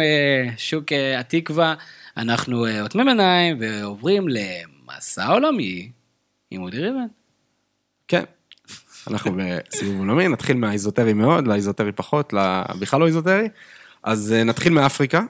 [0.56, 0.84] שוק
[1.18, 1.74] התקווה,
[2.16, 5.88] אנחנו אוטמים עיניים ועוברים למסע עולמי
[6.50, 7.06] עם אודי ריבן.
[8.08, 8.22] כן.
[9.10, 12.34] אנחנו בסיבוב עולמי, נתחיל מהאיזוטרי מאוד, לאיזוטרי פחות,
[12.80, 13.48] בכלל לא איזוטרי.
[14.02, 15.20] אז נתחיל מאפריקה,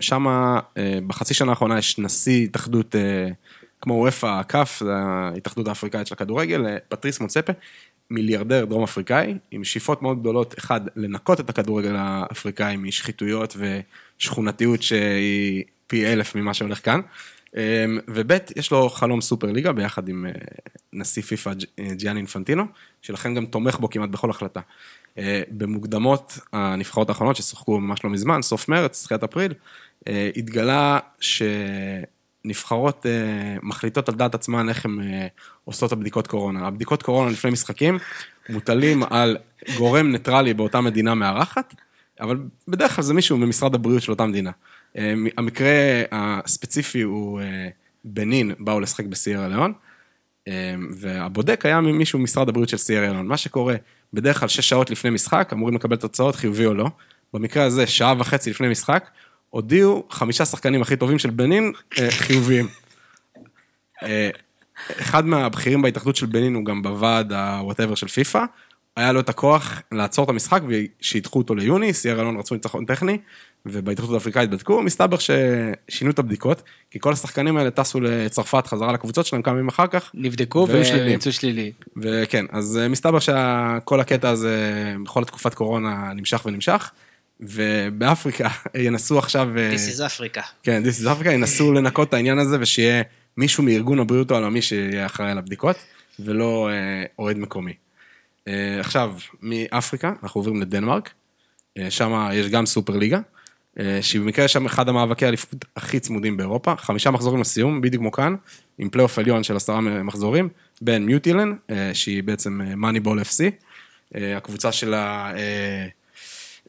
[0.00, 0.26] שם
[1.06, 3.28] בחצי שנה האחרונה יש נשיא התאחדות, אה,
[3.80, 4.42] כמו אופ"א
[4.80, 7.52] זה ההתאחדות האפריקאית של הכדורגל, אה, פטריס מוצפה,
[8.10, 13.56] מיליארדר דרום אפריקאי, עם שאיפות מאוד גדולות, אחד, לנקות את הכדורגל האפריקאי משחיתויות
[14.18, 17.00] ושכונתיות שהיא פי אלף ממה שהולך כאן.
[17.56, 20.32] אה, וב' יש לו חלום סופר ליגה ביחד עם אה,
[20.92, 22.64] נשיא פיפ"א ג'- אה, ג'יאני אינפנטינו,
[23.02, 24.60] שלכן גם תומך בו כמעט בכל החלטה.
[25.18, 29.54] אה, במוקדמות הנבחרות האחרונות ששוחקו ממש לא מזמן, סוף מרץ, תחילת אפריל,
[30.08, 34.98] אה, התגלה שנבחרות אה, מחליטות על דעת עצמן איך הן
[35.64, 36.66] עושות את הבדיקות קורונה.
[36.66, 37.98] הבדיקות קורונה לפני משחקים
[38.48, 39.36] מוטלים על
[39.76, 41.74] גורם ניטרלי באותה מדינה מארחת,
[42.20, 42.38] אבל
[42.68, 44.50] בדרך כלל זה מישהו ממשרד הבריאות של אותה מדינה.
[45.36, 47.40] המקרה הספציפי הוא
[48.04, 49.72] בנין, באו לשחק בסיירה ליאון,
[50.90, 53.26] והבודק היה מישהו ממשרד הבריאות של סיירה ליאון.
[53.26, 53.74] מה שקורה,
[54.12, 56.90] בדרך כלל שש שעות לפני משחק, אמורים לקבל תוצאות חיובי או לא.
[57.34, 59.10] במקרה הזה, שעה וחצי לפני משחק,
[59.50, 62.68] הודיעו חמישה שחקנים הכי טובים של בנין אה, חיוביים.
[64.02, 64.30] אה,
[65.00, 68.44] אחד מהבכירים בהתאחדות של בנין הוא גם בוועד ה-whatever של פיפא,
[68.96, 73.18] היה לו את הכוח לעצור את המשחק ושידחו אותו ליוני, סיירה אלון רצו ניצחון טכני,
[73.72, 79.26] ובהתאחדות האפריקאית בדקו, מסתבר ששינו את הבדיקות, כי כל השחקנים האלה טסו לצרפת חזרה לקבוצות
[79.26, 80.66] שלהם כמה ימים אחר כך, נבדקו.
[80.68, 81.72] ויצאו שלילי.
[81.96, 86.90] וכן, אז אה, מסתבר שכל הקטע הזה, בכל תקופת קורונה, נמשך ונמשך,
[87.40, 89.58] ובאפריקה ינסו עכשיו...
[89.58, 90.42] אה, This is Africa.
[90.62, 93.02] כן, This is Africa, ינסו לנקות את העניין הזה ושיהיה
[93.36, 95.76] מישהו מארגון הבריאות העולמי שיהיה אחראי על הבדיקות,
[96.20, 97.72] ולא אה, אוהד מקומי.
[98.80, 101.10] עכשיו, מאפריקה, אנחנו עוברים לדנמרק,
[101.90, 103.20] שם יש גם סופר ליגה,
[103.78, 108.12] אה, שהיא במקרה שם אחד המאבקי האליפות הכי צמודים באירופה, חמישה מחזורים לסיום, בדיוק כמו
[108.12, 108.34] כאן,
[108.78, 110.48] עם פלייאוף עליון של עשרה מחזורים,
[110.80, 113.44] בין מידטיילנד, אה, שהיא בעצם Moneyball FC,
[114.16, 115.32] אה, הקבוצה של ה...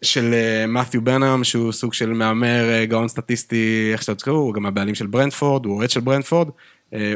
[0.02, 0.34] של
[0.68, 5.08] מת'יו בנהאם, שהוא סוג של מהמר גאון סטטיסטי, איך שאתה תקראו, הוא גם הבעלים של
[5.08, 6.50] ברנטפורד, הוא אוהד של ברנטפורד.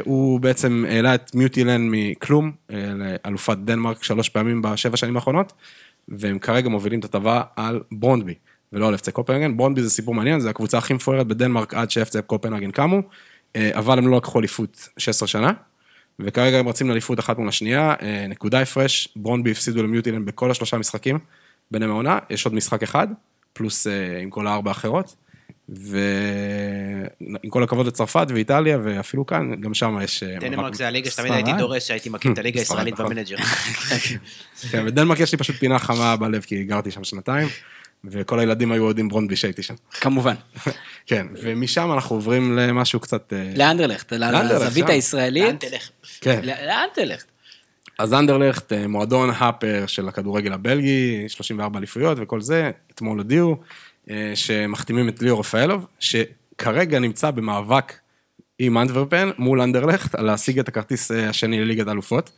[0.04, 5.52] הוא בעצם העלה את מיוטילן מכלום, לאלופת דנמרק שלוש פעמים בשבע שנים האחרונות,
[6.08, 8.34] והם כרגע מובילים את הטבה על ברונדבי,
[8.74, 9.56] ולא על FC קופנהגן.
[9.56, 13.02] ברונדבי זה סיפור מעניין, זה הקבוצה הכי מפוארת בדנמרק עד ש-FC קופנהגן קמו,
[13.56, 15.52] אה, אבל הם לא לקחו אליפות 16 שנה,
[16.18, 20.78] וכרגע הם רצים לאליפות אחת מול השנייה, אה, נקודה הפרש, ברונדבי הפסידו למיוטילן בכל השלושה
[20.78, 21.18] משחקים,
[21.70, 23.08] ביניהם העונה, יש עוד משחק אחד,
[23.52, 25.16] פלוס אה, עם כל הארבע האחרות,
[25.68, 30.22] ועם כל הכבוד לצרפת ואיטליה, ואפילו כאן, גם שם יש...
[30.22, 30.74] דנמרק.
[30.74, 31.32] זה הליגה שתמיד?
[31.32, 33.06] הייתי דורש שהייתי מכיר את הליגה הישראלית נכון.
[33.06, 33.36] במנג'ר.
[34.70, 37.48] כן, בדנמרק יש לי פשוט פינה חמה בלב, כי גרתי שם שנתיים,
[38.10, 39.74] וכל הילדים היו אוהדים ברונדבי שהייתי שם.
[39.90, 40.34] כמובן.
[41.06, 43.32] כן, ומשם אנחנו עוברים למשהו קצת...
[43.32, 44.88] אה, לאנדרלכט, לאנדרלכט, לזווית.
[44.88, 45.64] הישראלית.
[45.64, 45.90] תלך?
[46.20, 46.40] כן.
[46.94, 47.24] תלך?
[47.98, 53.56] אז אנדרלכט, אה, מועדון הפאר של הכדורגל הבלגי, 34 אליפויות וכל זה, אתמול הודיעו
[54.10, 57.92] אה, שמחתימים את ליאור רפאלוב, שכרגע נמצא במאבק
[58.58, 62.30] עם אנדברפן מול אנדרלכט, על להשיג את הכרטיס השני לליגת האלופות.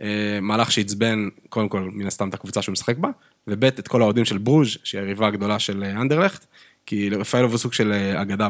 [0.00, 3.08] אה, מהלך שעצבן, קודם כל, מן הסתם את הקבוצה שהוא משחק בה,
[3.46, 6.46] וב' את כל האוהדים של ברוז', שהיא היריבה הגדולה של אה, אנדרלכט,
[6.86, 8.48] כי רפאלוב הוא סוג של אה, אגדה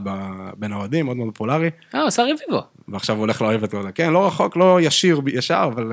[0.57, 1.71] בין האוהדים, מאוד מאוד פופולרי.
[1.95, 2.63] אה, עשה רביבו.
[2.89, 3.93] ועכשיו הוא הולך לאוהב את זה.
[3.95, 5.93] כן, לא רחוק, לא ישיר, ישר, אבל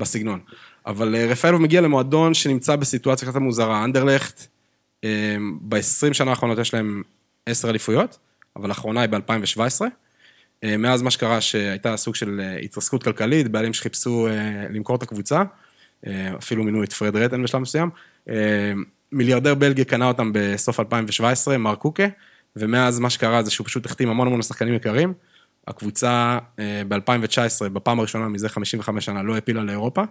[0.00, 0.40] בסגנון.
[0.86, 3.84] אבל רפאלוב מגיע למועדון שנמצא בסיטואציה קצת מוזרה.
[3.84, 4.46] אנדרלכט,
[5.00, 5.06] uh,
[5.60, 7.02] ב-20 שנה האחרונות יש להם
[7.46, 8.18] 10 אליפויות,
[8.56, 9.84] אבל האחרונה היא ב-2017.
[10.64, 15.02] Uh, מאז מה שקרה שהייתה סוג של uh, התרסקות כלכלית, בעלים שחיפשו uh, למכור את
[15.02, 15.42] הקבוצה,
[16.38, 17.90] אפילו מינו את פרד רטן בשלב מסוים.
[19.12, 22.04] מיליארדר בלגי קנה אותם בסוף 2017, מר קוקה,
[22.56, 25.12] ומאז מה שקרה זה שהוא פשוט החתים המון המון שחקנים יקרים.
[25.68, 26.38] הקבוצה
[26.88, 30.02] ב-2019, בפעם הראשונה מזה 55 שנה, לא העפילה לאירופה.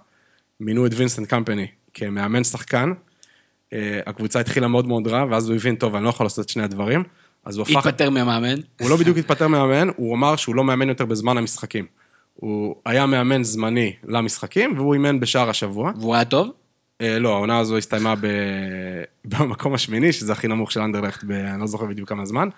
[0.60, 2.94] מינו את וינסנט קומפני כמאמן שחקן.
[3.74, 6.50] אה, הקבוצה התחילה מאוד מאוד רע, ואז הוא הבין, טוב, אני לא יכול לעשות את
[6.50, 7.04] שני הדברים.
[7.46, 7.88] אז הוא הפך...
[7.88, 8.60] התפטר מהמאמן.
[8.80, 11.86] הוא לא בדיוק התפטר מאמן, הוא אמר שהוא לא מאמן יותר בזמן המשחקים.
[12.34, 15.92] הוא היה מאמן זמני למשחקים, והוא אימן בשאר השבוע.
[16.00, 16.52] והוא היה טוב?
[17.02, 18.28] אה, לא, העונה הזו הסתיימה ב...
[19.32, 21.32] במקום השמיני, שזה הכי נמוך של אנדרלכט, ב...
[21.32, 22.50] אני לא זוכר בדיוק כמה זמן.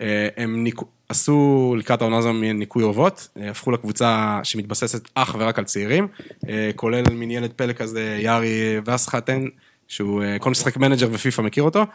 [0.00, 0.80] אה, הם ניק...
[1.08, 6.08] עשו לקראת העונה הזו ניקוי אורוות, אה, הפכו לקבוצה שמתבססת אך ורק על צעירים,
[6.48, 9.44] אה, כולל מין ילד פלא כזה, יארי ורסחארן,
[9.90, 11.86] שהוא אה, כל משחק מנג'ר ופיפא מכיר אותו.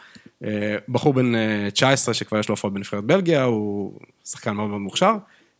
[0.44, 4.82] אה, בחור בן אה, 19 שכבר יש לו הופעות בנבחרת בלגיה, הוא שחקן מאוד מאוד
[4.82, 5.14] מוכשר,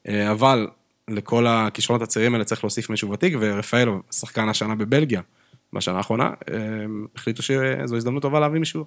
[0.08, 0.68] אה, אבל
[1.08, 5.22] לכל הכישרונות הצעירים האלה צריך להוסיף מישהו ותיק, ורפאלוב, שחקן השנה בבלגיה,
[5.74, 6.58] בשנה האחרונה, אה,
[7.16, 8.86] החליטו שזו הזדמנות טובה להביא מישהו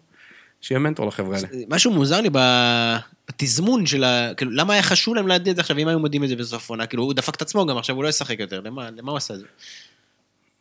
[0.61, 1.49] שיהיה מנטור לחבר'ה האלה.
[1.69, 4.35] משהו מוזר לי בתזמון של ה...
[4.37, 6.71] כאילו, למה היה חשוב להם להגיד את זה עכשיו, אם היו מודיעים את זה בסוף
[6.71, 6.87] עונה?
[6.87, 9.35] כאילו, הוא דפק את עצמו גם, עכשיו הוא לא ישחק יותר, למה למה הוא עשה
[9.35, 9.47] את זה?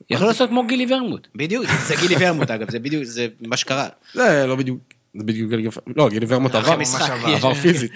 [0.10, 1.28] יכול לעשות כמו גילי ורמוט.
[1.36, 3.88] בדיוק, זה גילי ורמוט אגב, זה בדיוק, זה מה שקרה.
[4.14, 4.80] זה לא בדיוק,
[5.18, 6.78] זה בדיוק גילי ורמוט, לא, גילי ורמוט עבר,
[7.26, 7.92] עבר פיזית.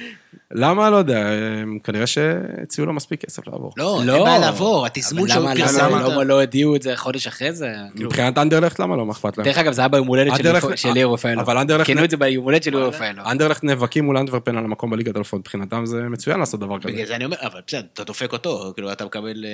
[0.52, 0.90] למה?
[0.90, 1.30] לא יודע,
[1.84, 3.74] כנראה שהציעו לו מספיק כסף לעבור.
[3.78, 7.70] לא, אין בעיה לעבור, התזמון שהוא פרסם למה לא הודיעו את זה חודש אחרי זה?
[7.96, 9.06] מבחינת אנדרלכט, למה לא?
[9.06, 9.46] מה אכפת להם?
[9.48, 10.34] דרך אגב, זה היה ביום הולדת
[10.76, 11.42] של ליאור- רפאלו.
[11.42, 13.24] אבל אנדרלכט- כינו את זה ביום הולדת של ליאור רפאלו.
[13.26, 16.88] אנדרלכט נאבקים מול אנדברפן על המקום בליגת אלופות, מבחינתם זה מצוין לעשות דבר כזה.
[16.94, 19.46] בגלל זה אני אומר, אבל בסדר, אתה דופק אותו, כאילו, אתה מקבל...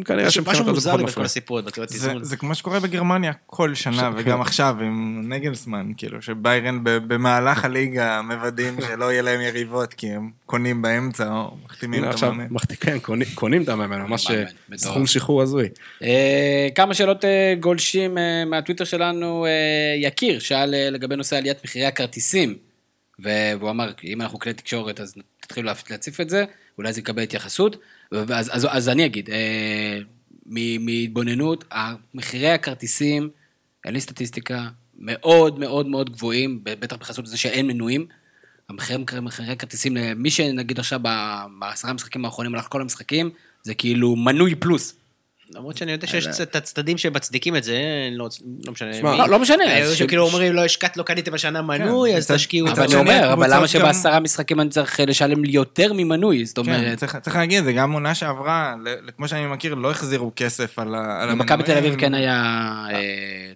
[0.00, 1.24] אה, כנראה זה מוזר לי בכל.
[1.24, 1.86] הסיפור, הזה, כאילו,
[2.24, 8.22] זה, כמו שקורה בגרמניה כל שנה, וגם עכשיו עם נגלסמן, כאילו, שביירן ב- במהלך הליגה
[8.22, 12.46] מוודאים שלא יהיה להם יריבות, כי הם קונים באמצע או מחתימים את המאמן.
[12.80, 14.44] כן, קונים- קונים את המאמן, ממש אה.
[14.76, 15.68] סכום שחרור הזוי.
[16.02, 19.50] אה, כמה שאלות אה, גולשים אה, מהטוויטר שלנו, אה,
[19.96, 22.54] יקיר, שאל אה, לגבי נושא עליית מחירי הכרטיסים,
[23.18, 26.44] והוא אמר, אם אנחנו כלי תקשורת, אז תתחילו להציף את זה,
[26.78, 27.76] אולי זה יקבל התייחסות.
[28.12, 29.98] אז, אז, אז אני אגיד, אה,
[30.80, 31.64] מהתבוננות,
[32.14, 33.30] מחירי הכרטיסים,
[33.84, 38.06] אין לי סטטיסטיקה, מאוד מאוד מאוד גבוהים, בטח בחסות לזה שאין מנויים.
[38.68, 41.00] המחירים, מחירי הכרטיסים, למי שנגיד עכשיו
[41.58, 43.30] בעשרה המשחקים האחרונים הלך כל המשחקים,
[43.62, 44.97] זה כאילו מנוי פלוס.
[45.54, 47.76] למרות שאני יודע שיש את הצדדים שמצדיקים את זה,
[48.08, 48.28] אני לא
[48.66, 49.00] לא משנה.
[49.02, 52.66] לא, לא משנה, היו ש- שכאילו אומרים, לא השקעת, לא קניתם השנה מנוי, אז תשקיעו
[52.66, 52.98] את מצד אבל אני זה.
[53.18, 56.44] אומר, אבל למה שבעשרה משחקים אני צריך לשלם לי יותר ממנוי?
[56.46, 58.74] זאת כן, אומרת, צריך, להגיד, זה גם עונה שעברה,
[59.16, 61.94] כמו שאני מכיר, לא החזירו כסף על, ה- על במכבי תל אביב.
[61.98, 62.34] כן היה,
[62.90, 62.98] אה,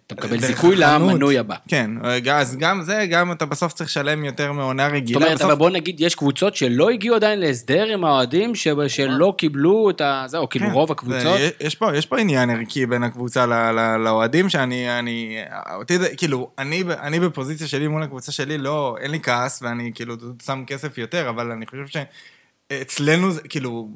[0.06, 0.76] אתה מקבל זיכוי.
[0.76, 1.54] למנוי הבא.
[1.68, 1.90] כן,
[2.32, 5.18] אז גם זה, גם אתה בסוף צריך לשלם יותר מעונה זאת רגילה.
[5.18, 8.52] אומרת, בסוף- אבל בוא נגיד, יש קבוצות שלא הגיעו עדיין להסדר עם האוהדים,
[8.88, 10.24] שלא קיבלו את ה...
[10.26, 11.40] זהו, כאילו כן, רוב זה- הקבוצות.
[11.82, 13.46] פה, יש פה עניין ערכי בין הקבוצה
[13.98, 15.38] לאוהדים, שאני, אני,
[15.74, 20.16] אותי כאילו, אני, אני בפוזיציה שלי מול הקבוצה שלי, לא, אין לי כעס, ואני כאילו
[20.42, 21.96] שם כסף יותר, אבל אני חושב ש...
[22.82, 23.88] אצלנו, זה, כאילו,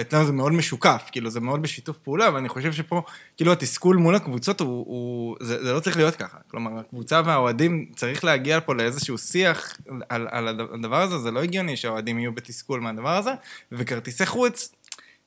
[0.00, 3.02] אצלנו זה מאוד משוקף, כאילו, זה מאוד בשיתוף פעולה, ואני חושב שפה,
[3.36, 6.38] כאילו, התסכול מול הקבוצות הוא, הוא זה, זה לא צריך להיות ככה.
[6.50, 9.76] כלומר, הקבוצה והאוהדים, צריך להגיע פה לאיזשהו שיח
[10.08, 13.30] על, על הד- הדבר הזה, זה לא הגיוני שהאוהדים יהיו בתסכול מהדבר הזה,
[13.72, 14.74] וכרטיסי חוץ,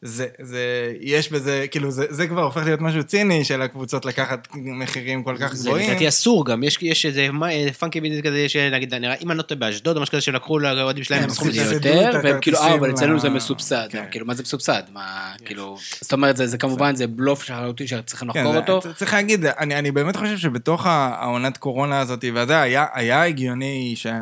[0.04, 0.60] זה, זה,
[1.02, 5.36] יש בזה, כאילו, זה, זה כבר הופך להיות משהו ציני של הקבוצות לקחת מחירים כל
[5.40, 5.90] כך זה גבוהים.
[5.90, 9.44] לדעתי אסור גם, יש, יש איזה אה, פאנקי ביזנס כזה, שנגיד, נראה, אם אני לא
[9.44, 11.90] טועה באשדוד או משהו כזה, שלקחו לאוהדים שלהם, כן, בסכום סבסדו הזה.
[11.90, 13.88] יותר, והם כאילו, אה, אבל אצלנו זה מסובסד.
[13.92, 14.06] כן.
[14.12, 14.84] כאילו, מה זה מסובסד?
[14.94, 15.78] מה, כאילו...
[16.02, 18.94] זאת אומרת, זה זה כמובן, זה בלוף לחלוטין שצריכים כן, לחקור זה- אותו.
[18.96, 24.20] צריך להגיד, אני, אני באמת חושב שבתוך העונת קורונה הזאת, וזה היה, היה הגיוני שה...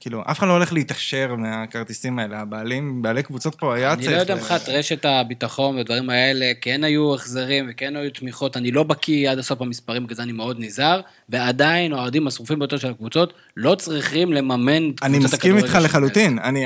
[0.00, 2.40] כאילו, אף אחד לא הולך להתעשר מהכרטיסים האלה.
[2.40, 4.16] הבעלים, בעלי קבוצות פה היה אני צריך...
[4.16, 8.70] לא יודע ל- מבחינת רשת הביטחון והדברים האלה, כן היו החזרים וכן היו תמיכות, אני
[8.70, 12.90] לא בקיא עד הסוף במספרים, בגלל זה אני מאוד נזהר, ועדיין האוהדים השרופים ביותר של
[12.90, 16.04] הקבוצות לא צריכים לממן את אני קבוצות מסכים איתך הכדורגל שלהם.
[16.04, 16.38] לחלוטין.
[16.38, 16.64] אני,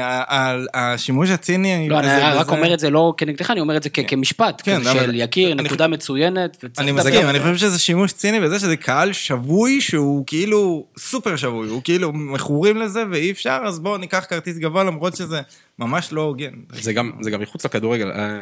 [0.75, 1.89] השימוש הציני...
[1.89, 2.09] לא, אני
[2.39, 5.15] רק אומר את זה לא כנגדך, אני אומר את זה כ- כמשפט, כן, אבל- של
[5.15, 6.93] יקיר, אני נקודה מצוינת, אני.
[6.93, 11.81] מסכים, אני חושב שזה שימוש ציני בזה שזה קהל שבוי שהוא כאילו סופר שבוי, הוא
[11.85, 15.41] כאילו מכורים לזה ואי אפשר, אז בואו ניקח כרטיס גבוה למרות שזה
[15.79, 16.53] ממש לא הוגן.
[16.73, 18.11] זה גם, זה גם מחוץ לכדורגל.
[18.11, 18.39] אה,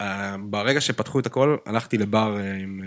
[0.00, 2.80] אה, ברגע שפתחו את הכל, הלכתי לבר אה, עם,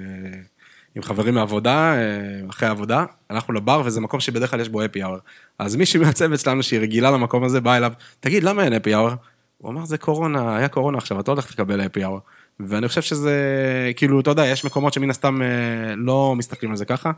[0.97, 5.03] עם חברים מהעבודה, אה, אחרי העבודה, הלכנו לבר, וזה מקום שבדרך כלל יש בו אפי
[5.03, 5.19] אאואר.
[5.59, 9.15] אז מישהי מהצוות שלנו, שהיא רגילה למקום הזה, באה אליו, תגיד, למה אין אפי אאואר?
[9.57, 12.19] הוא אמר, זה קורונה, היה קורונה עכשיו, אתה לא הולך לקבל אפי אאואר.
[12.59, 13.35] ואני חושב שזה,
[13.95, 17.11] כאילו, אתה יודע, יש מקומות שמן הסתם אה, לא מסתכלים על זה ככה,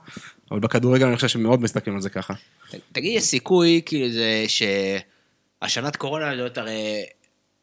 [0.52, 2.34] אבל בכדורגל אני חושב שמאוד מסתכלים על זה ככה.
[2.92, 7.06] תגיד, יש סיכוי, כאילו, זה שהשנת קורונה הזאת, הרי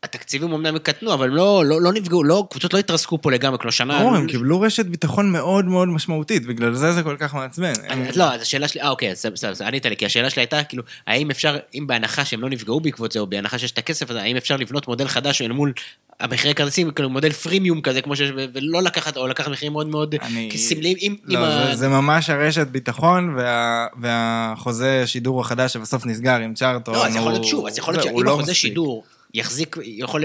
[0.06, 3.72] התקציבים אמנם קטנו, אבל לא, לא, לא נפגעו, לא, קבוצות לא התרסקו פה לגמרי, כמו
[3.72, 3.98] שנה.
[3.98, 7.72] ברור, הם קיבלו רשת ביטחון מאוד מאוד משמעותית, בגלל זה זה כל כך מעצבן.
[8.16, 11.30] לא, אז השאלה שלי, אה אוקיי, בסדר, ענית לי, כי השאלה שלי הייתה, כאילו, האם
[11.30, 14.36] אפשר, אם בהנחה שהם לא נפגעו בעקבות זה, או בהנחה שיש את הכסף הזה, האם
[14.36, 15.72] אפשר לבנות מודל חדש אל מול
[16.20, 20.14] המחירי כרטיסים, כאילו מודל פרימיום כזה, כמו שיש, ולא לקחת, או לקחת מחירים מאוד מאוד
[20.22, 21.66] אני- סמליים, אם לא, ה...
[21.66, 26.94] זה, זה ממש הרשת ביטחון וה, והחוזה שידור החדש שבסוף נסגר עם צ'ארטון.
[26.94, 28.54] לא, אז יכול להיות שוב, אז יכול להיות שאם לא החוזה.
[28.54, 29.04] שידור
[29.34, 30.24] יחזיק, יכול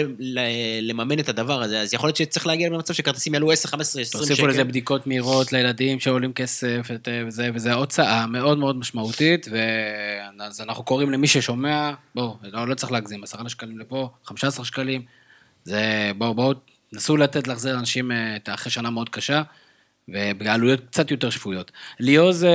[0.82, 4.24] לממן את הדבר הזה, אז יכול להיות שצריך להגיע למצב שכרטיסים יעלו 10, 15, 20
[4.24, 4.30] שקל.
[4.34, 10.62] תוסיפו לזה בדיקות מהירות לילדים שעולים כסף את- וזה, וזה הוצאה מאוד מאוד משמעותית, ואז
[10.62, 15.02] אנחנו קוראים למי ששומע, בואו, לא, לא צריך להגזים, 10 שקלים לפה, 15 שקלים,
[15.64, 15.82] זה,
[16.18, 16.54] בואו, בואו,
[16.94, 19.42] נסו לתת להחזיר לאנשים אה, את אחרי שנה מאוד קשה,
[20.10, 21.72] ובעלויות קצת יותר שפויות.
[22.00, 22.50] ליאוז אה,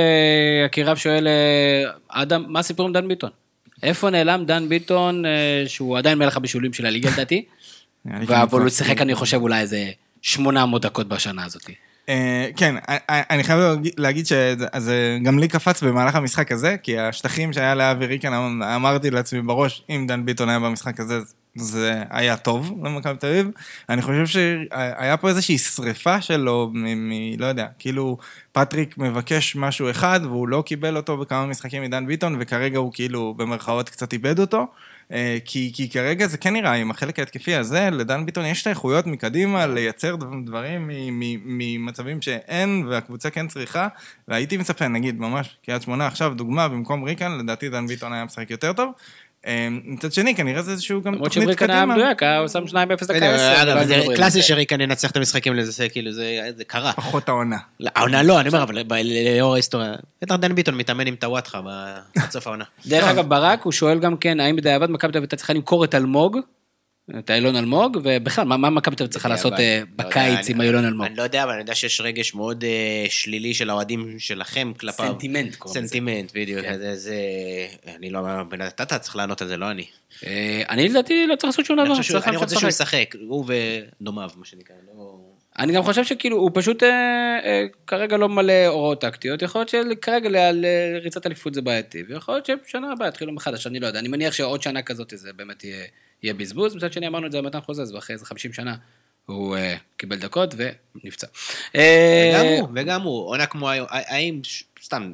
[0.66, 3.30] יקיריו שואל, אה, אדם, מה הסיפור עם דן ביטון?
[3.82, 5.30] איפה נעלם דן ביטון, אה,
[5.66, 7.44] שהוא עדיין מלך הבישולים של הליגה לדעתי?
[8.06, 9.90] אבל הוא כאילו שיחק, אני חושב, אולי איזה
[10.22, 11.62] 800 דקות בשנה הזאת.
[12.08, 12.96] אה, כן, אה,
[13.30, 18.06] אני חייב להגיד- להגיד שזה גם לי קפץ במהלך המשחק הזה, כי השטחים שהיה לאבי
[18.06, 18.32] ריקן,
[18.76, 21.18] אמרתי לעצמי בראש, אם דן ביטון היה במשחק הזה,
[21.56, 23.50] זה היה טוב למכבי תל אביב.
[23.88, 27.08] אני חושב שהיה פה איזושהי שריפה שלו, מ...
[27.08, 28.18] מ- לא יודע, כאילו
[28.52, 33.34] פטריק מבקש משהו אחד, והוא לא קיבל אותו בכמה משחקים מדן ביטון, וכרגע הוא כאילו
[33.34, 34.66] במרכאות קצת איבד אותו.
[35.12, 38.66] אה, כי, כי כרגע זה כן נראה, עם החלק ההתקפי הזה, לדן ביטון יש את
[38.66, 40.90] האיכויות מקדימה לייצר דב- דברים
[41.44, 43.88] ממצבים שאין, והקבוצה כן צריכה,
[44.28, 48.50] והייתי מצפה, נגיד, ממש, קריית שמונה עכשיו, דוגמה, במקום ריקן, לדעתי דן ביטון היה משחק
[48.50, 48.92] יותר טוב.
[49.46, 51.86] אה, מצד שני, כנראה זה איזשהו גם למרות תוכנית היה קדימה.
[51.96, 53.62] מדויק, היה הוא שם 2-0 דקה בסדר, 10.
[53.62, 54.42] אגב, לא זה על קלאסי.
[54.42, 56.92] שריקן ינצח את המשחקים לזה, זה כאילו, זה זה קרה.
[56.92, 57.56] פחות העונה.
[57.80, 58.78] לא, העונה לא, אני אומר, אבל
[59.36, 59.94] לאור ההיסטוריה.
[60.22, 61.60] בטח דן ביטון מתאמן עם טוואטחה
[62.18, 62.64] עד סוף העונה.
[62.86, 65.84] דרך אגב, ברק, הוא שואל גם כן, האם בדיעבד מכבי תל אביב הייתה צריכה למכור
[65.84, 66.38] את אלמוג,
[67.18, 70.60] את אילון אלמוג, ובכלל, מה מכבי תל אביב צריכה לעשות אה, לא יודע, בקיץ עם
[70.60, 71.06] אילון אלמוג?
[71.06, 75.06] אני לא יודע, אבל אני יודע שיש רגש מאוד אה, שלילי של האוהדים שלכם כלפיו.
[75.06, 75.88] סנטימנט קוראים לזה.
[75.88, 76.60] סנטימנט, בדיוק.
[76.60, 76.94] כן.
[76.94, 77.16] זה.
[77.96, 78.18] אני לא...
[78.18, 79.86] אדם, אתה צריך לענות על זה, לא אני.
[80.26, 81.84] אה, אני לדעתי לא צריך לעשות שום דבר,
[82.26, 82.68] אני רוצה שהוא.
[82.68, 83.44] ישחק, הוא
[84.00, 84.76] ודומיו, מה שנקרא.
[84.94, 85.18] לא...
[85.58, 86.88] אני גם חושב שכאילו, הוא פשוט אה,
[87.44, 92.46] אה, כרגע לא מלא הוראות טקטיות, יכול להיות שכרגע לריצת אליפות זה בעייתי, ויכול להיות
[92.46, 95.84] שבשנה הבאה יתחילו מחדש, אני לא יודע, אני מניח שעוד שנה כזאת זה באמת יהיה,
[96.22, 98.76] יהיה בזבוז, מצד שני אמרנו את זה במתן חוזז, ואחרי איזה 50 שנה
[99.26, 101.26] הוא אה, קיבל דקות ונפצע.
[101.76, 104.40] אה, וגם הוא, וגם הוא, עונה כמו היום, האם,
[104.82, 105.12] סתם,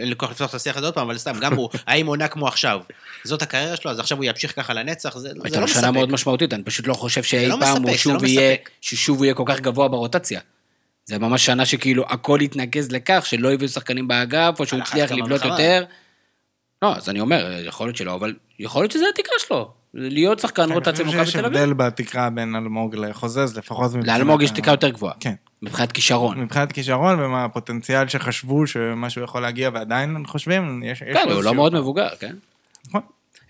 [0.00, 2.28] אין לי כוח לפתוח את השיח הזה עוד פעם, אבל סתם, גם הוא, האם עונה
[2.28, 2.80] כמו עכשיו,
[3.24, 5.80] זאת הקריירה שלו, אז עכשיו הוא ימשיך ככה לנצח, זה זה הייתה לא לו שנה
[5.80, 5.94] מספק.
[5.94, 8.70] מאוד משמעותית, אני פשוט לא חושב שאי לא פעם מספק, הוא שוב לא יהיה, מספק.
[8.80, 10.40] ששוב הוא יהיה כל כך גבוה ברוטציה.
[11.04, 15.12] זה ממש שנה שכאילו הכל התנקז לכך שלא הביאו שחקנים באגף, או שהוא על הצליח
[15.12, 15.44] לבלוט.
[15.44, 15.84] יותר.
[16.82, 19.72] לא, אז אני אומר, יכול להיות שלא, אבל יכול להיות שזה התקרה שלו.
[19.98, 21.60] להיות שחקן אני רוטציה חושב במכבי שיש תל אביב.
[21.60, 25.14] הבדל בתקרה בין אלמוג לחוזז, לפחות מבחינת לאלמוג יש תקרה יותר גבוהה.
[25.20, 25.34] כן.
[25.62, 26.40] מבחינת כישרון.
[26.40, 31.74] מבחינת כישרון ומה הפוטנציאל שחשבו שמשהו יכול להגיע ועדיין חושבים, יש כן, הוא לא מאוד
[31.74, 32.34] מבוגר, כן?
[32.88, 33.00] נכון.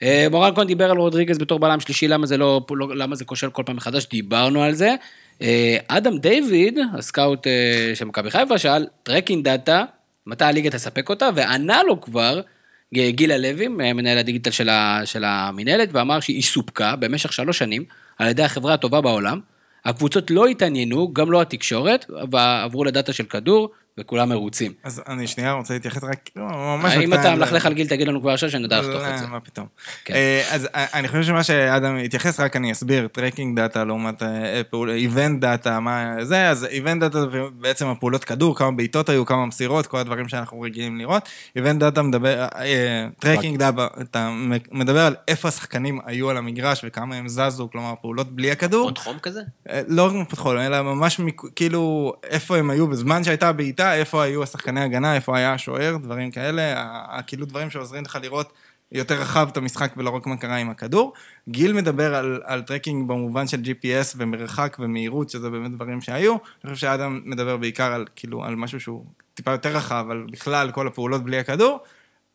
[0.02, 3.24] אה, מורן כהן דיבר על רודריגז בתור בלם שלישי, למה זה לא, לא- למה זה
[3.24, 4.94] כושל כל פעם מחדש, דיברנו על זה.
[5.42, 9.84] אה, אדם דיוויד, הסקאוט אה, של מכבי חיפה, שאל tracking data,
[10.26, 12.40] מתי הליגה תספק אותה, וענה לו כבר
[12.94, 17.84] גילה לוי, מנהל הדיגיטל של, ה, של המינהלת, ואמר שהיא סופקה במשך שלוש שנים
[18.18, 19.40] על ידי החברה הטובה בעולם.
[19.84, 24.72] הקבוצות לא התעניינו, גם לא התקשורת, ועברו לדאטה של כדור, וכולם מרוצים.
[24.84, 26.94] אז אני שנייה רוצה להתייחס רק, כאילו, ממש...
[26.94, 29.24] אם אתה מלכלך על גיל, תגיד לנו כבר עכשיו שנדע לחתוך את זה.
[29.24, 29.66] לא, מה פתאום.
[30.04, 30.14] כן.
[30.14, 34.62] אה, אז אה, אני חושב שמה שאדם התייחס, רק אני אסביר, tracking data לעומת אה,
[34.88, 39.46] event data, מה זה, אז event data זה בעצם הפעולות כדור, כמה בעיטות היו, כמה
[39.46, 41.28] מסירות, כל הדברים שאנחנו רגילים לראות.
[41.56, 42.46] event data מדבר,
[43.18, 44.30] tracking data,
[44.72, 48.84] מדבר על איפה השחקנים היו על המגרש וכמה הם זזו, כלומר פעולות בלי הכדור.
[48.84, 49.40] עוד חום כזה?
[49.70, 51.20] אה, לא רק פתחו, אלא ממש
[51.56, 56.30] כאילו איפה הם היו בזמן שהייתה בעיטה, איפה היו השחקני הגנה, איפה היה השוער, דברים
[56.30, 56.74] כאלה,
[57.26, 58.52] כאילו דברים שעוזרים לך לראות
[58.92, 61.12] יותר רחב את המשחק ולא רק מה קרה עם הכדור.
[61.48, 66.32] גיל מדבר על, על tracking במובן של GPS ומרחק ומהירות, שזה באמת דברים שהיו.
[66.32, 69.04] אני חושב שאדם מדבר בעיקר על כאילו על משהו שהוא
[69.34, 71.78] טיפה יותר רחב, על בכלל כל הפעולות בלי הכדור.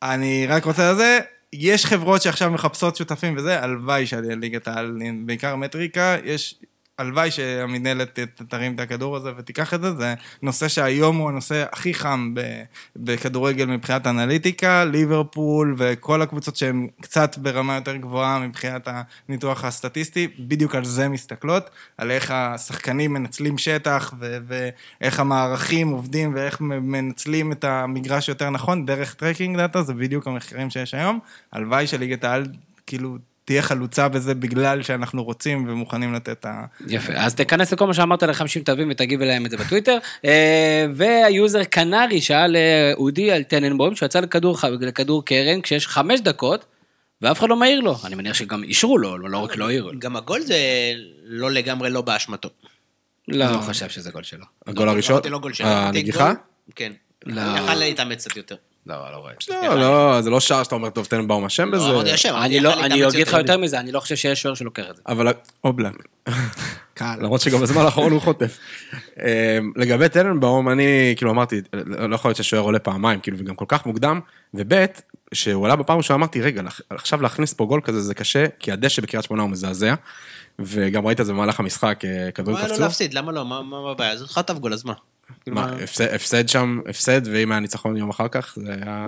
[0.04, 1.20] אני רק רוצה לזה,
[1.54, 6.56] יש חברות שעכשיו מחפשות שותפים וזה, הלוואי שהליגת העל, בעיקר מטריקה, יש,
[7.02, 8.20] הלוואי שהמינהלת
[8.50, 12.34] תרים את הכדור הזה ותיקח את זה, זה נושא שהיום הוא הנושא הכי חם
[12.96, 18.88] בכדורגל מבחינת אנליטיקה, ליברפול וכל הקבוצות שהן קצת ברמה יותר גבוהה מבחינת
[19.28, 24.14] הניתוח הסטטיסטי, בדיוק על זה מסתכלות, על איך השחקנים מנצלים שטח
[24.48, 30.70] ואיך המערכים עובדים ואיך מנצלים את המגרש יותר נכון, דרך tracking data, זה בדיוק המחקרים
[30.70, 31.20] שיש היום.
[31.52, 32.46] הלוואי שליגת העל,
[32.88, 33.31] כאילו...
[33.46, 36.66] תהיה חלוצה בזה בגלל שאנחנו רוצים ומוכנים לתת את ה...
[36.88, 39.98] יפה, אז תיכנס לכל מה שאמרת ל-50 תווים ותגיב אליהם את זה בטוויטר.
[40.26, 46.66] אה, והיוזר קנרי שאל אה, אודי על טננבוים שיצא לכדור, לכדור קרן כשיש חמש דקות
[47.22, 47.96] ואף אחד לא מעיר לו.
[48.06, 50.00] אני מניח שגם אישרו לו, לא רק לא העירו לו.
[50.00, 50.58] גם הגול זה
[51.24, 52.50] לא לגמרי לא באשמתו.
[53.28, 54.46] לא חשב שזה גול שלו.
[54.68, 55.22] הגול הראשון?
[55.30, 55.68] לא גול שלו.
[55.68, 56.34] הנגיחה?
[56.76, 56.92] כן.
[57.26, 57.42] לא.
[57.42, 58.56] יכל להתאמץ קצת יותר.
[58.86, 59.34] לא, לא רואה.
[59.50, 61.88] לא, לא, זה לא שער שאתה אומר, טוב, טננבאום אשם בזה.
[61.88, 63.58] לא השם, אני לא, אגיד לך יותר.
[63.58, 65.02] מזה, אני לא חושב שיש שוער שלוקח את זה.
[65.08, 65.34] אבל
[65.64, 65.94] אובלק.
[66.94, 67.16] קל.
[67.20, 68.58] למרות שגם בזמן האחרון הוא חוטף.
[69.20, 73.66] אה, לגבי טננבאום, אני כאילו אמרתי, לא יכול להיות שהשוער עולה פעמיים, כאילו, וגם כל
[73.68, 74.20] כך מוקדם,
[74.54, 74.86] וב'
[75.34, 79.02] שהוא עלה בפעם ראשונה, אמרתי, רגע, עכשיו להכניס פה גול כזה זה קשה, כי הדשא
[79.02, 79.94] בקריית שמונה הוא מזעזע,
[80.60, 82.82] וגם ראית את זה במהלך המשחק, אה, כדורים מה לא קפצו.
[82.82, 83.14] להפסיד?
[83.14, 83.46] למה לא?
[83.46, 84.18] מה מה הבעיה?
[84.18, 84.94] זה חטף גול, אז מה?
[85.44, 85.70] כאילו, מה,
[86.16, 89.08] הפסד- שם, הפסד, ואם היה ניצחון יום אחר כך, זה היה...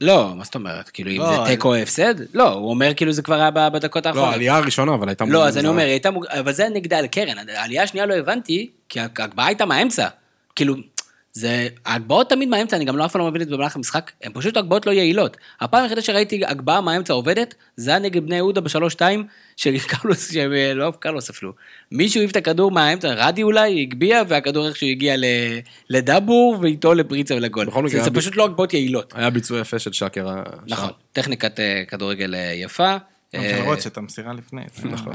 [0.00, 0.88] לא, מה זאת אומרת?
[0.88, 2.14] כאילו, אם לא, זה אני- תיקו או הפסד?
[2.34, 4.32] לא, הוא אומר כאילו זה כבר היה בדקות לא, האחרונות.
[4.32, 5.24] העלייה הראשונה, אבל הייתה...
[5.28, 5.68] לא, אז אני.
[5.68, 6.26] אומר, הייתה מוג...
[6.26, 7.34] אבל זה נגדה על קרן.
[7.56, 10.08] העלייה השנייה לא הבנתי, כי ההגבהה הייתה מהאמצע.
[10.56, 10.74] כאילו,
[11.32, 11.68] זה...
[11.86, 14.32] ההגבהות תמיד מהאמצע, אני גם לא אף פעם לא מבין את זה במהלך המשחק, הן
[14.34, 15.36] פשוט הגבהות לא יעילות.
[15.60, 19.24] הפעם היחידה שראיתי הגבהה מהאמצע עובדת, זה היה נגד בני יהודה בשלוש-שתיים,
[19.62, 20.72] של קרלוס, של...
[20.74, 21.52] לא קרלוס אפילו.
[21.92, 25.24] מישהו העיף את הכדור מהאמצע, רדי אולי, הגביה, והכדור איכשהו הגיע ל...
[25.90, 27.66] לדאבור, ואיתו לפריצה ולגול.
[27.66, 29.12] בכל מקרה, זה, זה הב- פשוט לא הגבהות יעילות.
[29.16, 30.28] היה ביצוע יפה של שקר.
[30.28, 30.54] השער.
[30.66, 32.96] נכון, טכניקת אה, כדורגל אה, יפה.
[33.36, 34.62] גם אה, של המסירה לפני.
[34.92, 35.12] נכון.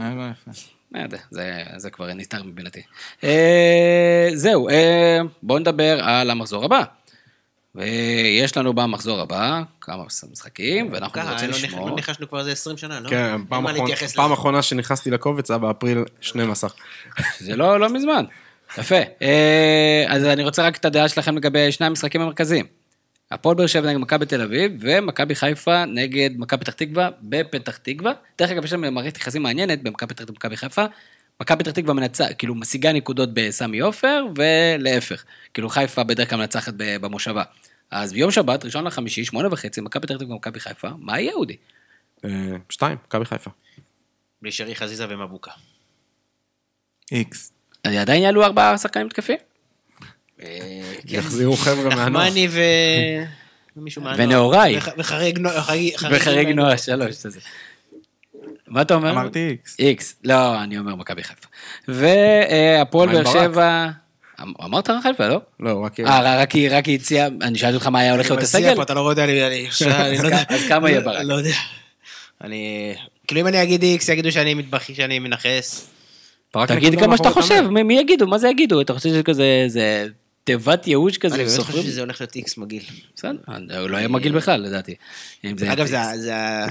[0.91, 2.82] לא יודע, זה, זה כבר נסתר מבינתי.
[3.24, 6.84] אה, זהו, אה, בואו נדבר על המחזור הבא.
[7.77, 11.89] ויש לנו במחזור הבא כמה משחקים, ואנחנו ככה, רוצים לא לשמור.
[11.89, 13.09] לא ניחשנו כבר איזה 20 שנה, לא?
[13.09, 16.69] כן, פעם אחרונה- שנכנסתי לקובץ היה באפריל 12.
[17.39, 18.25] זה לא, לא מזמן.
[18.77, 18.95] יפה.
[19.21, 22.65] אה, אז אני רוצה רק את הדעה שלכם לגבי שני המשחקים המרכזיים.
[23.31, 28.11] הפועל באר שבע נגד מכבי תל אביב, ומכבי חיפה נגד מכבי פתח תקווה בפתח תקווה.
[28.39, 30.85] דרך אגב, יש להם מערכת יחסים מעניינת במכבי פתח תקווה ומכבי חיפה.
[31.41, 35.23] מכבי פתח תקווה מנצח, כאילו משיגה נקודות בסמי עופר, ולהפך.
[35.53, 37.43] כאילו חיפה בדרך כלל מנצחת במושבה.
[37.91, 41.55] אז ביום שבת, ראשון לחמישי, שמונה וחצי, מכבי פתח תקווה ומכבי חיפה, מה יהיה אודי?
[42.26, 42.30] אה,
[42.69, 43.49] שתיים, מכבי חיפה.
[44.41, 45.51] בלי שרי חזיזה ומבוקה.
[47.11, 47.51] איקס.
[47.84, 49.38] אז עדיין יעלו ארבעה שחקנים תקפים?
[50.41, 50.47] אה,
[51.05, 52.26] יחזירו חבר'ה מהנוער.
[52.27, 52.59] נחמני ו...
[53.77, 54.27] ומישהו מהנוער.
[54.27, 54.77] ונהוראי.
[54.77, 57.15] וח- וחריג נו- חריג- וחריג נועה שלוש.
[58.68, 59.11] מה אתה אומר?
[59.11, 59.80] אמרתי איקס.
[59.80, 61.47] איקס, לא, אני אומר מכבי חיפה.
[61.88, 63.34] והפועל באר?
[63.34, 63.89] שבע...
[64.43, 65.41] אמ- אמרת רק חיפה, לא?
[65.59, 65.99] לא, רק...
[65.99, 68.76] אה, רק היא רק היא הציעה, אני שאלתי אותך מה היה הולך להיות הסגל?
[68.76, 69.39] פה, אתה לא יודע, אני-
[70.22, 70.43] לא יודע.
[70.49, 71.22] אז כמה יהיה לא- ברק?
[71.23, 71.53] לא יודע.
[72.43, 72.93] אני...
[73.27, 75.88] כאילו אם אני אגיד איקס, יגידו שאני מתבכי, שאני מנכס.
[76.68, 77.61] תגיד נקודה כמה שאתה חושב.
[77.69, 78.27] מי מי יגידו?
[78.27, 78.81] מה זה יגידו?
[78.81, 80.05] אתה חושב שזה כזה, איזה
[80.43, 81.35] תיבת ייאוש כזה?
[81.35, 81.59] אני באמת?
[81.59, 82.84] חושב שזה הולך להיות איקס מגעיל.
[83.15, 83.30] בסדר,
[83.80, 84.95] הוא לא יהיה מגעיל בכלל, לדעתי.
[85.57, 85.85] זה אגב.
[85.85, 86.65] זה ה-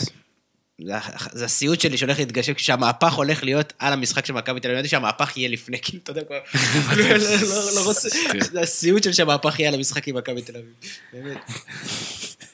[1.32, 4.88] זה הסיוט שלי שהולך להתגשם, כשהמהפך הולך להיות על המשחק של מכבי תל אביב, ידעתי
[4.88, 6.38] שהמהפך יהיה לפני, כאילו, אתה יודע, כבר,
[6.96, 8.08] לא- לא- לא רוצה,
[8.52, 10.72] זה הסיוט של שהמהפך יהיה על המשחק עם מכבי תל אביב,
[11.12, 11.38] באמת.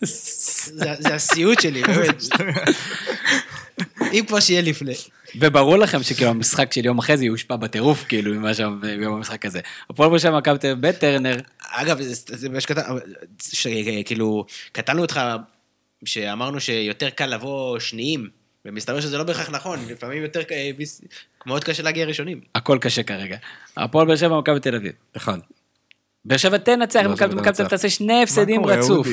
[0.00, 2.22] זה הסיוט שלי, באמת.
[4.12, 4.94] אם כבר שיהיה לפני.
[5.40, 9.46] וברור לכם שכאילו המשחק של יום אחרי זה יושפע בטירוף, כאילו, ממה שם ביום המשחק
[9.46, 9.60] הזה.
[9.90, 11.36] הפועל באר שבע מכבי תל אביב בטרנר,
[11.70, 12.82] אגב, זה מה שכתב,
[14.04, 15.20] כאילו, קטענו אותך
[16.04, 18.28] שאמרנו שיותר קל לבוא שניים,
[18.64, 20.50] ומסתבר שזה לא בהכרח נכון, לפעמים יותר, ק-
[21.46, 22.40] מאוד קשה להגיע ראשונים.
[22.54, 23.36] הכל קשה כרגע.
[23.76, 24.92] הפועל באר שבע מכבי תל אביב.
[25.16, 25.38] אחד.
[26.24, 27.68] באר שבע תנצח, שבע מכבי תל אביב.
[27.68, 29.06] תעשה שני הפסדים רצוף.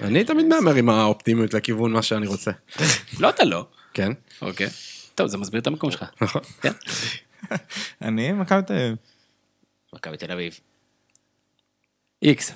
[0.00, 2.50] אני תמיד מהמר עם האופטימיות לכיוון מה שאני רוצה.
[3.20, 3.66] לא, אתה לא.
[3.94, 4.12] כן?
[4.42, 4.68] אוקיי.
[5.14, 6.04] טוב, זה מסביר את המקום שלך.
[6.20, 6.42] נכון.
[6.62, 6.72] כן.
[8.02, 8.96] אני מכבי תל אביב.
[9.94, 10.60] מכבי תל אביב.
[12.22, 12.52] איקס.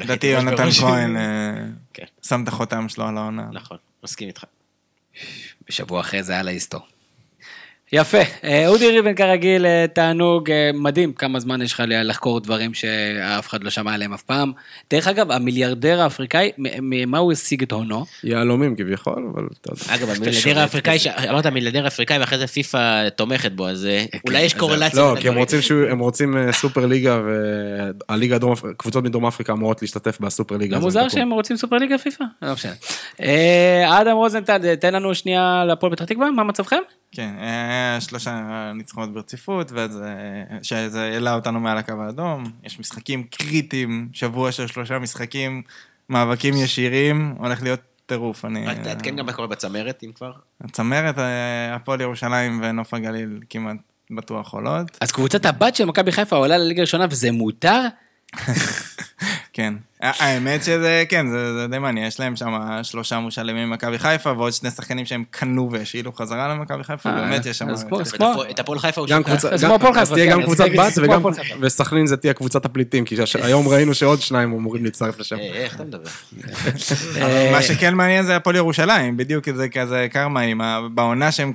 [0.00, 0.70] לדעתי יונתן.
[0.80, 2.04] כהן אה, כן.
[2.22, 3.48] שם את החותם שלו על העונה.
[3.52, 4.44] נכון, מסכים איתך.
[5.68, 6.80] בשבוע אחרי זה היה להיסטור.
[7.94, 12.74] יפה, אה, אודי ריבן כרגיל, אה, תענוג אה, מדהים, כמה זמן יש לך לחקור דברים
[12.74, 14.52] שאף אחד לא שמע עליהם אף פעם.
[14.90, 18.04] דרך אגב, המיליארדר האפריקאי, ממה הוא השיג את הונו?
[18.24, 19.94] יהלומים כביכול, אבל אתה יודע.
[19.94, 20.98] אגב, המיליארדר האפריקאי,
[21.30, 25.00] אמרת מיליארדר אפריקאי ואחרי זה פיפא תומכת בו, אז אה, אולי יש קורלציה.
[25.00, 25.98] לא, כי הם.
[25.98, 27.20] רוצים סופר ליגה,
[28.08, 30.78] והליגה הדרום, קבוצות מדרום אפריקה אמורות להשתתף בסופר ליגה.
[30.78, 32.24] מוזר שהם רוצים סופרליגה פיפא?
[32.42, 32.72] לא משנה.
[34.00, 36.80] אדם רוזנטל, תן לנו שנייה להפועל פתח תקווה, מה מצבכם?
[37.12, 42.44] כן, היה שלושה ניצחונות ברציפות, ואז אה, שזה העלה אותנו מעל הקו האדום.
[42.64, 45.62] יש משחקים קריטיים, שבוע של שלושה משחקים,
[46.08, 48.44] מאבקים ישירים, הולך להיות טירוף.
[48.44, 48.66] אני...
[48.66, 50.32] רק תעדכן גם מה קורה בצמרת, אם כבר.
[50.72, 53.76] צמרת, אה, הפועל ירושלים ונוף הגליל כמעט
[54.10, 54.98] בטוח עולות.
[55.00, 57.80] אז קבוצת הבת של מכבי חיפה עולה לליגה הראשונה וזה מותר?
[59.52, 59.74] כן.
[60.02, 62.06] האמת שזה, כן, זה, זה די מעניין.
[62.06, 62.52] יש להם שם
[62.82, 67.46] שלושה מושלמים ממכבי חיפה, ועוד שני שחקנים שהם קנו והשאילו חזרה למכבי חיפה, אה, באמת
[67.46, 67.68] יש שם...
[67.68, 69.22] אז כמו- יש- אז כמו- את הפועל חיפה הוא שיקר.
[69.22, 71.46] קבוצה, אז גם- כמו הפועל אז חיפה, תהיה כן, גם אז קבוצת בת.
[71.60, 75.36] וסכנין זה תהיה קבוצת הפליטים, כי היום ראינו שעוד שניים אמורים להצטרף לשם.
[75.38, 76.10] אה, איך אתה מדבר?
[77.20, 80.40] אה, מה שכן מעניין זה הפועל ירושלים, בדיוק זה כזה קרמה.
[80.94, 81.52] בעונה שהם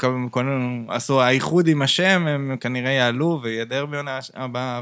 [0.87, 4.81] עשו האיחוד עם השם, הם כנראה יעלו ויהיה דרבי עונה הבאה.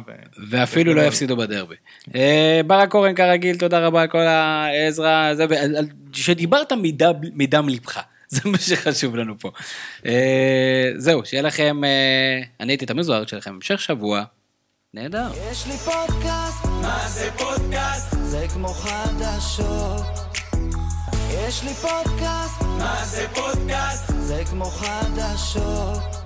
[0.49, 1.75] ואפילו לא יפסידו בדרבי.
[2.15, 5.45] אה, ברק אורן כרגיל, תודה רבה על כל העזרה, זה,
[6.13, 9.51] שדיברת מדם, מדם ליבך, זה מה שחשוב לנו פה.
[10.05, 14.23] אה, זהו, שיהיה לכם, אה, אני הייתי תמיר זוהר, שיהיה לכם המשך שבוע,
[14.93, 15.27] נהדר.
[15.51, 18.15] יש לי פודקאסט, מה זה פודקאסט?
[18.23, 20.25] זה כמו חדשות.
[21.47, 24.11] יש לי פודקאסט, מה זה פודקאסט?
[24.19, 26.24] זה כמו חדשות.